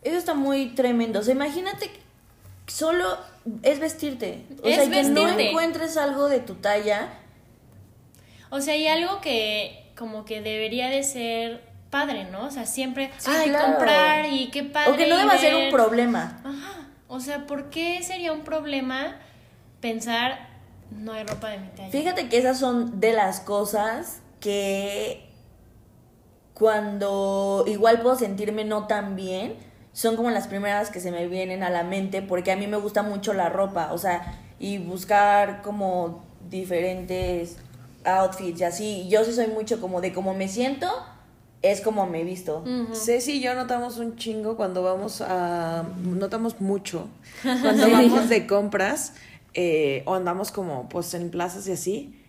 eso 0.03 0.17
está 0.17 0.35
muy 0.35 0.69
tremendo. 0.71 1.21
O 1.21 1.23
sea, 1.23 1.35
imagínate 1.35 1.91
solo 2.67 3.19
es 3.63 3.79
vestirte. 3.79 4.45
O 4.63 4.69
sea, 4.69 4.91
que 4.91 5.03
no 5.05 5.29
encuentres 5.29 5.97
algo 5.97 6.29
de 6.29 6.41
tu 6.41 6.55
talla. 6.55 7.09
O 8.51 8.61
sea, 8.61 8.75
hay 8.75 8.89
algo 8.89 9.21
que 9.21 9.93
como 9.97 10.25
que 10.25 10.41
debería 10.41 10.89
de 10.89 11.03
ser 11.03 11.63
padre, 11.91 12.25
¿no? 12.25 12.47
O 12.47 12.51
sea, 12.51 12.67
siempre 12.67 13.11
ay, 13.27 13.53
comprar 13.53 14.27
y 14.27 14.49
qué 14.51 14.65
padre. 14.65 14.93
O 14.93 14.97
que 14.97 15.07
no 15.07 15.17
deba 15.19 15.37
ser 15.37 15.55
un 15.55 15.71
problema. 15.71 16.41
Ajá. 16.45 16.89
O 17.09 17.21
sea, 17.21 17.47
¿por 17.47 17.71
qué 17.71 18.03
sería 18.03 18.33
un 18.33 18.43
problema 18.43 19.19
pensar 19.81 20.54
no 20.90 21.12
hay 21.12 21.25
ropa 21.25 21.51
de 21.51 21.59
mi 21.59 21.68
talla? 21.68 21.90
Fíjate 21.90 22.29
que 22.29 22.38
esas 22.38 22.59
son 22.59 23.01
de 23.01 23.12
las 23.12 23.40
cosas 23.40 24.20
que 24.40 25.29
cuando 26.55 27.64
igual 27.66 28.01
puedo 28.01 28.16
sentirme 28.16 28.64
no 28.64 28.87
tan 28.87 29.16
bien, 29.16 29.57
son 29.92 30.16
como 30.16 30.31
las 30.31 30.49
primeras 30.49 30.90
que 30.90 31.01
se 31.01 31.11
me 31.11 31.27
vienen 31.29 31.62
a 31.62 31.70
la 31.70 31.83
mente 31.83 32.23
porque 32.23 32.53
a 32.53 32.57
mí 32.57 32.66
me 32.66 32.77
gusta 32.77 33.03
mucho 33.03 33.33
la 33.33 33.49
ropa, 33.49 33.92
o 33.92 33.99
sea, 33.99 34.40
y 34.59 34.79
buscar 34.79 35.62
como 35.62 36.25
diferentes 36.49 37.57
outfits 38.05 38.61
y 38.61 38.64
así. 38.64 39.09
Yo 39.09 39.25
sí 39.25 39.33
soy 39.33 39.49
mucho 39.49 39.81
como 39.81 40.01
de 40.01 40.12
cómo 40.12 40.35
me 40.35 40.49
siento 40.49 40.88
es 41.64 41.81
como 41.81 42.07
me 42.07 42.20
he 42.20 42.25
visto. 42.25 42.62
Ceci 42.92 43.33
y 43.33 43.40
yo 43.40 43.55
notamos 43.55 43.97
un 43.97 44.16
chingo 44.16 44.55
cuando 44.55 44.83
vamos 44.83 45.23
a... 45.23 45.85
Notamos 46.05 46.61
mucho 46.61 47.09
cuando 47.42 47.90
vamos 47.90 48.29
de 48.29 48.47
compras 48.47 49.14
eh, 49.55 50.03
o 50.07 50.14
andamos 50.14 50.51
como 50.51 50.88
pues 50.88 51.14
en 51.14 51.31
plazas 51.31 51.67
y 51.69 51.73
así. 51.73 52.21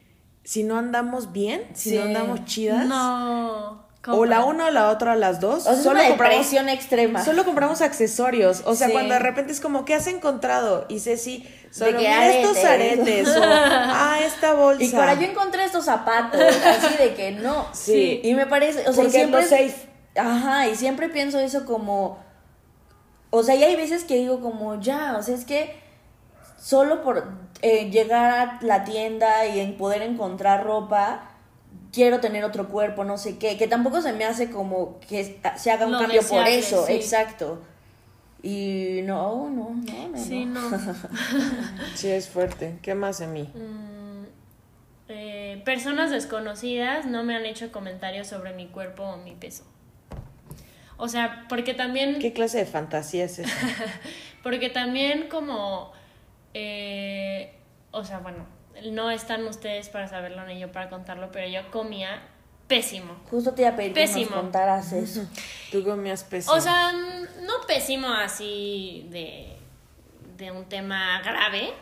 Si 0.43 0.63
no 0.63 0.77
andamos 0.77 1.31
bien, 1.31 1.63
si 1.73 1.97
no 1.97 2.03
andamos 2.03 2.45
chidas. 2.45 2.85
No. 2.85 3.85
O 4.07 4.25
la 4.25 4.43
una 4.43 4.67
o 4.67 4.71
la 4.71 4.89
otra, 4.89 5.15
las 5.15 5.39
dos. 5.39 5.65
O 5.65 5.75
solo 5.75 5.99
compramos, 6.07 6.53
extrema. 6.53 7.25
Solo 7.25 7.43
compramos 7.45 7.81
accesorios. 7.81 8.61
O 8.65 8.75
sea, 8.75 8.89
cuando 8.89 9.13
de 9.13 9.19
repente 9.19 9.51
es 9.51 9.59
como, 9.59 9.85
¿qué 9.85 9.95
has 9.95 10.07
encontrado? 10.07 10.85
Y 10.89 10.99
Ceci, 10.99 11.47
solo 11.71 11.99
estos 11.99 12.63
aretes. 12.63 13.27
o, 13.27 13.41
ah, 13.43 14.19
esta 14.23 14.53
bolsa. 14.53 14.83
Y 14.83 14.89
para 14.89 15.15
yo 15.15 15.23
encontré 15.23 15.63
estos 15.63 15.85
zapatos. 15.85 16.39
así 16.39 16.97
de 16.97 17.15
que 17.15 17.31
no. 17.31 17.67
Sí. 17.73 18.21
Y 18.23 18.35
me 18.35 18.45
parece, 18.45 18.87
o 18.87 18.93
sea, 18.93 19.09
siempre. 19.09 19.43
safe. 19.43 19.75
Ajá, 20.15 20.67
y 20.67 20.75
siempre 20.75 21.09
pienso 21.09 21.39
eso 21.39 21.65
como. 21.65 22.23
O 23.31 23.43
sea, 23.43 23.55
y 23.55 23.63
hay 23.63 23.75
veces 23.75 24.03
que 24.03 24.15
digo 24.15 24.39
como, 24.39 24.79
ya, 24.79 25.17
o 25.17 25.23
sea, 25.23 25.35
es 25.35 25.45
que 25.45 25.84
solo 26.57 27.01
por 27.01 27.27
eh, 27.61 27.89
llegar 27.89 28.31
a 28.31 28.59
la 28.61 28.83
tienda 28.83 29.45
y 29.45 29.59
en 29.59 29.77
poder 29.77 30.01
encontrar 30.01 30.63
ropa 30.63 31.31
quiero 31.95 32.19
tener 32.19 32.43
otro 32.43 32.67
cuerpo, 32.67 33.05
no 33.05 33.17
sé 33.17 33.37
qué, 33.37 33.57
que 33.57 33.67
tampoco 33.67 34.01
se 34.01 34.11
me 34.11 34.25
hace 34.25 34.51
como 34.51 34.99
que 34.99 35.39
se 35.57 35.71
haga 35.71 35.87
un 35.87 35.93
cambio 35.93 36.21
por 36.27 36.45
eso, 36.47 36.87
exacto. 36.89 37.61
Y 38.43 38.99
no, 39.03 39.49
no, 39.49 39.71
no, 39.73 40.07
no. 40.09 40.17
Sí, 40.17 40.45
no. 40.45 40.61
sí, 41.95 42.09
es 42.09 42.29
fuerte. 42.29 42.77
¿Qué 42.83 42.93
más 42.93 43.17
de 43.17 43.25
mí? 43.25 43.49
Mm, 43.55 44.25
eh, 45.07 45.61
personas 45.65 46.11
desconocidas 46.11 47.07
no 47.07 47.23
me 47.23 47.35
han 47.35 47.45
hecho 47.47 47.71
comentarios 47.71 48.27
sobre 48.27 48.53
mi 48.53 48.67
cuerpo 48.67 49.01
o 49.01 49.17
mi 49.17 49.33
peso. 49.33 49.63
O 50.97 51.07
sea, 51.07 51.45
porque 51.49 51.73
también... 51.73 52.19
¿Qué 52.19 52.33
clase 52.33 52.59
de 52.59 52.65
fantasía 52.65 53.25
es 53.25 53.39
esa? 53.39 53.51
porque 54.43 54.69
también 54.69 55.27
como... 55.27 55.91
Eh, 56.57 57.53
o 57.91 58.05
sea, 58.05 58.19
bueno, 58.19 58.45
no 58.91 59.11
están 59.11 59.45
ustedes 59.45 59.89
para 59.89 60.07
saberlo 60.07 60.45
ni 60.45 60.57
yo 60.57 60.71
para 60.71 60.89
contarlo, 60.89 61.29
pero 61.29 61.49
yo 61.49 61.69
comía 61.69 62.23
pésimo. 62.67 63.13
Justo 63.29 63.53
te 63.53 63.63
iba 63.63 63.71
a 63.71 63.75
pedir 63.75 63.91
pésimo. 63.91 64.27
que 64.27 64.31
nos 64.31 64.41
contaras 64.41 64.93
eso. 64.93 65.27
Tú 65.69 65.83
comías 65.83 66.23
pésimo. 66.23 66.55
O 66.55 66.61
sea, 66.61 66.93
no 66.93 67.53
pésimo 67.67 68.07
así 68.07 69.05
de, 69.11 69.57
de 70.37 70.51
un 70.51 70.63
tema 70.69 71.21
grave, 71.23 71.73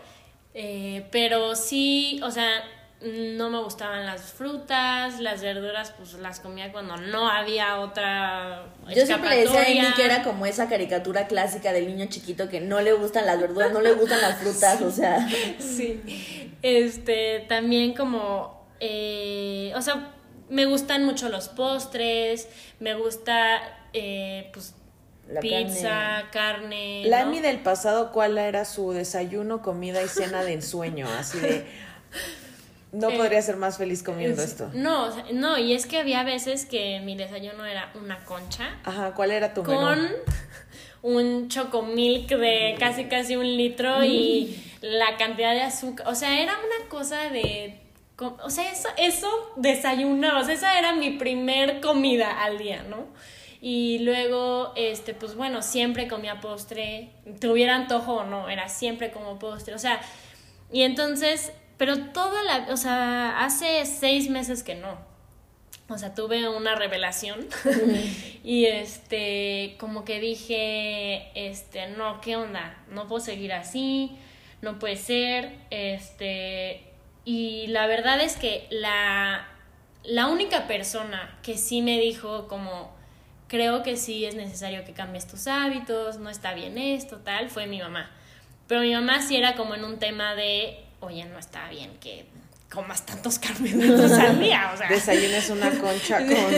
eh, 0.55 1.05
pero 1.11 1.55
sí, 1.55 2.19
o 2.23 2.31
sea, 2.31 2.49
no 3.03 3.49
me 3.49 3.61
gustaban 3.61 4.05
las 4.05 4.21
frutas, 4.31 5.19
las 5.19 5.41
verduras, 5.41 5.93
pues 5.97 6.13
las 6.13 6.39
comía 6.39 6.71
cuando 6.71 6.95
no 6.95 7.29
había 7.29 7.79
otra. 7.79 8.65
Yo 8.95 9.05
siempre 9.05 9.37
decía 9.37 9.89
a 9.89 9.93
que 9.93 10.05
era 10.05 10.23
como 10.23 10.45
esa 10.45 10.69
caricatura 10.69 11.27
clásica 11.27 11.73
del 11.73 11.87
niño 11.87 12.05
chiquito 12.07 12.47
que 12.47 12.61
no 12.61 12.79
le 12.79 12.93
gustan 12.93 13.25
las 13.25 13.39
verduras, 13.39 13.73
no 13.73 13.81
le 13.81 13.93
gustan 13.93 14.21
las 14.21 14.39
frutas, 14.39 14.81
o 14.81 14.91
sea. 14.91 15.27
Sí. 15.59 16.01
Este, 16.61 17.45
también 17.49 17.93
como. 17.93 18.65
Eh, 18.79 19.73
o 19.75 19.81
sea, 19.81 20.13
me 20.49 20.65
gustan 20.65 21.05
mucho 21.05 21.29
los 21.29 21.49
postres, 21.49 22.47
me 22.79 22.93
gusta, 22.95 23.59
eh, 23.91 24.49
pues. 24.53 24.75
pizza, 25.41 26.29
carne. 26.31 27.03
La 27.05 27.21
Amy 27.21 27.41
del 27.41 27.59
pasado, 27.59 28.11
¿cuál 28.13 28.37
era 28.37 28.63
su 28.63 28.91
desayuno, 28.93 29.61
comida 29.61 30.01
y 30.01 30.07
cena 30.07 30.43
de 30.43 30.53
ensueño? 30.53 31.07
Así 31.09 31.39
de 31.39 31.65
no 32.93 33.09
eh, 33.09 33.17
podría 33.17 33.41
ser 33.41 33.57
más 33.57 33.77
feliz 33.77 34.03
comiendo 34.03 34.41
esto. 34.41 34.69
No, 34.73 35.09
no, 35.33 35.57
y 35.57 35.73
es 35.73 35.85
que 35.85 35.97
había 35.97 36.23
veces 36.23 36.65
que 36.65 37.01
mi 37.01 37.17
desayuno 37.17 37.65
era 37.65 37.91
una 37.95 38.23
concha. 38.23 38.79
Ajá, 38.83 39.13
¿cuál 39.13 39.31
era 39.31 39.53
tu 39.53 39.63
con 39.63 40.09
un 41.03 41.49
chocomilk 41.49 42.29
de 42.29 42.75
casi 42.79 43.05
casi 43.05 43.35
un 43.35 43.45
litro 43.57 44.03
y 44.03 44.63
la 44.81 45.17
cantidad 45.17 45.53
de 45.53 45.61
azúcar. 45.61 46.07
O 46.07 46.15
sea, 46.15 46.41
era 46.41 46.53
una 46.53 46.89
cosa 46.89 47.29
de. 47.29 47.79
O 48.17 48.49
sea, 48.49 48.71
eso, 48.71 48.87
eso 48.97 49.53
desayunaba. 49.57 50.39
O 50.39 50.45
sea, 50.45 50.53
esa 50.53 50.79
era 50.79 50.93
mi 50.93 51.11
primer 51.11 51.81
comida 51.81 52.43
al 52.43 52.57
día, 52.57 52.83
¿no? 52.89 53.07
Y 53.59 53.99
luego, 53.99 54.73
este, 54.75 55.13
pues 55.13 55.35
bueno, 55.35 55.61
siempre 55.61 56.07
comía 56.07 56.39
postre. 56.39 57.09
Tuviera 57.41 57.75
antojo 57.75 58.15
o 58.17 58.23
no, 58.23 58.49
era 58.49 58.69
siempre 58.69 59.11
como 59.11 59.39
postre. 59.39 59.73
O 59.73 59.79
sea, 59.79 59.99
y 60.71 60.83
entonces 60.83 61.51
pero 61.83 61.99
toda 61.99 62.41
la, 62.43 62.71
o 62.71 62.77
sea, 62.77 63.43
hace 63.43 63.85
seis 63.85 64.29
meses 64.29 64.63
que 64.63 64.73
no. 64.73 64.97
O 65.89 65.97
sea, 65.97 66.15
tuve 66.15 66.47
una 66.47 66.75
revelación 66.75 67.45
y 68.45 68.67
este, 68.67 69.75
como 69.79 70.05
que 70.05 70.21
dije, 70.21 71.29
este, 71.35 71.89
no, 71.89 72.21
¿qué 72.21 72.37
onda? 72.37 72.81
No 72.89 73.09
puedo 73.09 73.19
seguir 73.19 73.51
así, 73.51 74.17
no 74.61 74.79
puede 74.79 74.95
ser, 74.95 75.51
este, 75.71 76.85
y 77.25 77.67
la 77.67 77.85
verdad 77.85 78.21
es 78.21 78.37
que 78.37 78.65
la, 78.69 79.45
la 80.05 80.27
única 80.27 80.67
persona 80.67 81.37
que 81.43 81.57
sí 81.57 81.81
me 81.81 81.99
dijo 81.99 82.47
como, 82.47 82.95
creo 83.49 83.83
que 83.83 83.97
sí 83.97 84.23
es 84.23 84.35
necesario 84.35 84.85
que 84.85 84.93
cambies 84.93 85.27
tus 85.27 85.47
hábitos, 85.47 86.17
no 86.17 86.29
está 86.29 86.53
bien 86.53 86.77
esto, 86.77 87.17
tal, 87.17 87.49
fue 87.49 87.67
mi 87.67 87.81
mamá. 87.81 88.09
Pero 88.69 88.79
mi 88.79 88.93
mamá 88.93 89.21
sí 89.21 89.35
era 89.35 89.57
como 89.57 89.75
en 89.75 89.83
un 89.83 89.99
tema 89.99 90.33
de 90.33 90.82
oye, 91.03 91.25
no 91.25 91.37
está 91.37 91.69
bien 91.69 91.97
que 91.99 92.25
comas 92.71 93.05
tantos 93.05 93.39
carbohidratos 93.39 94.11
al 94.11 94.39
día, 94.39 94.71
o 94.73 94.77
sea. 94.77 94.89
Desayunes 94.89 95.49
una 95.49 95.69
concha 95.79 96.19
con... 96.19 96.53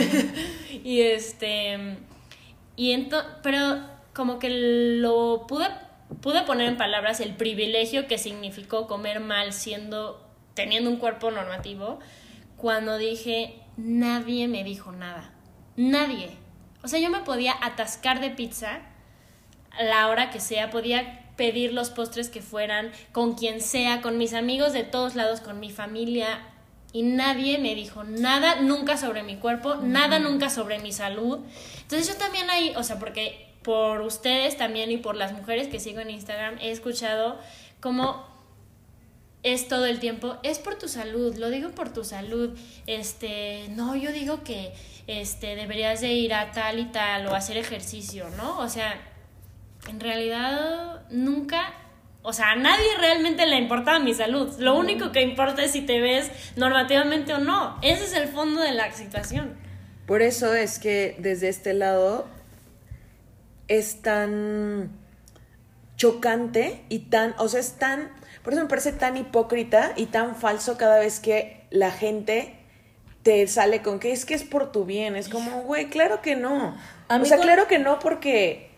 y 0.84 1.02
este... 1.02 1.98
Y 2.78 2.92
entonces, 2.92 3.32
pero 3.42 3.82
como 4.14 4.40
que 4.40 4.50
lo 4.50 5.46
pude, 5.48 5.68
pude 6.22 6.42
poner 6.44 6.68
en 6.68 6.78
palabras 6.78 7.20
el 7.20 7.36
privilegio 7.36 8.08
que 8.08 8.18
significó 8.18 8.88
comer 8.88 9.20
mal 9.20 9.54
siendo, 9.54 10.26
teniendo 10.54 10.90
un 10.90 10.98
cuerpo 10.98 11.32
normativo, 11.32 12.00
cuando 12.58 12.98
dije, 12.98 13.60
nadie 13.78 14.48
me 14.48 14.64
dijo 14.64 14.92
nada. 14.92 15.32
Nadie. 15.76 16.32
O 16.84 16.88
sea, 16.88 17.00
yo 17.00 17.10
me 17.10 17.20
podía 17.20 17.56
atascar 17.62 18.20
de 18.20 18.30
pizza 18.30 18.82
a 19.72 19.84
la 19.84 20.08
hora 20.08 20.30
que 20.30 20.40
sea, 20.40 20.70
podía 20.70 21.25
pedir 21.36 21.74
los 21.74 21.90
postres 21.90 22.30
que 22.30 22.42
fueran 22.42 22.92
con 23.12 23.36
quien 23.36 23.62
sea, 23.62 24.02
con 24.02 24.18
mis 24.18 24.34
amigos 24.34 24.74
de 24.74 24.84
todos 24.84 25.16
lados, 25.16 25.42
con 25.42 25.60
mi 25.60 25.72
familia. 25.72 26.40
Y 26.94 27.04
nadie 27.04 27.58
me 27.58 27.76
dijo 27.76 28.04
nada 28.04 28.62
nunca 28.62 28.96
sobre 28.96 29.24
mi 29.24 29.36
cuerpo, 29.36 29.76
nada 29.76 30.20
nunca 30.20 30.50
sobre 30.50 30.80
mi 30.80 30.94
salud. 30.94 31.40
Entonces 31.82 32.08
yo 32.08 32.16
también 32.16 32.50
ahí, 32.50 32.74
o 32.78 32.84
sea, 32.84 33.00
porque 33.00 33.54
por 33.64 34.02
ustedes 34.02 34.58
también 34.58 34.92
y 34.92 34.98
por 34.98 35.16
las 35.16 35.34
mujeres 35.34 35.68
que 35.68 35.80
sigo 35.80 36.00
en 36.00 36.12
Instagram, 36.12 36.58
he 36.62 36.72
escuchado 36.72 37.38
como 37.82 38.26
es 39.44 39.68
todo 39.68 39.86
el 39.86 40.00
tiempo, 40.00 40.38
es 40.42 40.58
por 40.58 40.76
tu 40.76 40.88
salud, 40.88 41.36
lo 41.36 41.50
digo 41.50 41.70
por 41.72 41.94
tu 41.94 42.04
salud. 42.04 42.58
Este, 42.88 43.68
no, 43.70 43.96
yo 43.96 44.12
digo 44.12 44.44
que 44.44 44.74
este 45.08 45.56
deberías 45.56 46.02
de 46.02 46.14
ir 46.14 46.34
a 46.34 46.52
tal 46.52 46.80
y 46.80 46.86
tal 46.86 47.28
o 47.28 47.36
hacer 47.36 47.58
ejercicio, 47.58 48.30
¿no? 48.38 48.58
O 48.60 48.70
sea, 48.70 49.00
en 49.88 50.00
realidad 50.00 51.02
nunca, 51.10 51.74
o 52.22 52.34
sea, 52.34 52.52
a 52.52 52.56
nadie 52.56 52.86
realmente 53.00 53.46
le 53.46 53.58
importaba 53.58 54.00
mi 54.00 54.14
salud. 54.14 54.54
Lo 54.60 54.78
único 54.78 55.12
que 55.12 55.22
importa 55.22 55.64
es 55.64 55.72
si 55.72 55.82
te 55.82 56.00
ves 56.00 56.32
normativamente 56.56 57.34
o 57.34 57.40
no. 57.40 57.78
Ese 57.82 58.06
es 58.06 58.14
el 58.14 58.28
fondo 58.28 58.62
de 58.62 58.72
la 58.72 58.92
situación. 58.92 59.56
Por 60.06 60.22
eso 60.22 60.54
es 60.54 60.80
que 60.80 61.16
desde 61.20 61.50
este 61.50 61.74
lado 61.74 62.28
es 63.68 64.02
tan 64.02 64.92
chocante 65.98 66.84
y 66.90 67.00
tan, 67.00 67.34
o 67.38 67.48
sea, 67.48 67.60
es 67.60 67.74
tan, 67.74 68.12
por 68.44 68.54
eso 68.54 68.62
me 68.62 68.70
parece 68.70 68.92
tan 68.92 69.18
hipócrita 69.18 69.94
y 69.96 70.08
tan 70.08 70.36
falso 70.36 70.78
cada 70.78 71.00
vez 71.00 71.20
que 71.20 71.66
la 71.72 71.92
gente 71.92 72.56
te 73.24 73.48
sale 73.48 73.82
con 73.82 74.00
que 74.00 74.12
es 74.12 74.26
que 74.26 74.36
es 74.36 74.44
por 74.44 74.72
tu 74.72 74.86
bien, 74.86 75.16
es 75.16 75.30
como, 75.30 75.62
güey, 75.64 75.90
claro 75.90 76.22
que 76.22 76.36
no. 76.36 76.78
o 77.10 77.26
sea, 77.26 77.40
claro 77.40 77.68
que 77.68 77.80
no 77.80 77.98
porque 77.98 78.70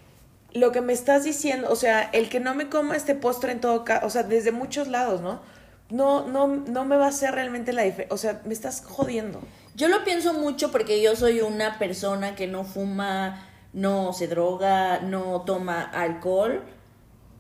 lo 0.53 0.71
que 0.71 0.81
me 0.81 0.93
estás 0.93 1.23
diciendo, 1.23 1.67
o 1.69 1.75
sea, 1.75 2.01
el 2.13 2.29
que 2.29 2.39
no 2.39 2.55
me 2.55 2.69
coma 2.69 2.95
este 2.95 3.15
postre 3.15 3.51
en 3.51 3.61
todo 3.61 3.83
caso, 3.83 4.05
o 4.05 4.09
sea, 4.09 4.23
desde 4.23 4.51
muchos 4.51 4.87
lados, 4.87 5.21
¿no? 5.21 5.41
No, 5.89 6.27
no, 6.27 6.47
no 6.47 6.85
me 6.85 6.97
va 6.97 7.05
a 7.05 7.09
hacer 7.09 7.33
realmente 7.33 7.73
la 7.73 7.83
diferencia, 7.83 8.13
o 8.13 8.17
sea, 8.17 8.41
me 8.45 8.53
estás 8.53 8.83
jodiendo. 8.85 9.39
Yo 9.75 9.87
lo 9.87 10.03
pienso 10.03 10.33
mucho 10.33 10.71
porque 10.71 11.01
yo 11.01 11.15
soy 11.15 11.41
una 11.41 11.77
persona 11.77 12.35
que 12.35 12.47
no 12.47 12.63
fuma, 12.63 13.47
no 13.73 14.11
se 14.11 14.27
droga, 14.27 14.99
no 15.01 15.43
toma 15.45 15.83
alcohol. 15.83 16.63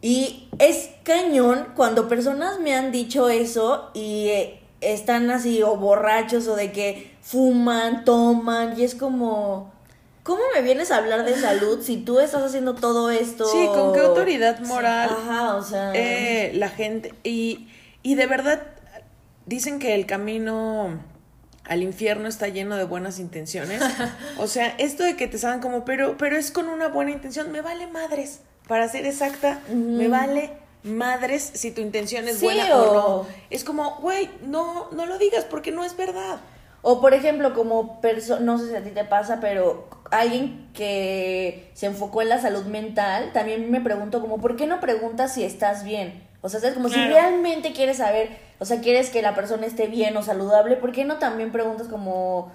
Y 0.01 0.47
es 0.59 0.91
cañón 1.03 1.69
cuando 1.75 2.07
personas 2.07 2.59
me 2.59 2.75
han 2.75 2.91
dicho 2.91 3.29
eso 3.29 3.89
y 3.95 4.27
eh, 4.27 4.61
están 4.81 5.31
así 5.31 5.63
o 5.63 5.75
borrachos 5.77 6.47
o 6.47 6.55
de 6.55 6.71
que 6.71 7.17
fuman, 7.21 8.05
toman 8.05 8.79
y 8.79 8.83
es 8.83 8.93
como 8.93 9.73
¿Cómo 10.27 10.41
me 10.53 10.61
vienes 10.61 10.91
a 10.91 10.97
hablar 10.97 11.23
de 11.23 11.39
salud 11.39 11.81
si 11.81 11.95
tú 11.95 12.19
estás 12.19 12.43
haciendo 12.43 12.75
todo 12.75 13.09
esto? 13.09 13.45
Sí, 13.45 13.65
¿con 13.67 13.93
qué 13.93 14.01
autoridad 14.01 14.59
moral? 14.59 15.09
Ajá, 15.09 15.55
o 15.55 15.63
sea. 15.63 15.93
Eh, 15.95 16.51
la 16.53 16.67
gente. 16.67 17.13
Y, 17.23 17.69
y 18.03 18.15
de 18.15 18.27
verdad, 18.27 18.61
dicen 19.45 19.79
que 19.79 19.95
el 19.95 20.05
camino 20.05 20.99
al 21.63 21.81
infierno 21.81 22.27
está 22.27 22.49
lleno 22.49 22.75
de 22.75 22.83
buenas 22.83 23.19
intenciones. 23.19 23.81
o 24.37 24.47
sea, 24.47 24.75
esto 24.79 25.05
de 25.05 25.15
que 25.15 25.29
te 25.29 25.37
salgan 25.37 25.61
como, 25.61 25.85
pero, 25.85 26.17
pero 26.17 26.35
es 26.35 26.51
con 26.51 26.67
una 26.67 26.89
buena 26.89 27.11
intención, 27.11 27.49
me 27.53 27.61
vale 27.61 27.87
madres. 27.87 28.41
Para 28.67 28.89
ser 28.89 29.05
exacta, 29.05 29.61
me 29.73 30.09
vale 30.09 30.51
madres 30.83 31.51
si 31.53 31.71
tu 31.71 31.79
intención 31.79 32.27
es 32.27 32.41
buena 32.41 32.75
o... 32.75 32.93
no. 32.93 33.27
Es 33.49 33.63
como, 33.63 33.95
güey, 34.01 34.29
no, 34.45 34.89
no 34.91 35.05
lo 35.05 35.17
digas 35.19 35.45
porque 35.45 35.71
no 35.71 35.85
es 35.85 35.95
verdad. 35.95 36.41
O 36.81 37.01
por 37.01 37.13
ejemplo, 37.13 37.53
como 37.53 37.99
persona, 38.01 38.39
no 38.41 38.57
sé 38.57 38.69
si 38.69 38.75
a 38.75 38.83
ti 38.83 38.91
te 38.91 39.03
pasa, 39.03 39.39
pero 39.39 39.87
alguien 40.11 40.69
que 40.73 41.71
se 41.73 41.85
enfocó 41.85 42.21
en 42.21 42.29
la 42.29 42.41
salud 42.41 42.65
mental, 42.65 43.31
también 43.33 43.71
me 43.71 43.81
pregunto 43.81 44.21
como, 44.21 44.39
¿por 44.39 44.55
qué 44.55 44.67
no 44.67 44.79
preguntas 44.79 45.33
si 45.33 45.43
estás 45.43 45.83
bien? 45.83 46.23
O 46.41 46.49
sea, 46.49 46.59
es 46.67 46.75
como 46.75 46.89
si 46.89 46.95
realmente 46.95 47.73
quieres 47.73 47.97
saber, 47.97 48.37
o 48.59 48.65
sea, 48.65 48.79
quieres 48.79 49.09
que 49.09 49.21
la 49.21 49.35
persona 49.35 49.65
esté 49.65 49.87
bien 49.87 50.15
o 50.17 50.23
saludable, 50.23 50.75
¿por 50.77 50.91
qué 50.91 51.03
no 51.03 51.17
también 51.17 51.51
preguntas 51.51 51.87
como, 51.87 52.51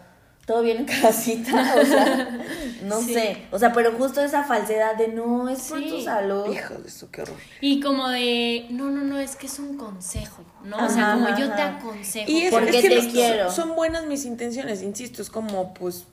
todo 0.46 0.62
bien 0.62 0.78
en 0.78 0.84
casita, 0.86 1.74
o 1.80 1.84
sea, 1.84 2.40
no 2.82 3.00
sé, 3.00 3.46
o 3.52 3.58
sea, 3.58 3.72
pero 3.72 3.92
justo 3.92 4.20
esa 4.20 4.42
falsedad 4.42 4.96
de 4.96 5.08
no, 5.08 5.48
es 5.48 5.68
por 5.68 5.80
tu 5.80 6.00
salud. 6.00 6.52
Hijo 6.52 6.74
de 6.74 6.88
eso, 6.88 7.08
qué 7.10 7.22
horror. 7.22 7.36
Y 7.60 7.80
como 7.80 8.08
de, 8.08 8.66
no, 8.70 8.90
no, 8.90 9.04
no, 9.04 9.18
es 9.18 9.36
que 9.36 9.46
es 9.46 9.58
un 9.58 9.76
consejo, 9.76 10.42
¿no? 10.64 10.84
o 10.84 10.88
sea, 10.88 11.14
como 11.14 11.28
yo 11.36 11.52
te 11.54 11.62
aconsejo. 11.62 12.30
Y 12.30 12.50
porque 12.50 12.82
te 12.82 13.08
quiero. 13.08 13.50
Son 13.50 13.76
buenas 13.76 14.06
mis 14.06 14.24
intenciones, 14.24 14.82
insisto, 14.82 15.22
es 15.22 15.30
como, 15.30 15.74
pues, 15.74 16.06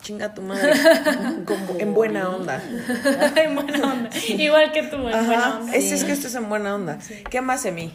chinga 0.00 0.34
tu 0.34 0.42
madre, 0.42 0.72
como 1.46 1.74
en 1.78 1.94
buena 1.94 2.28
onda. 2.28 2.62
en 3.36 3.54
buena 3.54 3.92
onda, 3.92 4.10
igual 4.28 4.72
que 4.72 4.82
tú, 4.84 4.96
en 4.96 5.02
buena 5.02 5.58
onda. 5.58 5.76
Es, 5.76 5.92
es 5.92 6.04
que 6.04 6.12
esto 6.12 6.28
es 6.28 6.34
en 6.34 6.48
buena 6.48 6.74
onda. 6.74 6.98
¿Qué 7.30 7.40
más 7.40 7.62
de 7.62 7.72
mí? 7.72 7.92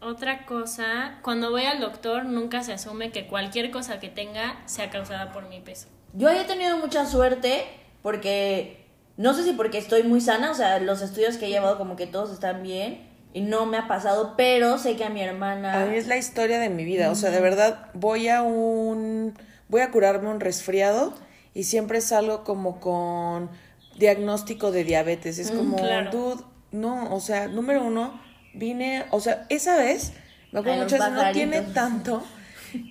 Otra 0.00 0.46
cosa, 0.46 1.18
cuando 1.22 1.50
voy 1.50 1.64
al 1.64 1.80
doctor 1.80 2.24
nunca 2.24 2.62
se 2.62 2.72
asume 2.72 3.10
que 3.10 3.26
cualquier 3.26 3.70
cosa 3.70 4.00
que 4.00 4.08
tenga 4.08 4.56
sea 4.64 4.90
causada 4.90 5.32
por 5.32 5.48
mi 5.48 5.60
peso. 5.60 5.88
Yo 6.14 6.30
he 6.30 6.44
tenido 6.44 6.78
mucha 6.78 7.04
suerte 7.04 7.64
porque 8.00 8.86
no 9.18 9.34
sé 9.34 9.42
si 9.42 9.52
porque 9.52 9.78
estoy 9.78 10.04
muy 10.04 10.20
sana, 10.20 10.50
o 10.52 10.54
sea, 10.54 10.78
los 10.78 11.02
estudios 11.02 11.36
que 11.36 11.46
he 11.46 11.48
llevado 11.50 11.76
como 11.76 11.96
que 11.96 12.06
todos 12.06 12.32
están 12.32 12.62
bien 12.62 13.06
y 13.34 13.40
no 13.40 13.66
me 13.66 13.76
ha 13.76 13.88
pasado, 13.88 14.34
pero 14.36 14.78
sé 14.78 14.96
que 14.96 15.04
a 15.04 15.10
mi 15.10 15.20
hermana... 15.20 15.82
A 15.82 15.86
mí 15.86 15.96
es 15.96 16.06
la 16.06 16.16
historia 16.16 16.60
de 16.60 16.70
mi 16.70 16.84
vida, 16.84 17.10
o 17.10 17.14
sea, 17.14 17.30
de 17.30 17.40
verdad 17.40 17.88
voy 17.94 18.28
a 18.28 18.42
un... 18.42 19.34
voy 19.68 19.80
a 19.82 19.90
curarme 19.90 20.28
un 20.28 20.40
resfriado 20.40 21.14
y 21.54 21.64
siempre 21.64 22.00
salgo 22.00 22.44
como 22.44 22.80
con 22.80 23.50
diagnóstico 23.98 24.70
de 24.70 24.84
diabetes, 24.84 25.38
es 25.38 25.50
como, 25.50 25.76
dude, 26.12 26.42
no, 26.70 27.14
o 27.14 27.20
sea, 27.20 27.48
número 27.48 27.84
uno 27.84 28.20
vine, 28.54 29.06
o 29.10 29.20
sea, 29.20 29.46
esa 29.48 29.76
vez, 29.76 30.12
me 30.52 30.60
acuerdo 30.60 30.86
no 31.10 31.32
tiene 31.32 31.62
tanto 31.62 32.22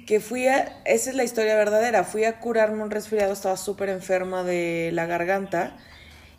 que 0.06 0.20
fui 0.20 0.48
a, 0.48 0.82
esa 0.86 1.10
es 1.10 1.16
la 1.16 1.24
historia 1.24 1.56
verdadera, 1.56 2.04
fui 2.04 2.24
a 2.24 2.40
curarme 2.40 2.84
un 2.84 2.92
resfriado, 2.92 3.34
estaba 3.34 3.58
súper 3.58 3.90
enferma 3.90 4.44
de 4.44 4.90
la 4.94 5.06
garganta 5.06 5.78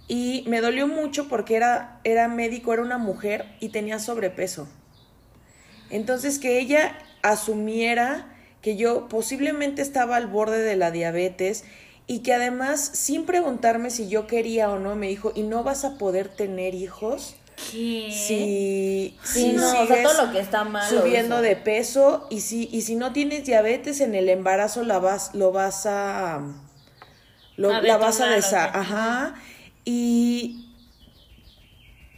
y 0.07 0.45
me 0.49 0.61
dolió 0.61 0.89
mucho 0.89 1.29
porque 1.29 1.57
era, 1.57 2.01
era 2.05 2.29
médico, 2.29 2.73
era 2.73 2.83
una 2.83 2.99
mujer 2.99 3.47
y 3.61 3.69
tenía 3.69 3.99
sobrepeso. 3.99 4.69
Entonces 5.91 6.39
que 6.39 6.59
ella 6.59 6.99
asumiera 7.23 8.27
que 8.69 8.77
yo 8.77 9.09
posiblemente 9.09 9.81
estaba 9.81 10.17
al 10.17 10.27
borde 10.27 10.59
de 10.59 10.77
la 10.77 10.91
diabetes 10.91 11.65
y 12.07 12.19
que 12.19 12.35
además 12.35 12.83
sin 12.93 13.25
preguntarme 13.25 13.89
si 13.89 14.11
yo 14.11 14.27
quería 14.27 14.71
o 14.71 14.79
no 14.79 14.95
me 14.95 15.09
dijo, 15.09 15.33
¿y 15.35 15.43
no 15.43 15.65
vas 15.65 15.87
a 15.87 15.97
poder 15.97 16.29
tener 16.29 16.75
hijos? 16.75 17.35
¿Qué? 17.57 18.11
Si, 18.13 19.17
sí, 19.23 19.53
no, 19.55 19.67
o 19.67 19.87
sea, 19.87 20.03
todo 20.03 20.27
lo 20.27 20.33
que 20.33 20.41
está 20.41 20.65
mal. 20.65 20.87
Subiendo 20.87 21.41
de 21.41 21.57
peso 21.57 22.27
y 22.29 22.43
si, 22.43 22.69
y 22.71 22.83
si 22.83 22.95
no 22.95 23.15
tienes 23.15 23.47
diabetes 23.47 24.03
en 24.03 24.15
el 24.15 24.29
embarazo 24.29 24.85
la 24.85 24.99
vas, 24.99 25.35
lo 25.35 25.51
vas 25.51 25.87
a... 25.87 26.43
Lo, 27.57 27.81
la 27.81 27.97
vas 27.97 28.21
a 28.21 28.27
desa 28.27 28.67
ajá. 28.67 29.35
Y, 29.87 30.75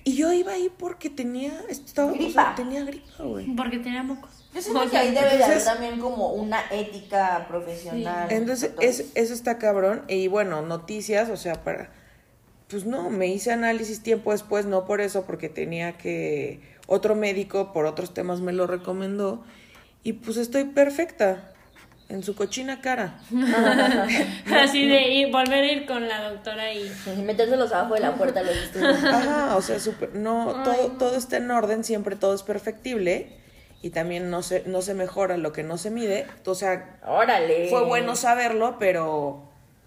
y 0.03 0.17
yo 0.17 0.33
iba 0.33 0.51
ahí 0.51 0.69
porque 0.77 1.11
tenía, 1.11 1.53
estaba, 1.69 2.11
gripa. 2.11 2.55
tenía 2.57 2.85
gripa, 2.85 3.23
güey. 3.23 3.47
Porque 3.55 3.79
tenía 3.79 4.03
mocos. 4.03 4.40
Yo 4.55 4.61
siento 4.63 4.91
que 4.91 4.97
ahí 4.97 5.15
debe 5.15 5.37
de 5.37 5.45
haber 5.45 5.65
también 5.65 6.01
como 6.01 6.33
una 6.33 6.61
ética 6.71 7.47
profesional. 7.49 8.27
Entonces, 8.31 8.73
es, 8.81 9.07
eso 9.15 9.33
está 9.33 9.59
cabrón. 9.59 10.03
Y 10.09 10.27
bueno, 10.27 10.63
noticias, 10.63 11.31
o 11.31 11.37
sea, 11.37 11.63
para 11.63 11.91
pues 12.69 12.87
no, 12.87 13.11
me 13.11 13.27
hice 13.27 13.51
análisis 13.51 14.03
tiempo 14.03 14.31
después, 14.31 14.65
no 14.65 14.87
por 14.87 15.01
eso, 15.01 15.25
porque 15.27 15.49
tenía 15.49 15.99
que, 15.99 16.61
otro 16.87 17.15
médico 17.15 17.73
por 17.73 17.87
otros 17.87 18.15
temas 18.15 18.41
me 18.41 18.53
lo 18.53 18.67
recomendó 18.67 19.45
y 20.03 20.15
pues 20.15 20.37
estoy 20.37 20.65
perfecta 20.65 21.53
en 22.09 22.23
su 22.23 22.35
cochina 22.35 22.81
cara. 22.81 23.21
Así 24.53 24.89
de 24.89 25.09
ir, 25.09 25.31
volver 25.31 25.65
a 25.65 25.73
ir 25.73 25.87
con 25.87 26.09
la 26.09 26.31
doctora 26.31 26.73
y... 26.73 26.91
y 27.17 27.23
metérselos 27.23 27.73
abajo 27.73 27.95
de 27.95 28.01
la 28.01 28.17
puerta 28.17 28.43
los 28.43 28.57
estudios. 28.57 29.05
Ajá, 29.05 29.57
o 29.57 29.63
sea, 29.63 29.79
super, 29.79 30.15
no, 30.15 30.63
todo, 30.65 30.93
todo 30.99 31.17
está 31.17 31.37
en 31.37 31.51
orden, 31.51 31.85
siempre 31.85 32.17
todo 32.17 32.35
es 32.35 32.43
perfectible 32.43 33.40
y 33.83 33.91
también 33.91 34.31
no 34.31 34.43
se, 34.43 34.65
no 34.67 34.83
se 34.83 34.95
mejora 34.95 35.37
lo 35.37 35.53
que 35.53 35.63
no 35.63 35.79
se 35.79 35.91
mide. 35.91 36.27
O 36.45 36.55
sea, 36.55 36.99
Órale. 37.07 37.69
fue 37.69 37.85
bueno 37.85 38.17
saberlo, 38.17 38.77
pero 38.79 39.43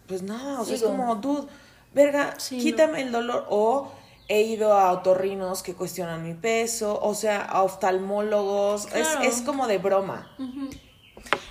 pues 0.07 0.23
nada, 0.23 0.59
o 0.61 0.65
sea, 0.65 0.75
es 0.75 0.83
como, 0.83 1.15
dude 1.15 1.47
verga, 1.93 2.35
quítame 2.49 3.01
el 3.01 3.11
dolor 3.11 3.45
o 3.49 3.91
he 4.27 4.41
ido 4.41 4.73
a 4.73 4.91
otorrinos 4.91 5.63
que 5.63 5.75
cuestionan 5.75 6.23
mi 6.23 6.33
peso, 6.33 6.99
o 7.01 7.13
sea, 7.13 7.41
a 7.41 7.63
oftalmólogos, 7.63 8.87
es, 8.93 9.41
como 9.41 9.67
de 9.67 9.77
broma. 9.77 10.35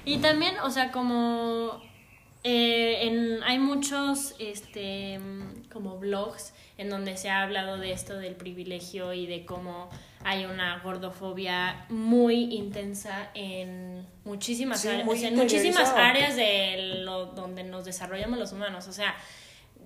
Y 0.04 0.18
también, 0.18 0.58
o 0.60 0.70
sea, 0.70 0.90
como 0.90 1.80
eh, 2.44 3.06
en, 3.06 3.42
hay 3.44 3.58
muchos, 3.58 4.34
este, 4.38 5.20
como 5.72 5.98
blogs 5.98 6.54
en 6.78 6.90
donde 6.90 7.16
se 7.16 7.30
ha 7.30 7.42
hablado 7.42 7.78
de 7.78 7.92
esto 7.92 8.16
del 8.16 8.34
privilegio 8.34 9.12
y 9.12 9.26
de 9.26 9.44
cómo 9.44 9.88
hay 10.24 10.44
una 10.44 10.78
gordofobia 10.80 11.86
muy 11.88 12.54
intensa 12.54 13.30
en 13.34 14.06
muchísimas 14.24 14.84
áreas, 14.86 15.22
en 15.22 15.36
muchísimas 15.36 15.90
áreas 15.90 16.36
de 16.36 17.00
lo, 17.04 17.26
donde 17.26 17.64
nos 17.64 17.84
desarrollamos 17.84 18.38
los 18.38 18.52
humanos, 18.52 18.88
o 18.88 18.92
sea, 18.92 19.14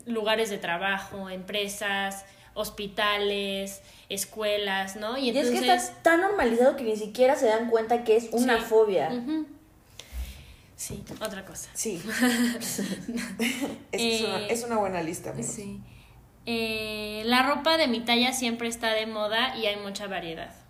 lugares 0.07 0.51
de 0.51 0.59
trabajo, 0.59 1.31
empresas, 1.31 2.25
hospitales, 2.55 3.83
escuelas, 4.09 4.96
¿no? 4.96 5.18
Y, 5.18 5.31
es 5.31 5.51
que 5.51 5.59
está 5.59 6.03
tan 6.03 6.20
normalizado 6.20 6.77
que 6.77 6.85
ni 6.85 6.96
siquiera 6.96 7.37
se 7.37 7.46
dan 7.46 7.68
cuenta 7.70 8.05
que 8.05 8.16
es 8.16 8.29
una 8.33 8.61
fobia. 8.61 9.11
Sí, 10.77 11.03
otra 11.20 11.44
cosa. 11.44 11.70
Sí. 11.75 12.03
es, 13.92 14.20
una, 14.20 14.46
es, 14.46 14.64
una, 14.64 14.77
buena 14.79 15.03
lista. 15.03 15.35
Sí. 15.42 15.81
Eh, 16.46 17.22
la 17.26 17.42
ropa 17.42 17.76
de 17.76 17.88
mi 17.88 18.00
talla 18.00 18.32
siempre 18.32 18.68
está 18.68 18.94
de 18.94 19.06
moda 19.06 19.56
y 19.56 19.66
hay 19.66 19.76
mucha 19.76 20.06
variedad. 20.06 20.65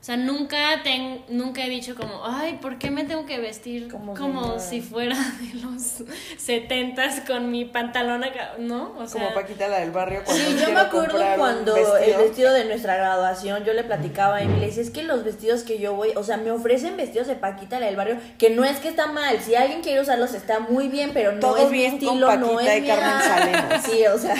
O 0.00 0.04
sea, 0.08 0.16
nunca, 0.16 0.80
ten, 0.84 1.24
nunca 1.28 1.64
he 1.64 1.68
dicho 1.68 1.96
como, 1.96 2.24
ay, 2.24 2.60
¿por 2.62 2.78
qué 2.78 2.88
me 2.88 3.02
tengo 3.02 3.26
que 3.26 3.38
vestir 3.40 3.88
como, 3.88 4.60
si 4.60 4.80
fuera 4.80 5.16
de 5.40 5.60
los 5.60 6.04
setentas 6.38 7.20
con 7.26 7.50
mi 7.50 7.64
pantalón 7.64 8.22
acá? 8.22 8.52
¿No? 8.58 8.94
O 8.96 9.08
sea, 9.08 9.20
como 9.20 9.34
Paquita 9.34 9.66
la 9.66 9.80
del 9.80 9.90
barrio 9.90 10.22
cuando 10.24 10.44
Sí, 10.44 10.56
yo 10.60 10.70
me 10.72 10.80
acuerdo 10.80 11.18
cuando 11.36 11.76
el 11.76 12.16
vestido 12.16 12.52
de 12.52 12.64
nuestra 12.66 12.96
graduación, 12.96 13.64
yo 13.64 13.72
le 13.72 13.82
platicaba 13.82 14.40
y 14.40 14.46
me 14.46 14.60
decía, 14.60 14.84
es 14.84 14.90
que 14.90 15.02
los 15.02 15.24
vestidos 15.24 15.64
que 15.64 15.80
yo 15.80 15.94
voy, 15.94 16.12
o 16.14 16.22
sea, 16.22 16.36
me 16.36 16.52
ofrecen 16.52 16.96
vestidos 16.96 17.26
de 17.26 17.34
Paquita 17.34 17.80
la 17.80 17.86
del 17.86 17.96
barrio, 17.96 18.18
que 18.38 18.50
no 18.50 18.64
es 18.64 18.78
que 18.78 18.88
está 18.88 19.08
mal, 19.08 19.40
si 19.40 19.56
alguien 19.56 19.82
quiere 19.82 20.00
usarlos 20.00 20.32
está 20.32 20.60
muy 20.60 20.86
bien, 20.86 21.10
pero 21.12 21.32
no 21.32 21.56
es 21.56 21.70
mi 21.72 21.84
estilo, 21.84 22.36
no 22.36 22.60
es 22.60 22.82
mi 22.82 22.88
Sí, 23.90 24.06
o 24.06 24.16
sea, 24.16 24.36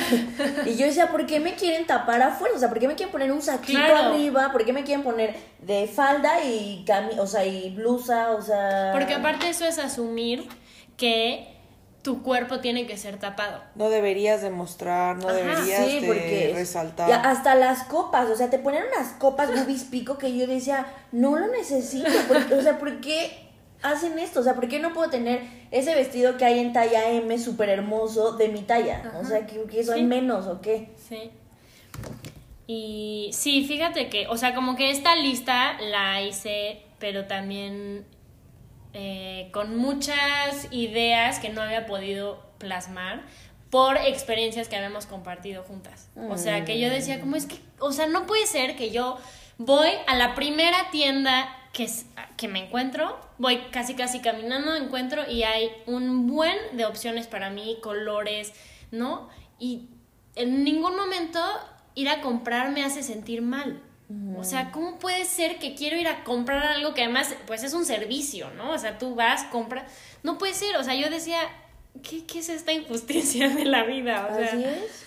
y 0.65 0.77
yo 0.77 0.87
decía, 0.87 1.11
¿por 1.11 1.27
qué 1.27 1.41
me 1.41 1.57
quieren 1.57 1.85
tapar 1.85 2.23
afuera? 2.23 2.55
O 2.55 2.59
sea, 2.61 2.69
¿por 2.69 2.79
qué 2.79 2.87
me 2.87 2.95
quieren 2.95 3.11
poner 3.11 3.33
un 3.33 3.43
saquito 3.43 3.81
arriba? 3.97 4.53
¿Por 4.53 4.65
qué 4.65 4.73
me 4.73 4.85
quieren 4.85 5.03
poner 5.03 5.49
de 5.61 5.87
falda 5.87 6.45
y 6.45 6.85
cami 6.87 7.19
o 7.19 7.27
sea, 7.27 7.45
y 7.45 7.71
blusa, 7.71 8.33
o 8.33 8.43
sea... 8.43 8.91
Porque 8.93 9.15
aparte 9.15 9.49
eso 9.49 9.65
es 9.65 9.79
asumir 9.79 10.49
que 10.97 11.49
tu 12.03 12.23
cuerpo 12.23 12.61
tiene 12.61 12.87
que 12.87 12.97
ser 12.97 13.19
tapado. 13.19 13.61
No 13.75 13.91
deberías 13.91 14.41
demostrar, 14.41 15.17
no 15.17 15.29
deberías 15.33 15.87
sí, 15.87 16.01
de 16.01 16.53
resaltar. 16.55 17.11
hasta 17.27 17.55
las 17.55 17.83
copas, 17.85 18.31
o 18.31 18.37
sea, 18.37 18.51
te 18.51 18.59
ponen 18.59 18.85
unas 18.95 19.13
copas 19.15 19.51
boobies 19.51 19.85
pico 19.85 20.17
que 20.17 20.37
yo 20.37 20.47
decía, 20.47 20.87
no 21.13 21.37
lo 21.37 21.49
necesito, 21.49 22.09
o 22.57 22.63
sea, 22.63 22.79
¿por 22.79 23.01
qué 23.01 23.49
hacen 23.83 24.19
esto? 24.19 24.41
O 24.41 24.43
sea, 24.43 24.55
¿por 24.55 24.69
qué 24.69 24.79
no 24.79 24.93
puedo 24.93 25.11
tener 25.11 25.43
ese 25.71 25.95
vestido 25.95 26.37
que 26.37 26.45
hay 26.45 26.61
en 26.61 26.73
talla 26.73 27.11
M 27.11 27.39
súper 27.39 27.69
hermoso 27.69 28.33
de 28.37 28.49
mi 28.49 28.63
talla? 28.63 29.13
O 29.21 29.25
sea, 29.25 29.47
¿que, 29.47 29.63
que 29.65 29.85
soy 29.85 30.05
menos 30.05 30.47
o 30.47 30.61
qué? 30.61 30.91
Sí. 31.09 31.31
Y 32.71 33.31
sí, 33.33 33.65
fíjate 33.65 34.11
que, 34.11 34.27
o 34.29 34.37
sea, 34.37 34.55
como 34.55 34.77
que 34.77 34.91
esta 34.91 35.17
lista 35.17 35.81
la 35.81 36.21
hice, 36.21 36.83
pero 36.99 37.25
también 37.25 38.07
eh, 38.93 39.49
con 39.55 39.75
muchas 39.79 40.69
ideas 40.71 41.39
que 41.39 41.49
no 41.49 41.63
había 41.63 41.87
podido 41.87 42.45
plasmar 42.59 43.23
por 43.71 43.97
experiencias 43.97 44.69
que 44.69 44.77
habíamos 44.77 45.07
compartido 45.07 45.63
juntas. 45.63 46.11
O 46.29 46.37
sea, 46.37 46.67
que 46.67 46.79
yo 46.79 46.91
decía, 46.91 47.21
¿cómo 47.21 47.37
es 47.37 47.47
que, 47.47 47.57
o 47.79 47.91
sea, 47.91 48.07
no 48.07 48.27
puede 48.27 48.47
ser 48.47 48.77
que 48.77 48.91
yo 48.91 49.17
voy 49.57 49.89
a 50.07 50.15
la 50.15 50.35
primera 50.35 50.91
tienda 50.91 51.49
que, 51.73 51.89
que 52.37 52.49
me 52.49 52.67
encuentro, 52.67 53.19
voy 53.39 53.63
casi 53.71 53.95
casi 53.95 54.21
caminando, 54.21 54.75
encuentro 54.75 55.23
y 55.27 55.43
hay 55.45 55.71
un 55.87 56.27
buen 56.27 56.57
de 56.73 56.85
opciones 56.85 57.29
para 57.29 57.49
mí, 57.49 57.79
colores, 57.83 58.53
¿no? 58.91 59.31
Y 59.59 59.89
en 60.35 60.65
ningún 60.65 60.97
momento 60.97 61.41
ir 61.95 62.09
a 62.09 62.21
comprar 62.21 62.71
me 62.71 62.85
hace 62.85 63.03
sentir 63.03 63.43
mal. 63.43 63.83
O 64.39 64.43
sea, 64.43 64.71
¿cómo 64.71 64.99
puede 64.99 65.27
ser 65.27 65.59
que 65.59 65.75
quiero 65.75 65.99
ir 65.99 66.09
a 66.09 66.25
comprar 66.25 66.65
algo 66.65 66.95
que 66.95 67.03
además, 67.03 67.35
pues 67.47 67.63
es 67.63 67.75
un 67.75 67.85
servicio, 67.85 68.49
¿no? 68.57 68.71
O 68.71 68.79
sea, 68.79 68.97
tú 68.97 69.15
vas, 69.15 69.45
compras. 69.45 69.85
No 70.23 70.39
puede 70.39 70.55
ser, 70.55 70.77
o 70.79 70.83
sea, 70.83 70.95
yo 70.95 71.11
decía, 71.11 71.41
¿qué, 72.03 72.25
qué 72.25 72.39
es 72.39 72.49
esta 72.49 72.73
injusticia 72.73 73.51
de 73.51 73.67
la 73.67 73.85
vida? 73.85 74.27
O 74.31 74.35
sea, 74.35 74.47
Así 74.47 74.65
es. 74.65 75.05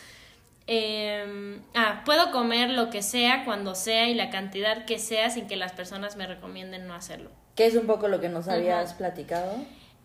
Em, 0.68 1.62
ah, 1.74 2.04
puedo 2.06 2.32
comer 2.32 2.70
lo 2.70 2.92
que 2.92 3.02
sea, 3.02 3.44
cuando 3.44 3.74
sea 3.74 4.08
y 4.08 4.14
la 4.14 4.30
cantidad 4.30 4.86
que 4.86 5.00
sea 5.00 5.32
sin 5.32 5.48
que 5.48 5.56
las 5.56 5.72
personas 5.74 6.16
me 6.16 6.28
recomienden 6.28 6.88
no 6.88 6.94
hacerlo. 6.94 7.32
Que 7.56 7.66
es 7.66 7.76
un 7.76 7.88
poco 7.88 8.08
lo 8.08 8.22
que 8.22 8.30
nos 8.30 8.48
habías 8.48 8.94
platicado. 8.94 9.54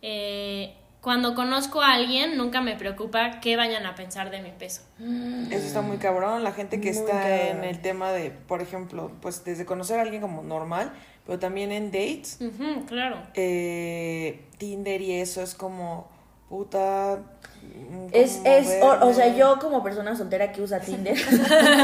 eh, 0.01 0.73
cuando 1.01 1.35
conozco 1.35 1.81
a 1.81 1.93
alguien, 1.93 2.37
nunca 2.37 2.61
me 2.61 2.75
preocupa 2.75 3.39
qué 3.39 3.55
vayan 3.55 3.85
a 3.85 3.95
pensar 3.95 4.31
de 4.31 4.41
mi 4.41 4.51
peso. 4.51 4.81
Eso 4.99 5.65
está 5.67 5.81
muy 5.81 5.97
cabrón. 5.97 6.43
La 6.43 6.51
gente 6.51 6.81
que 6.81 6.89
está 6.89 7.49
en 7.49 7.63
el 7.63 7.79
tema 7.81 8.11
de, 8.11 8.31
por 8.31 8.61
ejemplo, 8.61 9.11
pues 9.21 9.43
desde 9.45 9.65
conocer 9.65 9.99
a 9.99 10.01
alguien 10.01 10.21
como 10.21 10.43
normal, 10.43 10.91
pero 11.25 11.39
también 11.39 11.71
en 11.71 11.91
dates. 11.91 12.39
claro. 12.87 13.21
Eh, 13.35 14.45
Tinder 14.57 15.01
y 15.01 15.13
eso 15.13 15.41
es 15.41 15.55
como, 15.55 16.09
puta. 16.49 17.19
Es, 18.11 18.41
es 18.43 18.81
o, 18.81 19.13
sea, 19.13 19.35
yo 19.35 19.59
como 19.59 19.83
persona 19.83 20.15
soltera 20.15 20.51
que 20.51 20.61
usa 20.61 20.79
Tinder, 20.79 21.17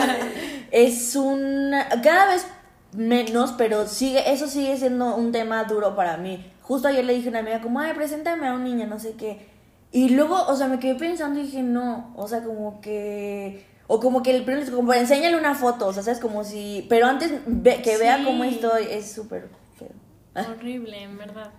es 0.72 1.16
un. 1.16 1.72
Cada 2.02 2.28
vez 2.28 2.48
menos, 2.94 3.54
pero 3.58 3.88
sigue, 3.88 4.32
eso 4.32 4.48
sigue 4.48 4.78
siendo 4.78 5.16
un 5.16 5.32
tema 5.32 5.64
duro 5.66 5.96
para 5.96 6.18
mí. 6.18 6.53
Justo 6.64 6.88
ayer 6.88 7.06
le 7.06 7.14
dije 7.14 7.28
a 7.28 7.32
una 7.32 7.40
amiga 7.40 7.62
como, 7.62 7.80
ay, 7.80 7.94
preséntame 7.94 8.48
a 8.48 8.54
un 8.54 8.64
niño, 8.64 8.88
no 8.88 9.00
sé 9.00 9.16
qué. 9.16 9.48
Y 9.92 10.10
luego, 10.10 10.42
o 10.48 10.56
sea, 10.56 10.68
me 10.68 10.80
quedé 10.80 10.96
pensando 10.96 11.40
y 11.40 11.44
dije, 11.44 11.62
no, 11.62 12.14
o 12.16 12.28
sea, 12.28 12.44
como 12.44 12.82
que... 12.82 13.66
O 13.86 14.00
como 14.00 14.24
que 14.24 14.36
el 14.36 14.44
primero, 14.44 14.74
como 14.74 14.94
enséñale 14.94 15.38
una 15.38 15.56
foto, 15.56 15.88
o 15.88 15.94
sea, 15.94 16.12
es 16.12 16.20
como 16.20 16.44
si... 16.44 16.86
Pero 16.90 17.06
antes 17.06 17.32
que 17.84 17.98
vea 17.98 18.24
cómo 18.24 18.44
estoy, 18.44 18.88
es 18.90 19.12
súper 19.12 19.50
feo. 19.78 19.92
Horrible, 20.36 21.04
en 21.04 21.18
verdad. 21.18 21.52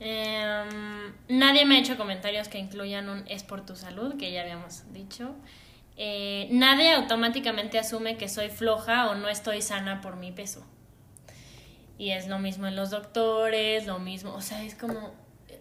Em, 0.00 1.12
nadie 1.28 1.64
me 1.64 1.76
ha 1.76 1.78
hecho 1.80 1.96
comentarios 1.96 2.48
que 2.48 2.58
incluyan 2.58 3.08
un 3.08 3.24
es 3.26 3.42
por 3.42 3.66
tu 3.66 3.74
salud, 3.74 4.16
que 4.16 4.30
ya 4.30 4.42
habíamos 4.42 4.92
dicho. 4.92 5.34
Eh, 5.96 6.48
nadie 6.52 6.92
automáticamente 6.92 7.78
asume 7.78 8.16
que 8.16 8.28
soy 8.28 8.50
floja 8.50 9.10
o 9.10 9.16
no 9.16 9.28
estoy 9.28 9.62
sana 9.62 10.00
por 10.00 10.16
mi 10.16 10.30
peso. 10.30 10.64
Y 11.98 12.12
es 12.12 12.28
lo 12.28 12.38
mismo 12.38 12.66
en 12.66 12.76
los 12.76 12.90
doctores, 12.90 13.86
lo 13.86 13.98
mismo, 13.98 14.32
o 14.32 14.40
sea, 14.40 14.62
es 14.62 14.76
como, 14.76 15.12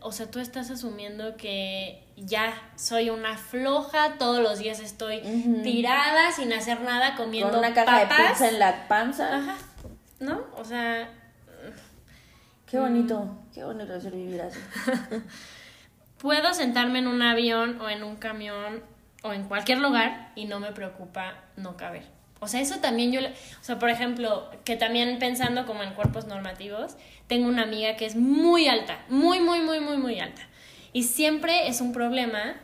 o 0.02 0.12
sea, 0.12 0.30
tú 0.30 0.40
estás 0.40 0.70
asumiendo 0.70 1.36
que 1.36 2.08
ya 2.16 2.54
soy 2.76 3.10
una 3.10 3.38
floja, 3.38 4.18
todos 4.20 4.42
los 4.42 4.60
días 4.60 4.80
estoy 4.80 5.22
tirada 5.64 6.32
sin 6.32 6.54
hacer 6.54 6.82
nada, 6.82 7.16
comiendo 7.16 7.50
Con 7.50 7.60
una 7.60 7.74
caja 7.74 8.02
de 8.02 8.06
pizza 8.06 8.50
en 8.50 8.60
la 8.60 8.88
panza. 8.88 9.36
Ajá. 9.36 9.56
¿No? 10.20 10.46
O 10.56 10.64
sea, 10.64 11.10
qué 12.66 12.80
bonito, 12.80 13.20
mm. 13.20 13.52
qué 13.54 13.64
bonito 13.64 13.96
es 13.96 14.12
vivir 14.12 14.42
así. 14.42 14.60
Puedo 16.20 16.54
sentarme 16.54 17.00
en 17.00 17.08
un 17.08 17.22
avión 17.22 17.82
o 17.82 17.90
en 17.90 18.04
un 18.04 18.16
camión 18.16 18.84
o 19.24 19.34
en 19.34 19.44
cualquier 19.48 19.80
lugar 19.80 20.32
y 20.36 20.46
no 20.46 20.60
me 20.60 20.72
preocupa 20.72 21.36
no 21.56 21.78
caber. 21.78 22.17
O 22.40 22.48
sea, 22.48 22.62
eso 22.62 22.78
también 22.78 23.12
yo, 23.12 23.22
o 23.22 23.64
sea, 23.64 23.80
por 23.80 23.90
ejemplo, 23.90 24.50
que 24.64 24.76
también 24.76 25.18
pensando 25.20 25.66
como 25.66 25.84
en 25.84 25.94
cuerpos 25.94 26.28
normativos, 26.28 26.96
tengo 27.28 27.48
una 27.48 27.64
amiga 27.64 27.96
que 27.96 28.06
es 28.06 28.16
muy 28.16 28.68
alta, 28.68 29.00
muy, 29.10 29.40
muy, 29.40 29.62
muy, 29.62 29.80
muy, 29.80 29.98
muy 29.98 30.20
alta. 30.20 30.42
Y 30.94 31.04
siempre 31.04 31.68
es 31.68 31.82
un 31.82 31.94
problema, 31.94 32.56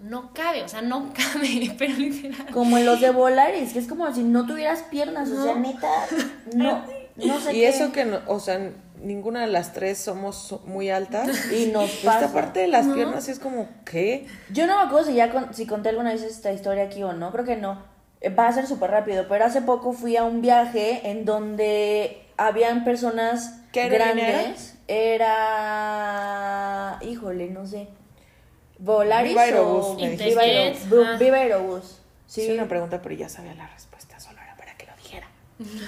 no 0.00 0.32
cabe, 0.34 0.62
o 0.62 0.68
sea, 0.68 0.82
no 0.82 1.12
cabe, 1.32 1.74
pero 1.78 1.94
literal. 1.94 2.46
Como 2.52 2.78
en 2.78 2.86
los 2.86 3.00
de 3.00 3.10
Volaris, 3.10 3.72
que 3.72 3.78
es 3.78 3.88
como 3.88 4.12
si 4.14 4.22
no 4.22 4.46
tuvieras 4.46 4.82
piernas, 4.82 5.30
o 5.30 5.42
sea, 5.42 5.54
neta, 5.54 5.88
no, 6.54 6.84
no 7.16 7.40
sé 7.40 7.56
Y 7.56 7.64
eso 7.64 7.92
que, 7.92 8.04
no, 8.04 8.20
o 8.26 8.38
sea, 8.38 8.70
ninguna 9.02 9.40
de 9.40 9.48
las 9.48 9.72
tres 9.72 9.98
somos 9.98 10.56
muy 10.66 10.90
altas. 10.90 11.28
Y 11.52 11.66
nos 11.66 11.90
pasa. 11.90 12.26
Esta 12.26 12.34
parte 12.34 12.60
de 12.60 12.68
las 12.68 12.86
piernas 12.86 13.28
es 13.28 13.38
como, 13.38 13.68
¿qué? 13.84 14.26
Yo 14.50 14.66
no 14.66 14.76
me 14.76 14.82
acuerdo 14.82 15.08
si 15.08 15.14
ya 15.14 15.48
si 15.52 15.66
conté 15.66 15.88
alguna 15.88 16.12
vez 16.12 16.22
esta 16.22 16.52
historia 16.52 16.84
aquí 16.84 17.02
o 17.02 17.12
no, 17.12 17.32
creo 17.32 17.44
que 17.44 17.56
no 17.56 17.91
va 18.30 18.48
a 18.48 18.52
ser 18.52 18.66
súper 18.66 18.90
rápido, 18.90 19.26
pero 19.28 19.44
hace 19.44 19.62
poco 19.62 19.92
fui 19.92 20.16
a 20.16 20.24
un 20.24 20.42
viaje 20.42 21.10
en 21.10 21.24
donde 21.24 22.22
habían 22.36 22.84
personas 22.84 23.60
grandes. 23.72 24.76
Era? 24.88 25.38
Híjole, 27.02 27.50
no 27.50 27.66
sé. 27.66 27.88
¿Volaris 28.78 29.32
o 29.32 29.96
Viva 29.96 30.42
Aerobús? 30.42 31.18
Viva 31.18 31.36
Aerobús. 31.38 31.98
Sí. 32.26 32.50
una 32.50 32.66
pregunta, 32.66 33.02
pero 33.02 33.14
ya 33.14 33.28
sabía 33.28 33.54
la 33.54 33.66
respuesta, 33.68 34.18
solo 34.18 34.38
era 34.42 34.56
para 34.56 34.74
que 34.76 34.86
lo 34.86 34.96
dijera. 34.96 35.28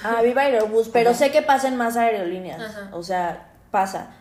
Ah, 0.03 0.21
Viva 0.21 0.43
Aerobús, 0.43 0.89
pero 0.89 1.13
sé 1.13 1.31
que 1.31 1.41
pasa 1.41 1.67
en 1.67 1.75
más 1.75 1.97
aerolíneas. 1.97 2.61
O 2.91 3.03
sea, 3.03 3.47
pasa. 3.71 4.11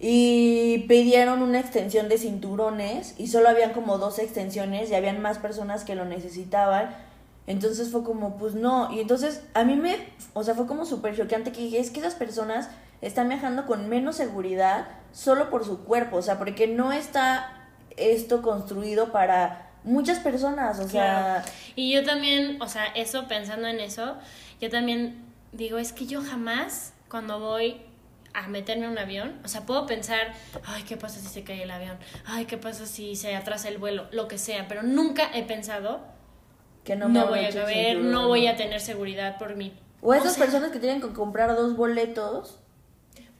Y 0.00 0.84
pidieron 0.88 1.42
una 1.42 1.58
extensión 1.58 2.08
de 2.08 2.18
cinturones 2.18 3.14
y 3.18 3.28
solo 3.28 3.48
habían 3.48 3.72
como 3.72 3.98
dos 3.98 4.18
extensiones 4.18 4.90
y 4.90 4.94
habían 4.94 5.20
más 5.20 5.38
personas 5.38 5.84
que 5.84 5.94
lo 5.96 6.04
necesitaban 6.04 7.07
entonces 7.48 7.90
fue 7.90 8.04
como, 8.04 8.36
pues 8.36 8.54
no. 8.54 8.92
Y 8.92 9.00
entonces 9.00 9.42
a 9.54 9.64
mí 9.64 9.74
me, 9.74 9.96
o 10.34 10.44
sea, 10.44 10.54
fue 10.54 10.66
como 10.66 10.84
súper 10.84 11.16
choqueante 11.16 11.50
que 11.50 11.62
dije, 11.62 11.78
es 11.78 11.90
que 11.90 12.00
esas 12.00 12.14
personas 12.14 12.68
están 13.00 13.30
viajando 13.30 13.64
con 13.64 13.88
menos 13.88 14.16
seguridad 14.16 14.86
solo 15.12 15.48
por 15.48 15.64
su 15.64 15.82
cuerpo, 15.84 16.18
o 16.18 16.22
sea, 16.22 16.38
porque 16.38 16.66
no 16.66 16.92
está 16.92 17.70
esto 17.96 18.42
construido 18.42 19.12
para 19.12 19.70
muchas 19.82 20.18
personas, 20.18 20.78
o 20.78 20.88
sea... 20.88 21.42
Y 21.74 21.90
yo 21.90 22.04
también, 22.04 22.60
o 22.60 22.68
sea, 22.68 22.84
eso, 22.84 23.26
pensando 23.28 23.66
en 23.66 23.80
eso, 23.80 24.18
yo 24.60 24.68
también 24.68 25.24
digo, 25.52 25.78
es 25.78 25.94
que 25.94 26.04
yo 26.04 26.20
jamás, 26.20 26.92
cuando 27.08 27.40
voy 27.40 27.80
a 28.34 28.46
meterme 28.48 28.84
en 28.84 28.92
un 28.92 28.98
avión, 28.98 29.40
o 29.42 29.48
sea, 29.48 29.62
puedo 29.62 29.86
pensar, 29.86 30.34
ay, 30.66 30.82
¿qué 30.82 30.98
pasa 30.98 31.18
si 31.18 31.28
se 31.28 31.44
cae 31.44 31.62
el 31.62 31.70
avión? 31.70 31.96
Ay, 32.26 32.44
¿qué 32.44 32.58
pasa 32.58 32.84
si 32.84 33.16
se 33.16 33.34
atrasa 33.34 33.68
el 33.68 33.78
vuelo? 33.78 34.06
Lo 34.10 34.28
que 34.28 34.36
sea, 34.36 34.68
pero 34.68 34.82
nunca 34.82 35.30
he 35.32 35.44
pensado 35.44 36.17
no, 36.96 37.08
voy 37.26 37.40
a 37.40 37.50
caber, 37.50 37.98
no 37.98 38.28
voy 38.28 38.46
a 38.46 38.56
tener 38.56 38.80
seguridad 38.80 39.38
por 39.38 39.56
mi... 39.56 39.72
O 40.00 40.14
esas 40.14 40.36
personas 40.36 40.70
que 40.70 40.78
tienen 40.78 41.00
que 41.00 41.12
comprar 41.12 41.54
dos 41.56 41.76
boletos. 41.76 42.58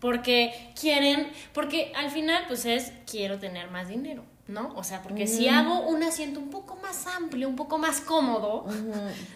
Porque 0.01 0.73
quieren, 0.81 1.29
porque 1.53 1.93
al 1.97 2.11
final 2.11 2.45
pues 2.47 2.65
es, 2.67 2.93
quiero 3.11 3.39
tener 3.39 3.69
más 3.71 3.89
dinero, 3.89 4.23
¿no? 4.47 4.73
O 4.77 4.85
sea, 4.85 5.03
porque 5.03 5.27
si 5.27 5.49
hago 5.49 5.81
un 5.81 6.05
asiento 6.05 6.39
un 6.39 6.51
poco 6.51 6.77
más 6.77 7.07
amplio, 7.09 7.49
un 7.49 7.57
poco 7.57 7.79
más 7.79 8.01
cómodo, 8.01 8.67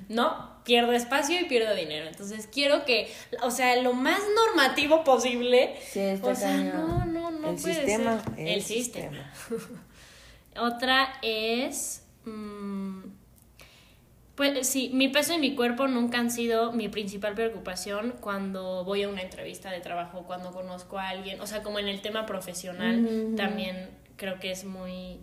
¿no? 0.09 0.53
Pierdo 0.63 0.93
espacio 0.93 1.41
y 1.41 1.45
pierdo 1.47 1.75
dinero. 1.75 2.07
Entonces 2.07 2.47
quiero 2.47 2.85
que, 2.85 3.13
o 3.43 3.51
sea, 3.51 3.75
lo 3.83 3.93
más 3.93 4.21
normativo 4.37 5.03
posible. 5.03 5.75
Sí, 5.91 6.01
o 6.23 6.35
sea, 6.35 6.57
no, 6.57 7.07
no, 7.07 7.33
no 7.33 7.51
el 7.51 7.57
puede 7.57 7.75
sistema, 7.75 8.23
ser. 8.23 8.49
El, 8.49 8.63
sistema. 8.63 9.33
Otra 10.57 11.15
es... 11.23 12.05
Mm, 12.25 12.62
pues 14.35 14.67
sí, 14.67 14.91
mi 14.95 15.09
peso 15.09 15.35
y 15.35 15.39
mi 15.39 15.55
cuerpo 15.55 15.89
nunca 15.89 16.19
han 16.19 16.31
sido 16.31 16.73
mi 16.73 16.89
principal 16.89 17.35
preocupación 17.35 18.15
cuando 18.21 18.83
voy 18.85 19.03
a 19.03 19.09
una 19.09 19.23
entrevista 19.23 19.71
de 19.71 19.81
trabajo, 19.81 20.25
cuando 20.27 20.53
conozco 20.53 20.99
a 20.99 21.11
alguien, 21.11 21.41
o 21.41 21.47
sea, 21.47 21.63
como 21.63 21.79
en 21.79 21.89
el 21.89 22.01
tema 22.01 22.25
profesional 22.25 23.35
también 23.37 23.91
creo 24.17 24.41
que 24.41 24.51
es 24.51 24.65
muy... 24.65 25.21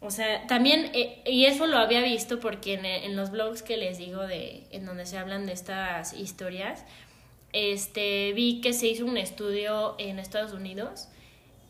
O 0.00 0.10
sea, 0.10 0.48
también, 0.48 0.90
eh, 0.94 1.22
y 1.26 1.44
eso 1.44 1.66
lo 1.68 1.78
había 1.78 2.00
visto 2.02 2.40
porque 2.40 2.74
en, 2.74 2.84
en, 2.84 3.14
los 3.14 3.30
blogs 3.30 3.62
que 3.62 3.76
les 3.76 3.98
digo 3.98 4.26
de, 4.26 4.66
en 4.72 4.84
donde 4.84 5.06
se 5.06 5.16
hablan 5.16 5.46
de 5.46 5.52
estas 5.52 6.12
historias, 6.12 6.84
este, 7.52 8.32
vi 8.32 8.60
que 8.60 8.72
se 8.72 8.88
hizo 8.88 9.04
un 9.04 9.16
estudio 9.16 9.94
en 9.98 10.18
Estados 10.18 10.52
Unidos, 10.52 11.08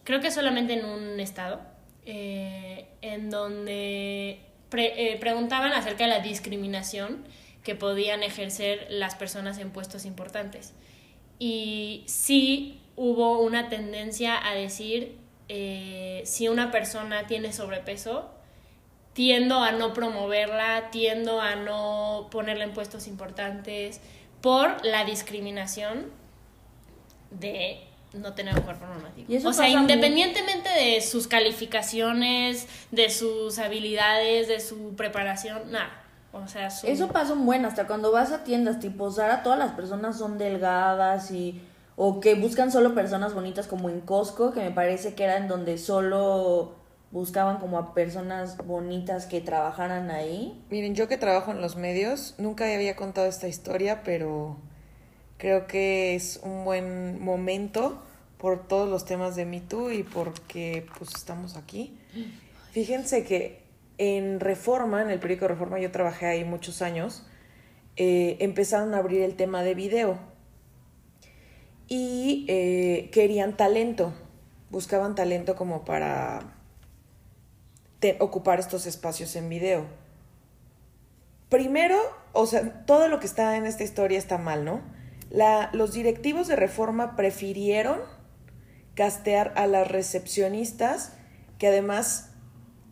creo 0.05 0.21
que 0.21 0.31
solamente 0.31 0.75
en 0.75 0.85
un 0.85 1.21
estado, 1.21 1.61
eh, 2.07 2.87
en 3.03 3.31
donde 3.31 4.41
eh, 4.75 5.17
preguntaban 5.21 5.73
acerca 5.73 6.05
de 6.05 6.11
la 6.11 6.21
discriminación 6.21 7.25
que 7.63 7.75
podían 7.75 8.23
ejercer 8.23 8.87
las 8.91 9.15
personas 9.15 9.59
en 9.59 9.71
puestos 9.71 10.05
importantes. 10.05 10.75
Y 11.39 12.05
sí 12.07 12.81
hubo 12.97 13.41
una 13.41 13.69
tendencia 13.69 14.47
a 14.47 14.55
decir, 14.55 15.19
eh, 15.49 16.23
si 16.25 16.49
una 16.49 16.71
persona 16.71 17.27
tiene 17.27 17.53
sobrepeso, 17.53 18.31
tiendo 19.13 19.61
a 19.61 19.73
no 19.73 19.93
promoverla, 19.93 20.91
tiendo 20.91 21.41
a 21.41 21.57
no 21.57 22.29
ponerla 22.31 22.65
en 22.65 22.73
puestos 22.73 23.07
importantes 23.07 24.01
por 24.41 24.85
la 24.85 25.05
discriminación 25.05 26.11
de 27.31 27.81
no 28.15 28.35
tener 28.35 28.55
un 28.55 28.63
cuerpo 28.63 28.87
normativo. 28.87 29.49
o 29.49 29.53
sea, 29.53 29.69
independientemente 29.69 30.69
de 30.69 31.01
sus 31.01 31.27
calificaciones, 31.27 32.67
de 32.91 33.11
sus 33.11 33.59
habilidades, 33.59 34.49
de 34.49 34.61
su 34.61 34.95
preparación, 34.95 35.71
nada. 35.71 35.99
O 36.33 36.49
sea, 36.49 36.69
eso 36.69 37.09
pasa 37.09 37.35
un 37.35 37.45
buen, 37.45 37.67
hasta 37.67 37.87
cuando 37.87 38.11
vas 38.11 38.33
a 38.33 38.43
tiendas 38.43 38.81
tipo 38.81 39.11
Zara, 39.11 39.43
todas 39.43 39.59
las 39.59 39.73
personas 39.73 40.17
son 40.17 40.39
delgadas 40.39 41.31
y 41.31 41.61
o 41.95 42.21
que 42.21 42.35
buscan 42.35 42.73
solo 42.73 42.95
personas 42.95 43.35
bonitas 43.35 43.67
como 43.67 43.91
en 43.91 44.01
Costco, 44.01 44.53
que 44.53 44.61
me 44.61 44.71
parece 44.71 45.15
que 45.15 45.25
era 45.25 45.37
en 45.37 45.47
donde 45.47 45.77
solo 45.77 46.75
buscaban 47.11 47.59
como 47.59 47.77
a 47.79 47.93
personas 47.93 48.57
bonitas 48.57 49.27
que 49.27 49.43
trabajaran 49.43 50.11
ahí. 50.11 50.65
Miren, 50.71 50.95
yo 50.95 51.07
que 51.07 51.19
trabajo 51.19 51.51
en 51.51 51.61
los 51.61 51.77
medios, 51.77 52.35
nunca 52.39 52.65
había 52.65 52.97
contado 52.97 53.27
esta 53.27 53.47
historia, 53.47 54.03
pero 54.03 54.57
Creo 55.43 55.67
que 55.67 56.15
es 56.15 56.39
un 56.45 56.65
buen 56.65 57.21
momento 57.21 58.01
por 58.39 58.69
todos 58.69 58.89
los 58.89 59.05
temas 59.05 59.35
de 59.35 59.45
Me 59.45 59.61
Too 59.61 59.91
y 59.91 60.05
porque 60.05 60.87
pues 60.97 61.11
estamos 61.17 61.57
aquí. 61.57 61.99
Fíjense 62.71 63.25
que 63.25 63.59
en 63.99 64.39
Reforma, 64.39 65.03
en 65.03 65.11
el 65.11 65.19
periódico 65.19 65.49
Reforma, 65.49 65.81
yo 65.81 65.91
trabajé 65.91 66.27
ahí 66.27 66.45
muchos 66.45 66.81
años, 66.81 67.27
eh, 67.97 68.37
empezaron 68.39 68.95
a 68.95 68.99
abrir 68.99 69.23
el 69.23 69.35
tema 69.35 69.65
de 69.65 69.75
video 69.75 70.17
y 71.89 72.45
eh, 72.47 73.11
querían 73.13 73.57
talento, 73.57 74.13
buscaban 74.71 75.17
talento 75.17 75.57
como 75.57 75.85
para 75.85 76.55
ocupar 78.21 78.61
estos 78.61 78.87
espacios 78.87 79.35
en 79.35 79.49
video. 79.49 79.87
Primero, 81.49 81.99
o 82.33 82.47
sea, 82.47 82.85
todo 82.87 83.09
lo 83.09 83.19
que 83.19 83.27
está 83.27 83.57
en 83.57 83.67
esta 83.67 83.83
historia 83.83 84.19
está 84.19 84.39
mal, 84.39 84.65
¿no? 84.65 85.02
La, 85.33 85.71
los 85.73 85.95
directivos 85.95 86.47
de 86.47 86.57
reforma 86.57 87.17
prefirieron 87.17 87.99
castear 88.95 89.55
a 89.57 89.67
las 89.67 89.89
recepcionistas 89.89 91.15
que 91.59 91.69
además 91.69 92.33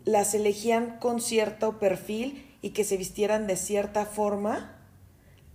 las 0.07 0.33
elegían 0.33 0.99
con 1.01 1.21
cierto 1.21 1.79
perfil 1.79 2.57
y 2.63 2.71
que 2.71 2.85
se 2.85 2.97
vistieran 2.97 3.47
de 3.47 3.57
cierta 3.57 4.07
forma 4.07 4.75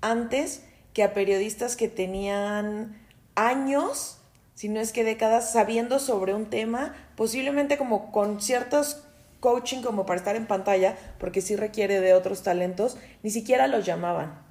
antes 0.02 0.64
que 0.94 1.02
a 1.02 1.16
periodistas 1.16 1.76
que 1.76 1.88
tenían 1.88 3.02
años, 3.34 4.20
si 4.54 4.70
no 4.70 4.80
es 4.80 4.92
que 4.92 5.04
décadas, 5.04 5.52
sabiendo 5.52 5.98
sobre 5.98 6.36
un 6.36 6.52
tema, 6.52 6.94
posiblemente 7.16 7.80
como 7.80 8.12
con 8.12 8.42
ciertos 8.42 9.04
coaching 9.40 9.82
como 9.82 10.06
para 10.06 10.20
estar 10.20 10.36
en 10.36 10.46
pantalla, 10.46 10.96
porque 11.20 11.42
sí 11.42 11.56
requiere 11.56 12.00
de 12.00 12.14
otros 12.14 12.44
talentos, 12.44 12.98
ni 13.24 13.32
siquiera 13.32 13.68
los 13.68 13.86
llamaban. 13.86 14.45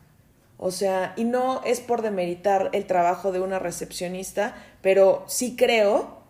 O 0.56 0.70
sea, 0.70 1.12
y 1.16 1.24
no 1.24 1.62
es 1.64 1.80
por 1.80 2.02
demeritar 2.02 2.70
el 2.72 2.86
trabajo 2.86 3.32
de 3.32 3.40
una 3.40 3.58
recepcionista, 3.58 4.54
pero 4.82 5.24
sí 5.26 5.56
creo 5.56 6.22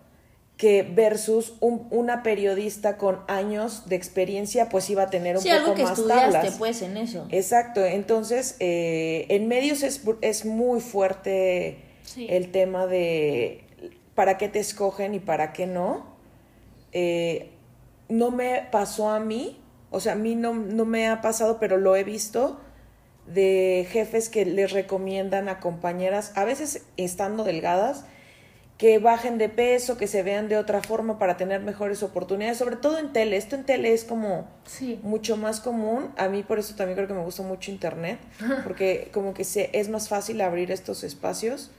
que 0.56 0.82
versus 0.82 1.54
un, 1.60 1.86
una 1.90 2.22
periodista 2.22 2.96
con 2.96 3.20
años 3.26 3.88
de 3.88 3.96
experiencia, 3.96 4.68
pues 4.68 4.88
iba 4.88 5.02
a 5.02 5.10
tener 5.10 5.36
un 5.36 5.42
sí, 5.42 5.48
poco 5.48 5.60
algo 5.60 5.74
que 5.74 5.82
más 5.82 5.98
estudiaste, 5.98 6.52
pues, 6.58 6.82
en 6.82 6.96
eso. 6.96 7.26
Exacto, 7.30 7.84
entonces, 7.84 8.56
eh, 8.60 9.26
en 9.28 9.48
medios 9.48 9.82
es, 9.82 10.02
es 10.20 10.44
muy 10.44 10.80
fuerte 10.80 11.78
el 12.16 12.52
tema 12.52 12.86
de 12.86 13.64
para 14.14 14.38
qué 14.38 14.48
te 14.48 14.60
escogen 14.60 15.14
y 15.14 15.18
para 15.18 15.52
qué 15.52 15.66
no. 15.66 16.14
Eh, 16.92 17.50
no 18.08 18.30
me 18.30 18.68
pasó 18.70 19.10
a 19.10 19.18
mí, 19.18 19.60
o 19.90 19.98
sea, 19.98 20.12
a 20.12 20.16
mí 20.16 20.36
no, 20.36 20.54
no 20.54 20.84
me 20.84 21.08
ha 21.08 21.20
pasado, 21.20 21.58
pero 21.58 21.78
lo 21.78 21.96
he 21.96 22.04
visto 22.04 22.60
de 23.26 23.86
jefes 23.90 24.28
que 24.28 24.44
les 24.44 24.72
recomiendan 24.72 25.48
a 25.48 25.60
compañeras, 25.60 26.32
a 26.34 26.44
veces 26.44 26.82
estando 26.96 27.44
delgadas, 27.44 28.04
que 28.78 28.98
bajen 28.98 29.38
de 29.38 29.48
peso, 29.48 29.96
que 29.96 30.08
se 30.08 30.22
vean 30.22 30.48
de 30.48 30.56
otra 30.56 30.82
forma 30.82 31.18
para 31.18 31.36
tener 31.36 31.60
mejores 31.60 32.02
oportunidades, 32.02 32.58
sobre 32.58 32.76
todo 32.76 32.98
en 32.98 33.12
tele. 33.12 33.36
Esto 33.36 33.54
en 33.54 33.64
tele 33.64 33.92
es 33.92 34.04
como 34.04 34.48
mucho 35.02 35.36
más 35.36 35.60
común. 35.60 36.10
A 36.16 36.28
mí 36.28 36.42
por 36.42 36.58
eso 36.58 36.74
también 36.74 36.96
creo 36.96 37.06
que 37.06 37.14
me 37.14 37.22
gusta 37.22 37.42
mucho 37.42 37.70
internet, 37.70 38.18
porque 38.64 39.10
como 39.12 39.32
que 39.32 39.44
se, 39.44 39.70
es 39.72 39.88
más 39.88 40.08
fácil 40.08 40.40
abrir 40.40 40.72
estos 40.72 41.04
espacios 41.04 41.70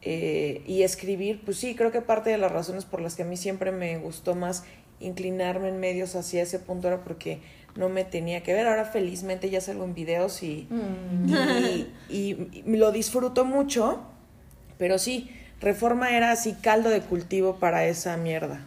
eh, 0.00 0.62
y 0.64 0.84
escribir. 0.84 1.42
Pues 1.44 1.56
sí, 1.56 1.74
creo 1.74 1.90
que 1.90 2.00
parte 2.00 2.30
de 2.30 2.38
las 2.38 2.52
razones 2.52 2.84
por 2.84 3.00
las 3.00 3.16
que 3.16 3.22
a 3.22 3.26
mí 3.26 3.36
siempre 3.36 3.72
me 3.72 3.98
gustó 3.98 4.36
más 4.36 4.62
inclinarme 5.00 5.68
en 5.68 5.80
medios 5.80 6.14
hacia 6.14 6.42
ese 6.42 6.60
punto 6.60 6.86
era 6.86 7.02
porque 7.02 7.40
no 7.76 7.88
me 7.88 8.04
tenía 8.04 8.42
que 8.42 8.54
ver. 8.54 8.66
Ahora 8.66 8.84
felizmente 8.84 9.50
ya 9.50 9.60
salgo 9.60 9.84
en 9.84 9.94
videos 9.94 10.42
y, 10.42 10.66
mm. 10.70 11.34
y 12.08 12.36
lo 12.66 12.92
disfruto 12.92 13.44
mucho, 13.44 14.02
pero 14.78 14.98
sí 14.98 15.30
Reforma 15.62 16.10
era 16.10 16.32
así 16.32 16.54
caldo 16.54 16.90
de 16.90 17.00
cultivo 17.00 17.54
para 17.56 17.86
esa 17.86 18.16
mierda. 18.16 18.66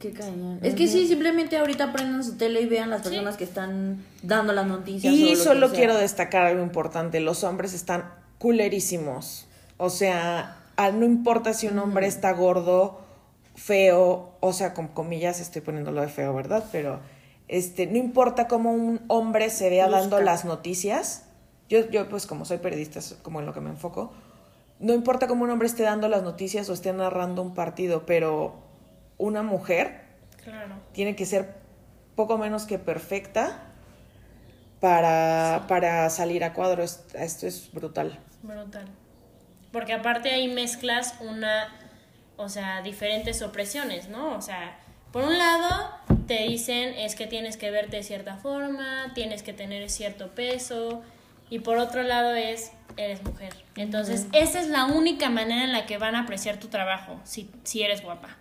Qué 0.00 0.10
cañón. 0.10 0.58
Es 0.60 0.74
que 0.74 0.88
sí, 0.88 1.06
simplemente 1.06 1.56
ahorita 1.56 1.92
prendan 1.92 2.24
su 2.24 2.36
tele 2.36 2.62
y 2.62 2.66
vean 2.66 2.90
las 2.90 3.02
personas 3.02 3.36
que 3.36 3.44
están 3.44 4.04
dando 4.22 4.52
las 4.52 4.66
noticias. 4.66 5.14
Y 5.14 5.36
solo 5.36 5.70
quiero 5.70 5.96
destacar 5.96 6.46
algo 6.46 6.64
importante. 6.64 7.20
Los 7.20 7.44
hombres 7.44 7.74
están 7.74 8.10
culerísimos. 8.38 9.46
O 9.76 9.88
sea, 9.88 10.56
no 10.94 11.04
importa 11.04 11.54
si 11.54 11.68
un 11.68 11.78
hombre 11.78 12.08
está 12.08 12.32
gordo, 12.32 13.00
feo, 13.54 14.32
o 14.40 14.52
sea, 14.52 14.74
con 14.74 14.88
comillas 14.88 15.38
estoy 15.38 15.60
poniéndolo 15.60 16.00
de 16.00 16.08
feo, 16.08 16.34
¿verdad? 16.34 16.64
Pero 16.72 16.98
este, 17.50 17.86
no 17.86 17.98
importa 17.98 18.48
cómo 18.48 18.72
un 18.72 19.02
hombre 19.08 19.50
se 19.50 19.68
vea 19.68 19.88
dando 19.88 20.20
las 20.20 20.44
noticias. 20.44 21.26
Yo, 21.68 21.88
yo, 21.90 22.08
pues 22.08 22.26
como 22.26 22.44
soy 22.44 22.58
periodista, 22.58 22.98
es 22.98 23.14
como 23.22 23.40
en 23.40 23.46
lo 23.46 23.52
que 23.52 23.60
me 23.60 23.70
enfoco 23.70 24.12
no 24.80 24.94
importa 24.94 25.28
cómo 25.28 25.44
un 25.44 25.50
hombre 25.50 25.68
esté 25.68 25.82
dando 25.82 26.08
las 26.08 26.22
noticias 26.22 26.68
o 26.68 26.72
esté 26.72 26.92
narrando 26.92 27.42
un 27.42 27.54
partido, 27.54 28.06
pero 28.06 28.54
una 29.18 29.42
mujer 29.42 30.00
tiene 30.92 31.14
que 31.14 31.26
ser 31.26 31.54
poco 32.16 32.38
menos 32.38 32.64
que 32.64 32.78
perfecta 32.78 33.62
para, 34.80 35.66
para 35.68 36.08
salir 36.08 36.42
a 36.44 36.54
cuadro. 36.54 36.82
Esto 36.82 37.46
es 37.46 37.70
brutal. 37.72 38.18
Brutal. 38.42 38.86
Porque 39.70 39.92
aparte 39.92 40.30
ahí 40.30 40.48
mezclas 40.48 41.14
una, 41.20 41.68
o 42.38 42.48
sea, 42.48 42.80
diferentes 42.80 43.42
opresiones, 43.42 44.08
¿no? 44.08 44.34
O 44.34 44.40
sea, 44.40 44.79
por 45.12 45.24
un 45.24 45.38
lado 45.38 45.90
te 46.26 46.44
dicen 46.44 46.94
es 46.94 47.14
que 47.14 47.26
tienes 47.26 47.56
que 47.56 47.70
verte 47.70 47.98
de 47.98 48.02
cierta 48.02 48.36
forma, 48.36 49.12
tienes 49.14 49.42
que 49.42 49.52
tener 49.52 49.88
cierto 49.90 50.28
peso, 50.28 51.02
y 51.50 51.58
por 51.58 51.78
otro 51.78 52.02
lado 52.04 52.34
es, 52.34 52.70
eres 52.96 53.22
mujer. 53.24 53.52
Entonces, 53.74 54.28
esa 54.32 54.60
es 54.60 54.68
la 54.68 54.84
única 54.86 55.28
manera 55.28 55.64
en 55.64 55.72
la 55.72 55.84
que 55.84 55.98
van 55.98 56.14
a 56.14 56.20
apreciar 56.20 56.58
tu 56.58 56.68
trabajo, 56.68 57.20
si, 57.24 57.50
si 57.64 57.82
eres 57.82 58.02
guapa 58.02 58.36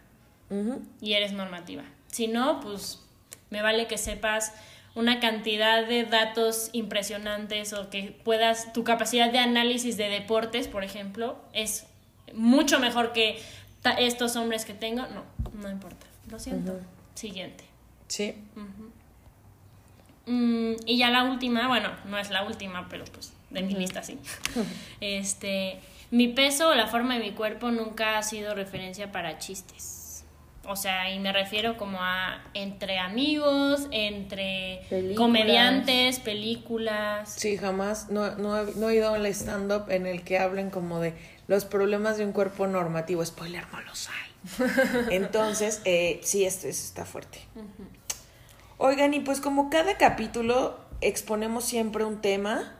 y 1.01 1.13
eres 1.13 1.31
normativa. 1.31 1.83
Si 2.07 2.27
no, 2.27 2.59
pues 2.59 2.99
me 3.49 3.61
vale 3.61 3.87
que 3.87 3.97
sepas 3.97 4.53
una 4.95 5.19
cantidad 5.19 5.85
de 5.85 6.03
datos 6.05 6.69
impresionantes 6.73 7.73
o 7.73 7.89
que 7.89 8.19
puedas, 8.23 8.73
tu 8.73 8.83
capacidad 8.83 9.31
de 9.31 9.39
análisis 9.39 9.97
de 9.97 10.09
deportes, 10.09 10.67
por 10.67 10.83
ejemplo, 10.83 11.39
es 11.53 11.85
mucho 12.33 12.79
mejor 12.79 13.13
que 13.13 13.39
estos 13.99 14.35
hombres 14.35 14.65
que 14.65 14.73
tengo. 14.73 15.03
No, 15.07 15.23
no 15.53 15.69
importa. 15.69 16.08
Lo 16.29 16.39
siento. 16.39 16.79
Siguiente. 17.15 17.63
Sí. 18.07 18.35
Mm, 20.25 20.73
y 20.85 20.97
ya 20.97 21.09
la 21.09 21.23
última, 21.23 21.67
bueno, 21.67 21.89
no 22.05 22.17
es 22.17 22.29
la 22.29 22.43
última, 22.43 22.87
pero 22.89 23.05
pues 23.05 23.33
de 23.49 23.63
mi 23.63 23.73
lista 23.73 24.03
sí. 24.03 24.19
este, 25.01 25.79
mi 26.11 26.27
peso 26.27 26.69
o 26.69 26.75
la 26.75 26.87
forma 26.87 27.15
de 27.15 27.21
mi 27.21 27.31
cuerpo 27.31 27.71
nunca 27.71 28.17
ha 28.17 28.23
sido 28.23 28.53
referencia 28.55 29.11
para 29.11 29.39
chistes. 29.39 30.23
O 30.65 30.75
sea, 30.75 31.11
y 31.11 31.19
me 31.19 31.33
refiero 31.33 31.77
como 31.77 31.97
a 31.99 32.43
entre 32.53 32.99
amigos, 32.99 33.87
entre 33.89 34.81
comediantes, 35.17 36.19
películas. 36.19 37.33
Sí, 37.33 37.57
jamás, 37.57 38.11
no, 38.11 38.35
no, 38.35 38.63
no 38.63 38.89
he 38.89 38.97
ido 38.97 39.09
a 39.09 39.13
un 39.13 39.25
stand-up 39.25 39.89
en 39.89 40.05
el 40.05 40.23
que 40.23 40.37
hablen 40.37 40.69
como 40.69 40.99
de 40.99 41.15
los 41.47 41.65
problemas 41.65 42.19
de 42.19 42.25
un 42.25 42.33
cuerpo 42.33 42.67
normativo. 42.67 43.25
Spoiler, 43.25 43.65
no 43.71 43.81
los 43.81 44.09
hay. 44.09 44.28
Entonces, 45.09 45.81
eh, 45.85 46.19
sí, 46.23 46.45
esto, 46.45 46.67
está 46.67 47.05
fuerte. 47.05 47.39
Oigan, 48.77 49.13
y 49.13 49.19
pues 49.19 49.41
como 49.41 49.69
cada 49.69 49.97
capítulo 49.97 50.77
exponemos 51.01 51.65
siempre 51.65 52.05
un 52.05 52.21
tema, 52.21 52.75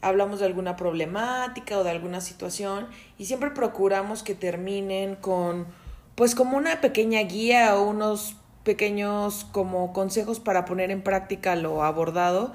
hablamos 0.00 0.40
de 0.40 0.46
alguna 0.46 0.76
problemática 0.76 1.78
o 1.78 1.84
de 1.84 1.90
alguna 1.90 2.20
situación 2.20 2.88
y 3.18 3.26
siempre 3.26 3.50
procuramos 3.50 4.22
que 4.22 4.34
terminen 4.34 5.16
con 5.16 5.66
pues 6.14 6.34
como 6.34 6.56
una 6.56 6.80
pequeña 6.80 7.20
guía 7.20 7.76
o 7.76 7.88
unos 7.88 8.36
pequeños 8.62 9.46
como 9.52 9.92
consejos 9.92 10.40
para 10.40 10.64
poner 10.64 10.90
en 10.90 11.02
práctica 11.02 11.56
lo 11.56 11.82
abordado. 11.82 12.52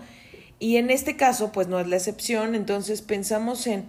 Y 0.60 0.78
en 0.78 0.90
este 0.90 1.16
caso 1.16 1.52
pues 1.52 1.68
no 1.68 1.80
es 1.80 1.88
la 1.88 1.96
excepción, 1.96 2.56
entonces 2.56 3.02
pensamos 3.02 3.66
en 3.68 3.86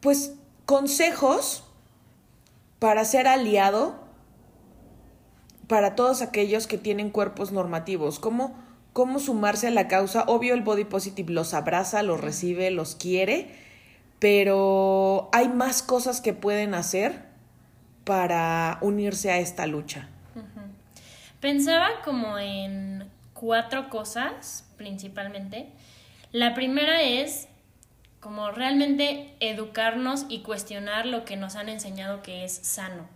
pues 0.00 0.34
consejos 0.64 1.65
para 2.78 3.04
ser 3.04 3.28
aliado 3.28 4.06
para 5.66 5.96
todos 5.96 6.22
aquellos 6.22 6.66
que 6.66 6.78
tienen 6.78 7.10
cuerpos 7.10 7.52
normativos. 7.52 8.18
¿Cómo, 8.18 8.56
cómo 8.92 9.18
sumarse 9.18 9.68
a 9.68 9.70
la 9.70 9.88
causa? 9.88 10.24
Obvio, 10.26 10.54
el 10.54 10.62
body 10.62 10.84
positive 10.84 11.32
los 11.32 11.54
abraza, 11.54 12.02
los 12.02 12.20
recibe, 12.20 12.70
los 12.70 12.94
quiere, 12.94 13.50
pero 14.18 15.28
hay 15.32 15.48
más 15.48 15.82
cosas 15.82 16.20
que 16.20 16.32
pueden 16.32 16.74
hacer 16.74 17.24
para 18.04 18.78
unirse 18.80 19.30
a 19.32 19.38
esta 19.38 19.66
lucha. 19.66 20.08
Pensaba 21.40 21.88
como 22.04 22.38
en 22.38 23.08
cuatro 23.34 23.90
cosas 23.90 24.64
principalmente. 24.76 25.68
La 26.32 26.54
primera 26.54 27.02
es 27.02 27.48
como 28.26 28.50
realmente 28.50 29.28
educarnos 29.38 30.26
y 30.28 30.40
cuestionar 30.40 31.06
lo 31.06 31.24
que 31.24 31.36
nos 31.36 31.54
han 31.54 31.68
enseñado 31.68 32.22
que 32.22 32.42
es 32.42 32.52
sano. 32.56 33.06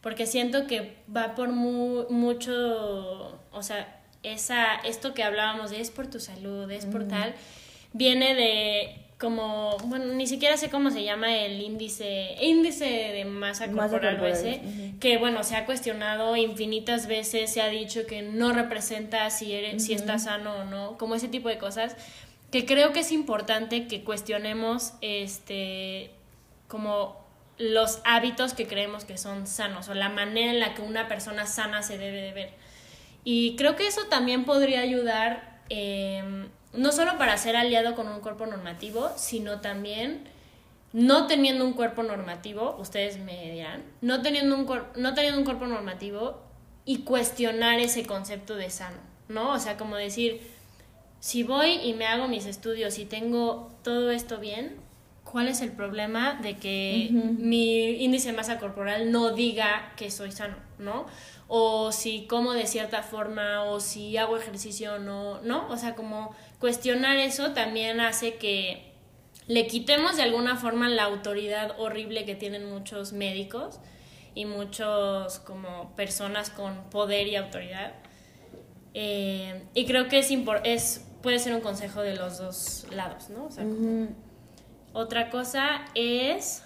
Porque 0.00 0.26
siento 0.26 0.68
que 0.68 0.94
va 1.14 1.34
por 1.34 1.48
mucho, 1.48 3.36
o 3.50 3.62
sea, 3.64 4.00
esa, 4.22 4.76
esto 4.76 5.12
que 5.12 5.24
hablábamos 5.24 5.72
de 5.72 5.80
es 5.80 5.90
por 5.90 6.06
tu 6.06 6.20
salud, 6.20 6.70
es 6.70 6.86
por 6.86 7.08
tal, 7.08 7.34
viene 7.92 8.36
de 8.36 9.04
como, 9.18 9.76
bueno, 9.86 10.14
ni 10.14 10.28
siquiera 10.28 10.56
sé 10.56 10.70
cómo 10.70 10.92
se 10.92 11.02
llama 11.02 11.36
el 11.36 11.60
índice, 11.60 12.36
índice 12.40 12.84
de 12.84 13.24
masa 13.24 13.72
corporal, 13.72 14.24
ese, 14.24 14.60
que 15.00 15.18
bueno, 15.18 15.42
se 15.42 15.56
ha 15.56 15.66
cuestionado 15.66 16.36
infinitas 16.36 17.08
veces, 17.08 17.52
se 17.52 17.60
ha 17.60 17.66
dicho 17.66 18.06
que 18.06 18.22
no 18.22 18.52
representa 18.52 19.28
si 19.30 19.52
eres, 19.52 19.84
si 19.84 19.94
estás 19.94 20.24
sano 20.24 20.58
o 20.60 20.64
no, 20.64 20.96
como 20.96 21.16
ese 21.16 21.26
tipo 21.26 21.48
de 21.48 21.58
cosas, 21.58 21.96
que 22.50 22.64
creo 22.66 22.92
que 22.92 23.00
es 23.00 23.12
importante 23.12 23.86
que 23.86 24.04
cuestionemos, 24.04 24.94
este, 25.00 26.10
como 26.66 27.16
los 27.58 28.00
hábitos 28.04 28.54
que 28.54 28.66
creemos 28.66 29.04
que 29.04 29.18
son 29.18 29.46
sanos 29.46 29.88
o 29.88 29.94
la 29.94 30.08
manera 30.08 30.52
en 30.52 30.60
la 30.60 30.74
que 30.74 30.82
una 30.82 31.08
persona 31.08 31.46
sana 31.46 31.82
se 31.82 31.98
debe 31.98 32.22
de 32.22 32.32
ver. 32.32 32.50
Y 33.24 33.56
creo 33.56 33.76
que 33.76 33.86
eso 33.86 34.04
también 34.06 34.44
podría 34.44 34.80
ayudar 34.80 35.60
em, 35.68 36.48
no 36.72 36.92
solo 36.92 37.18
para 37.18 37.36
ser 37.36 37.56
aliado 37.56 37.94
con 37.94 38.08
un 38.08 38.20
cuerpo 38.20 38.46
normativo, 38.46 39.10
sino 39.16 39.60
también 39.60 40.28
no 40.92 41.26
teniendo 41.26 41.64
un 41.64 41.74
cuerpo 41.74 42.02
normativo, 42.02 42.76
ustedes 42.78 43.18
me 43.18 43.50
dirán, 43.50 43.82
no 44.00 44.22
teniendo 44.22 44.56
un, 44.56 44.66
no 44.96 45.14
teniendo 45.14 45.38
un 45.38 45.44
cuerpo 45.44 45.66
normativo 45.66 46.40
y 46.84 46.98
cuestionar 46.98 47.80
ese 47.80 48.06
concepto 48.06 48.54
de 48.54 48.70
sano, 48.70 48.96
¿no? 49.28 49.52
O 49.52 49.58
sea, 49.58 49.76
como 49.76 49.96
decir, 49.96 50.40
si 51.20 51.42
voy 51.42 51.72
y 51.82 51.94
me 51.94 52.06
hago 52.06 52.28
mis 52.28 52.46
estudios 52.46 52.98
y 52.98 53.04
tengo 53.04 53.70
todo 53.82 54.10
esto 54.10 54.38
bien, 54.38 54.76
¿cuál 55.24 55.48
es 55.48 55.60
el 55.60 55.72
problema 55.72 56.38
de 56.42 56.56
que 56.56 57.10
mi 57.12 58.02
índice 58.02 58.30
de 58.30 58.36
masa 58.36 58.58
corporal 58.58 59.12
no 59.12 59.32
diga 59.32 59.92
que 59.96 60.10
soy 60.10 60.32
sano, 60.32 60.56
¿no? 60.78 61.06
O 61.48 61.92
si 61.92 62.26
como 62.26 62.52
de 62.52 62.66
cierta 62.66 63.02
forma, 63.02 63.64
o 63.64 63.80
si 63.80 64.16
hago 64.16 64.36
ejercicio 64.36 64.94
o 64.94 64.98
no, 64.98 65.40
¿no? 65.42 65.68
O 65.68 65.76
sea, 65.76 65.94
como 65.94 66.34
cuestionar 66.60 67.16
eso 67.16 67.52
también 67.52 68.00
hace 68.00 68.34
que 68.36 68.92
le 69.48 69.66
quitemos 69.66 70.16
de 70.16 70.22
alguna 70.22 70.56
forma 70.56 70.88
la 70.88 71.04
autoridad 71.04 71.74
horrible 71.78 72.24
que 72.24 72.34
tienen 72.34 72.70
muchos 72.70 73.12
médicos 73.12 73.80
y 74.34 74.44
muchos 74.44 75.40
como 75.40 75.94
personas 75.96 76.50
con 76.50 76.90
poder 76.90 77.26
y 77.26 77.36
autoridad. 77.36 77.94
Eh, 78.94 79.62
y 79.74 79.86
creo 79.86 80.08
que 80.08 80.18
es, 80.18 80.30
es 80.64 81.07
puede 81.22 81.38
ser 81.38 81.54
un 81.54 81.60
consejo 81.60 82.02
de 82.02 82.14
los 82.16 82.38
dos 82.38 82.86
lados, 82.90 83.30
¿no? 83.30 83.48
Otra 84.92 85.30
cosa 85.30 85.84
es 85.94 86.62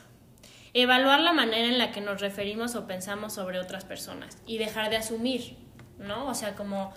evaluar 0.75 1.21
la 1.21 1.33
manera 1.33 1.69
en 1.69 1.79
la 1.79 1.93
que 1.93 2.01
nos 2.01 2.21
referimos 2.21 2.75
o 2.75 2.87
pensamos 2.87 3.35
sobre 3.35 3.59
otras 3.59 3.85
personas 3.85 4.39
y 4.47 4.59
dejar 4.59 4.91
de 4.91 4.97
asumir, 4.97 5.57
¿no? 5.99 6.27
O 6.27 6.35
sea, 6.35 6.55
como 6.55 6.93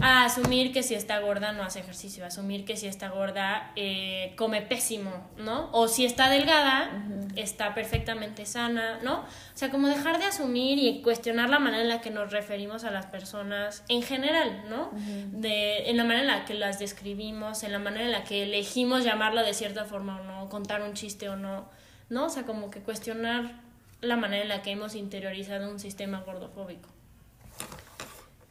a 0.00 0.24
asumir 0.24 0.72
que 0.72 0.82
si 0.82 0.94
está 0.94 1.20
gorda 1.20 1.52
no 1.52 1.62
hace 1.62 1.80
ejercicio, 1.80 2.26
asumir 2.26 2.64
que 2.64 2.76
si 2.76 2.86
está 2.86 3.10
gorda 3.10 3.72
eh, 3.76 4.34
come 4.36 4.60
pésimo, 4.60 5.30
¿no? 5.38 5.70
O 5.72 5.88
si 5.88 6.04
está 6.04 6.28
delgada, 6.28 6.90
está 7.36 7.74
perfectamente 7.74 8.44
sana, 8.44 8.98
¿no? 9.02 9.20
O 9.20 9.26
sea, 9.56 9.70
como 9.70 9.88
dejar 9.88 10.18
de 10.18 10.24
asumir 10.24 10.78
y 10.78 11.00
cuestionar 11.02 11.48
la 11.48 11.58
manera 11.58 11.82
en 11.82 11.88
la 11.88 12.00
que 12.00 12.10
nos 12.10 12.32
referimos 12.32 12.84
a 12.84 12.90
las 12.90 13.06
personas 13.06 13.84
en 13.88 14.02
general, 14.02 14.64
¿no? 14.68 14.90
de, 14.94 15.90
en 15.90 15.96
la 15.96 16.04
manera 16.04 16.20
en 16.20 16.26
la 16.26 16.44
que 16.44 16.54
las 16.54 16.78
describimos, 16.78 17.62
en 17.62 17.72
la 17.72 17.78
manera 17.78 18.04
en 18.04 18.12
la 18.12 18.24
que 18.24 18.42
elegimos 18.42 19.04
llamarla 19.04 19.42
de 19.42 19.54
cierta 19.54 19.84
forma 19.84 20.20
o 20.20 20.24
no, 20.24 20.48
contar 20.48 20.82
un 20.82 20.94
chiste 20.94 21.28
o 21.28 21.36
no, 21.36 21.68
¿no? 22.08 22.26
O 22.26 22.28
sea, 22.30 22.44
como 22.44 22.70
que 22.70 22.80
cuestionar 22.80 23.62
la 24.00 24.16
manera 24.16 24.42
en 24.42 24.48
la 24.48 24.62
que 24.62 24.72
hemos 24.72 24.94
interiorizado 24.94 25.70
un 25.70 25.78
sistema 25.78 26.20
gordofóbico. 26.20 26.88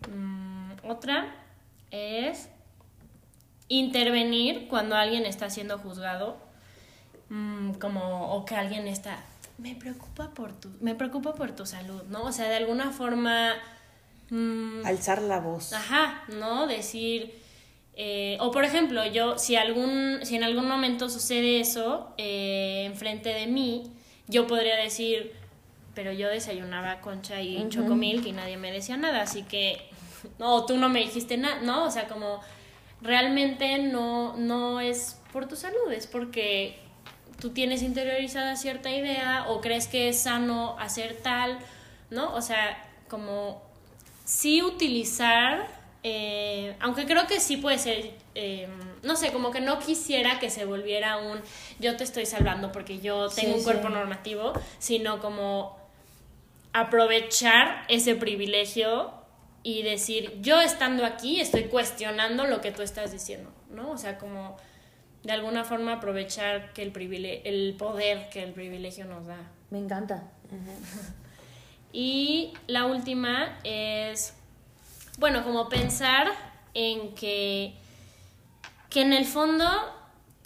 Mm. 0.10 0.53
Otra 0.84 1.34
es 1.92 2.50
intervenir 3.68 4.68
cuando 4.68 4.96
alguien 4.96 5.26
está 5.26 5.50
siendo 5.50 5.78
juzgado, 5.78 6.38
mm, 7.30 7.74
como 7.74 8.34
o 8.36 8.46
que 8.46 8.56
alguien 8.56 8.88
está 8.88 9.24
me 9.58 9.76
preocupa 9.76 10.30
por 10.34 10.54
tu 10.54 10.70
me 10.82 10.96
preocupa 10.96 11.36
por 11.36 11.52
tu 11.52 11.66
salud, 11.66 12.04
¿no? 12.10 12.24
O 12.24 12.32
sea, 12.32 12.50
de 12.50 12.56
alguna 12.56 12.92
forma 12.92 13.54
mm, 14.30 14.86
alzar 14.86 15.22
la 15.22 15.40
voz. 15.40 15.74
Ajá, 15.74 16.24
¿no? 16.28 16.68
Decir 16.68 17.34
eh, 17.96 18.38
o 18.40 18.52
por 18.52 18.66
ejemplo, 18.66 19.06
yo 19.06 19.38
si 19.38 19.56
algún 19.56 20.20
si 20.24 20.36
en 20.36 20.44
algún 20.44 20.68
momento 20.68 21.10
sucede 21.10 21.60
eso 21.60 22.14
eh, 22.18 22.84
enfrente 22.86 23.30
de 23.30 23.48
mí, 23.48 23.84
yo 24.28 24.48
podría 24.48 24.76
decir 24.76 25.34
pero 25.94 26.12
yo 26.12 26.28
desayunaba 26.28 27.02
concha 27.02 27.40
y 27.42 27.70
chocomilk 27.70 28.26
y 28.26 28.32
nadie 28.32 28.58
me 28.58 28.72
decía 28.72 28.98
nada, 28.98 29.22
así 29.22 29.44
que 29.44 29.90
no, 30.40 30.66
tú 30.66 30.78
no 30.78 30.90
me 30.90 31.00
dijiste 31.00 31.38
nada, 31.38 31.62
¿no? 31.62 31.86
O 31.86 31.92
sea, 31.92 32.08
como 32.08 32.42
realmente 33.02 33.78
no, 33.80 34.36
no 34.38 34.80
es 34.80 35.20
por 35.32 35.48
tu 35.48 35.56
salud, 35.56 35.92
es 35.92 36.08
porque 36.08 36.80
tú 37.40 37.50
tienes 37.50 37.82
interiorizada 37.82 38.56
cierta 38.56 38.90
idea 38.90 39.46
o 39.50 39.62
crees 39.62 39.88
que 39.88 40.10
es 40.10 40.22
sano 40.22 40.78
hacer 40.80 41.18
tal, 41.22 41.60
¿no? 42.10 42.34
O 42.36 42.42
sea, 42.42 42.82
como 43.10 43.62
sí 44.24 44.62
utilizar, 44.62 45.68
eh, 46.04 46.76
aunque 46.80 47.06
creo 47.06 47.28
que 47.28 47.40
sí 47.40 47.58
puede 47.58 47.80
ser, 47.80 48.14
eh, 48.36 48.68
no 49.04 49.16
sé, 49.16 49.32
como 49.32 49.52
que 49.52 49.60
no 49.60 49.80
quisiera 49.80 50.40
que 50.40 50.50
se 50.50 50.66
volviera 50.66 51.18
un 51.18 51.42
yo 51.80 51.98
te 51.98 52.04
estoy 52.04 52.26
salvando 52.26 52.72
porque 52.72 53.00
yo 53.00 53.30
tengo 53.30 53.56
un 53.56 53.64
cuerpo 53.64 53.90
normativo, 53.90 54.54
sino 54.80 55.20
como 55.20 55.78
aprovechar 56.72 57.86
ese 57.88 58.16
privilegio 58.16 59.12
y 59.64 59.82
decir, 59.82 60.40
yo 60.42 60.62
estando 60.62 61.06
aquí 61.06 61.40
estoy 61.40 61.66
cuestionando 61.66 62.46
lo 62.46 62.60
que 62.62 62.72
tú 62.72 62.82
estás 62.82 63.12
diciendo, 63.12 63.52
¿no? 63.70 63.92
O 63.92 63.98
sea, 63.98 64.18
como 64.18 64.58
de 65.24 65.32
alguna 65.32 65.64
forma 65.64 65.94
aprovechar 65.94 66.74
que 66.74 66.84
el, 66.84 66.92
el 67.46 67.76
poder 67.78 68.30
que 68.30 68.44
el 68.44 68.52
privilegio 68.52 69.06
nos 69.06 69.26
da. 69.26 69.38
Me 69.70 69.80
encanta. 69.80 70.30
y 71.94 72.54
la 72.68 72.86
última 72.86 73.58
es, 73.64 74.36
bueno, 75.18 75.44
como 75.44 75.70
pensar 75.70 76.28
en 76.74 77.16
que, 77.16 77.74
que 78.90 79.02
en 79.02 79.14
el 79.14 79.26
fondo 79.26 79.66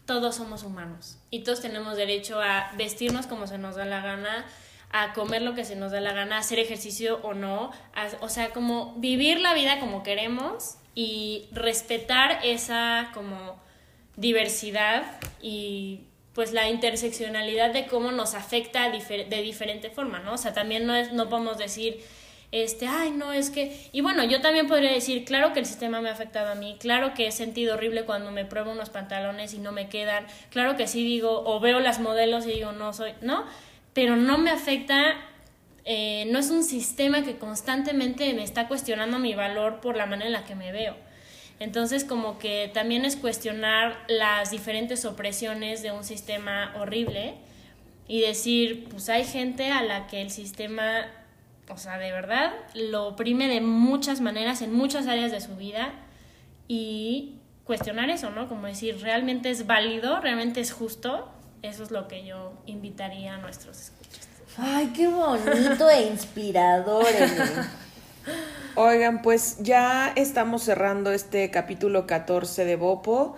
todos 0.06 0.36
somos 0.36 0.64
humanos 0.64 1.18
y 1.32 1.40
todos 1.44 1.60
tenemos 1.60 1.98
derecho 1.98 2.40
a 2.40 2.72
vestirnos 2.78 3.28
como 3.28 3.48
se 3.48 3.58
nos 3.58 3.76
da 3.76 3.86
la 3.86 4.02
gana, 4.02 4.46
a 4.92 5.14
comer 5.14 5.42
lo 5.42 5.54
que 5.54 5.66
se 5.66 5.76
nos 5.76 5.92
da 5.92 6.02
la 6.02 6.14
gana, 6.14 6.38
hacer 6.38 6.60
ejercicio 6.60 7.20
o 7.24 7.34
no, 7.34 7.72
o 8.22 8.30
sea, 8.30 8.52
como 8.52 8.96
vivir 8.98 9.40
la 9.40 9.54
vida 9.54 9.80
como 9.80 10.04
queremos 10.04 10.78
y 10.96 11.48
respetar 11.52 12.40
esa 12.44 13.12
como 13.14 13.60
diversidad 14.16 15.04
y 15.42 16.02
pues 16.34 16.54
la 16.54 16.70
interseccionalidad 16.70 17.72
de 17.74 17.88
cómo 17.88 18.12
nos 18.12 18.36
afecta 18.36 18.90
de 18.90 19.42
diferente 19.42 19.90
forma, 19.90 20.20
¿no? 20.20 20.34
O 20.34 20.38
sea, 20.38 20.54
también 20.54 20.86
no, 20.86 20.96
es, 20.96 21.12
no 21.12 21.30
podemos 21.30 21.58
decir, 21.58 22.00
este, 22.52 22.88
ay, 22.88 23.12
no, 23.12 23.34
es 23.34 23.50
que... 23.50 23.90
Y 23.92 24.02
bueno, 24.02 24.24
yo 24.24 24.40
también 24.40 24.68
podría 24.68 24.92
decir, 24.92 25.26
claro 25.26 25.52
que 25.52 25.60
el 25.60 25.66
sistema 25.66 26.00
me 26.00 26.10
ha 26.10 26.14
afectado 26.14 26.52
a 26.52 26.56
mí, 26.56 26.78
claro 26.80 27.14
que 27.14 27.28
he 27.28 27.32
sentido 27.32 27.74
horrible 27.74 28.06
cuando 28.06 28.32
me 28.32 28.46
pruebo 28.46 28.72
unos 28.72 28.90
pantalones 28.90 29.54
y 29.54 29.58
no 29.58 29.72
me 29.72 29.90
quedan, 29.90 30.28
claro 30.50 30.78
que 30.78 30.88
sí 30.88 31.04
digo, 31.04 31.44
o 31.46 31.60
veo 31.60 31.80
las 31.80 32.00
modelos 32.00 32.46
y 32.46 32.52
digo, 32.52 32.72
no 32.72 32.94
soy, 32.94 33.14
¿no? 33.22 33.46
Pero 33.98 34.16
no 34.16 34.38
me 34.38 34.52
afecta, 34.52 35.16
eh, 35.84 36.28
no 36.32 36.38
es 36.38 36.52
un 36.52 36.64
sistema 36.64 37.24
que 37.24 37.40
constantemente 37.40 38.32
me 38.36 38.44
está 38.44 38.68
cuestionando 38.68 39.18
mi 39.18 39.34
valor 39.34 39.82
por 39.82 39.98
la 39.98 40.06
manera 40.06 40.28
en 40.28 40.34
la 40.34 40.46
que 40.46 40.54
me 40.54 40.72
veo. 40.72 40.96
Entonces, 41.60 42.04
como 42.04 42.38
que 42.38 42.70
también 42.72 43.06
es 43.06 43.16
cuestionar 43.16 43.98
las 44.08 44.52
diferentes 44.52 45.04
opresiones 45.04 45.82
de 45.82 45.94
un 45.94 46.04
sistema 46.04 46.76
horrible 46.80 47.38
y 48.08 48.22
decir, 48.22 48.88
pues 48.88 49.10
hay 49.10 49.26
gente 49.26 49.72
a 49.72 49.82
la 49.82 50.06
que 50.06 50.22
el 50.22 50.30
sistema, 50.30 51.08
o 51.68 51.78
sea, 51.78 51.98
de 51.98 52.12
verdad, 52.12 52.54
lo 52.76 53.08
oprime 53.08 53.48
de 53.48 53.62
muchas 53.62 54.22
maneras, 54.22 54.62
en 54.62 54.76
muchas 54.76 55.08
áreas 55.08 55.32
de 55.32 55.42
su 55.42 55.56
vida 55.56 55.92
y 56.68 57.38
cuestionar 57.64 58.12
eso, 58.12 58.30
¿no? 58.30 58.48
Como 58.48 58.68
decir, 58.68 59.02
¿realmente 59.02 59.50
es 59.50 59.66
válido? 59.66 60.22
¿Realmente 60.22 60.62
es 60.62 60.72
justo? 60.72 61.34
Eso 61.62 61.84
es 61.84 61.92
lo 61.92 62.08
que 62.08 62.26
yo 62.26 62.54
invitaría 62.66 63.36
a 63.36 63.38
nuestros 63.38 63.80
escuchas. 63.80 64.28
Ay, 64.58 64.88
qué 64.96 65.08
bonito 65.08 65.90
e 65.90 66.08
inspirador. 66.08 67.06
Oigan, 68.76 69.22
pues 69.22 69.58
ya 69.60 70.12
estamos 70.16 70.64
cerrando 70.64 71.12
este 71.12 71.50
capítulo 71.52 72.08
14 72.08 72.66
de 72.66 72.76
Bopo. 72.76 73.36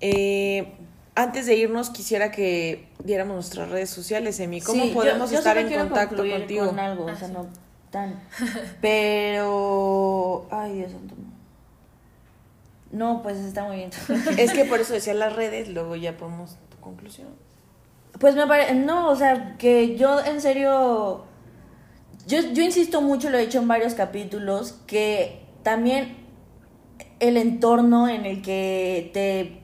Eh, 0.00 0.72
antes 1.14 1.46
de 1.46 1.56
irnos, 1.56 1.90
quisiera 1.90 2.30
que 2.30 2.88
diéramos 3.02 3.34
nuestras 3.34 3.70
redes 3.70 3.90
sociales, 3.90 4.38
Emi. 4.40 4.60
¿Cómo 4.60 4.92
podemos 4.92 5.32
estar 5.32 5.56
en 5.58 5.72
contacto 5.72 6.28
contigo? 6.28 6.66
Con 6.66 6.78
algo, 6.78 7.06
o 7.06 7.16
sea, 7.16 7.28
no 7.28 7.46
tan. 7.90 8.20
Pero. 8.80 10.46
Ay, 10.50 10.74
Dios 10.74 10.92
santo. 10.92 11.14
No, 12.92 13.22
pues 13.22 13.38
está 13.38 13.64
muy 13.64 13.76
bien. 13.76 13.90
es 14.38 14.52
que 14.52 14.64
por 14.64 14.80
eso 14.80 14.92
decía 14.92 15.14
las 15.14 15.34
redes, 15.34 15.68
luego 15.68 15.96
ya 15.96 16.16
podemos 16.16 16.56
tu 16.70 16.76
conclusión. 16.78 17.45
Pues 18.18 18.34
me 18.34 18.46
parece, 18.46 18.74
no, 18.74 19.10
o 19.10 19.16
sea, 19.16 19.56
que 19.58 19.96
yo 19.96 20.24
en 20.24 20.40
serio, 20.40 21.24
yo, 22.26 22.40
yo 22.52 22.62
insisto 22.62 23.02
mucho, 23.02 23.30
lo 23.30 23.38
he 23.38 23.42
dicho 23.42 23.58
en 23.58 23.68
varios 23.68 23.94
capítulos, 23.94 24.72
que 24.86 25.42
también 25.62 26.16
el 27.20 27.36
entorno 27.36 28.08
en 28.08 28.24
el 28.24 28.42
que 28.42 29.10
te 29.12 29.60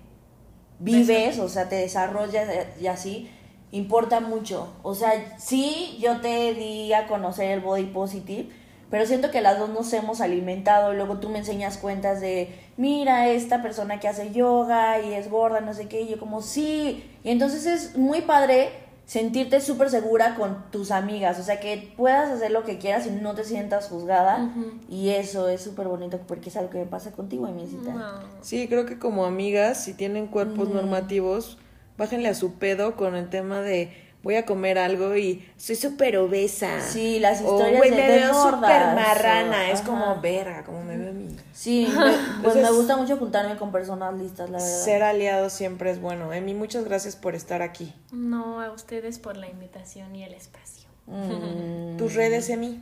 vives, 0.78 1.38
o 1.38 1.48
sea, 1.48 1.68
te 1.68 1.76
desarrollas 1.76 2.48
y 2.80 2.86
así, 2.88 3.30
importa 3.70 4.20
mucho. 4.20 4.74
O 4.82 4.94
sea, 4.94 5.38
sí, 5.38 5.98
yo 6.00 6.20
te 6.20 6.54
di 6.54 6.92
a 6.92 7.06
conocer 7.06 7.50
el 7.50 7.60
body 7.60 7.84
positive, 7.84 8.50
pero 8.90 9.06
siento 9.06 9.30
que 9.30 9.40
las 9.40 9.58
dos 9.58 9.70
nos 9.70 9.92
hemos 9.92 10.20
alimentado. 10.20 10.92
Luego 10.92 11.18
tú 11.18 11.30
me 11.30 11.38
enseñas 11.38 11.78
cuentas 11.78 12.20
de, 12.20 12.61
mira, 12.76 13.28
esta 13.28 13.62
persona 13.62 14.00
que 14.00 14.08
hace 14.08 14.32
yoga 14.32 15.00
y 15.00 15.14
es 15.14 15.30
gorda, 15.30 15.60
no 15.60 15.74
sé 15.74 15.88
qué. 15.88 16.02
Y 16.02 16.08
yo 16.08 16.18
como, 16.18 16.42
sí. 16.42 17.04
Y 17.24 17.30
entonces 17.30 17.66
es 17.66 17.96
muy 17.96 18.22
padre 18.22 18.70
sentirte 19.06 19.60
súper 19.60 19.90
segura 19.90 20.36
con 20.36 20.70
tus 20.70 20.90
amigas, 20.90 21.38
o 21.38 21.42
sea, 21.42 21.60
que 21.60 21.92
puedas 21.96 22.30
hacer 22.30 22.50
lo 22.50 22.64
que 22.64 22.78
quieras 22.78 23.06
y 23.06 23.10
no 23.10 23.34
te 23.34 23.44
sientas 23.44 23.88
juzgada. 23.88 24.50
Y 24.88 25.10
eso 25.10 25.48
es 25.48 25.60
súper 25.60 25.88
bonito 25.88 26.20
porque 26.26 26.48
es 26.48 26.56
algo 26.56 26.70
que 26.70 26.78
me 26.78 26.86
pasa 26.86 27.12
contigo, 27.12 27.46
Emilicita. 27.46 27.92
No. 27.92 28.10
Sí, 28.40 28.68
creo 28.68 28.86
que 28.86 28.98
como 28.98 29.26
amigas, 29.26 29.84
si 29.84 29.92
tienen 29.94 30.28
cuerpos 30.28 30.70
normativos, 30.70 31.58
bájenle 31.98 32.28
a 32.28 32.34
su 32.34 32.54
pedo 32.54 32.96
con 32.96 33.14
el 33.14 33.28
tema 33.28 33.60
de 33.60 33.92
voy 34.22 34.36
a 34.36 34.46
comer 34.46 34.78
algo 34.78 35.16
y 35.16 35.46
soy 35.56 35.76
súper 35.76 36.16
obesa. 36.16 36.80
Sí, 36.80 37.18
las 37.18 37.40
historias 37.40 37.80
o, 37.80 37.84
de, 37.84 37.90
me 37.90 38.08
veo 38.08 38.34
súper 38.34 38.80
marrana. 38.94 39.70
es 39.70 39.82
como 39.82 40.20
verga, 40.20 40.64
como 40.64 40.84
me 40.84 40.96
veo 40.96 41.11
Sí, 41.52 41.88
pues 42.42 42.56
me 42.56 42.70
gusta 42.70 42.96
mucho 42.96 43.16
juntarme 43.16 43.56
con 43.56 43.72
personas 43.72 44.14
listas, 44.14 44.50
la 44.50 44.58
verdad. 44.58 44.84
Ser 44.84 45.02
aliado 45.02 45.50
siempre 45.50 45.90
es 45.90 46.00
bueno. 46.00 46.32
Emi, 46.32 46.54
muchas 46.54 46.84
gracias 46.84 47.16
por 47.16 47.34
estar 47.34 47.62
aquí. 47.62 47.92
No, 48.10 48.60
a 48.60 48.72
ustedes 48.72 49.18
por 49.18 49.36
la 49.36 49.48
invitación 49.48 50.14
y 50.16 50.24
el 50.24 50.34
espacio. 50.34 50.88
Mm. 51.06 51.96
¿Tus 51.96 52.14
redes, 52.14 52.48
Emi? 52.48 52.80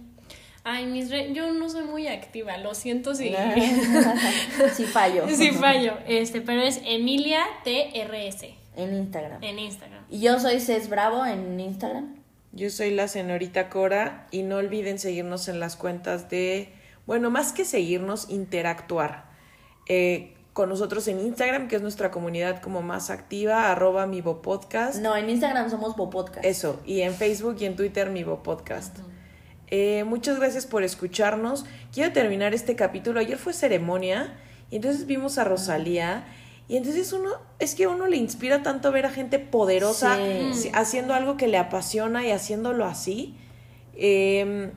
Ay, 0.62 0.86
mis 0.86 1.11
redes, 1.11 1.34
yo 1.34 1.53
no 1.53 1.70
soy 1.70 1.84
muy 1.84 2.07
activa, 2.07 2.59
lo 2.59 2.74
siento 2.74 3.14
si... 3.14 3.34
sí 4.74 4.84
fallo. 4.84 5.24
Sí 5.28 5.53
fallo, 5.53 5.94
este, 6.07 6.42
pero 6.42 6.61
es 6.61 6.80
Emilia 6.84 7.44
TRS. 7.64 8.44
En 8.76 8.94
Instagram. 8.94 9.42
En 9.42 9.59
Instagram. 9.59 10.05
Y 10.11 10.20
yo 10.20 10.38
soy 10.38 10.61
Cés 10.61 10.88
Bravo 10.88 11.24
en 11.24 11.59
Instagram. 11.59 12.16
Yo 12.53 12.68
soy 12.70 12.90
la 12.90 13.09
señorita 13.09 13.68
Cora 13.70 14.26
y 14.30 14.42
no 14.42 14.57
olviden 14.57 14.98
seguirnos 14.98 15.48
en 15.48 15.61
las 15.61 15.76
cuentas 15.76 16.28
de, 16.28 16.72
bueno, 17.11 17.29
más 17.29 17.53
que 17.53 17.65
seguirnos, 17.65 18.31
interactuar 18.31 19.25
eh, 19.89 20.37
con 20.53 20.69
nosotros 20.69 21.09
en 21.09 21.19
Instagram, 21.19 21.67
que 21.67 21.75
es 21.75 21.83
nuestra 21.83 22.13
comunidad 22.13 22.63
como 22.63 22.83
más 22.83 23.11
activa, 23.11 23.73
arroba 23.73 24.07
mi 24.07 24.23
Podcast. 24.23 25.01
No, 25.01 25.17
en 25.17 25.29
Instagram 25.29 25.71
somos 25.71 25.97
Podcast. 25.97 26.45
Eso, 26.45 26.81
y 26.87 27.01
en 27.01 27.13
Facebook 27.15 27.57
y 27.59 27.65
en 27.65 27.75
Twitter 27.75 28.11
mi 28.11 28.23
Podcast. 28.23 28.99
Eh, 29.67 30.05
muchas 30.05 30.39
gracias 30.39 30.67
por 30.67 30.85
escucharnos. 30.85 31.65
Quiero 31.93 32.13
terminar 32.13 32.55
este 32.55 32.77
capítulo. 32.77 33.19
Ayer 33.19 33.39
fue 33.39 33.55
ceremonia 33.55 34.33
y 34.71 34.77
entonces 34.77 35.05
vimos 35.07 35.37
a 35.39 35.43
Rosalía. 35.43 36.29
Y 36.69 36.77
entonces 36.77 37.13
uno, 37.13 37.31
es 37.59 37.75
que 37.75 37.89
uno 37.89 38.07
le 38.07 38.19
inspira 38.19 38.63
tanto 38.63 38.93
ver 38.93 39.07
a 39.07 39.11
gente 39.11 39.41
poderosa 39.41 40.17
haciendo 40.75 41.15
algo 41.15 41.37
que 41.37 41.49
le 41.49 41.59
apasiona 41.59 42.25
y 42.25 42.31
haciéndolo 42.31 42.85
así. 42.85 43.35
Em, 43.97 44.71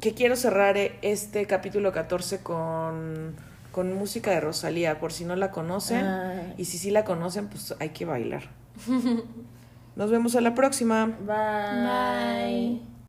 que 0.00 0.14
quiero 0.14 0.36
cerrar 0.36 0.76
este 1.02 1.46
capítulo 1.46 1.92
14 1.92 2.40
con, 2.42 3.34
con 3.72 3.92
música 3.94 4.30
de 4.30 4.40
Rosalía, 4.40 5.00
por 5.00 5.12
si 5.12 5.24
no 5.24 5.36
la 5.36 5.50
conocen. 5.50 6.06
Y 6.56 6.66
si 6.66 6.78
sí 6.78 6.90
la 6.90 7.04
conocen, 7.04 7.48
pues 7.48 7.74
hay 7.80 7.90
que 7.90 8.04
bailar. 8.04 8.44
Nos 9.96 10.10
vemos 10.10 10.36
a 10.36 10.40
la 10.40 10.54
próxima. 10.54 11.06
Bye. 11.06 12.76
Bye. 12.76 12.88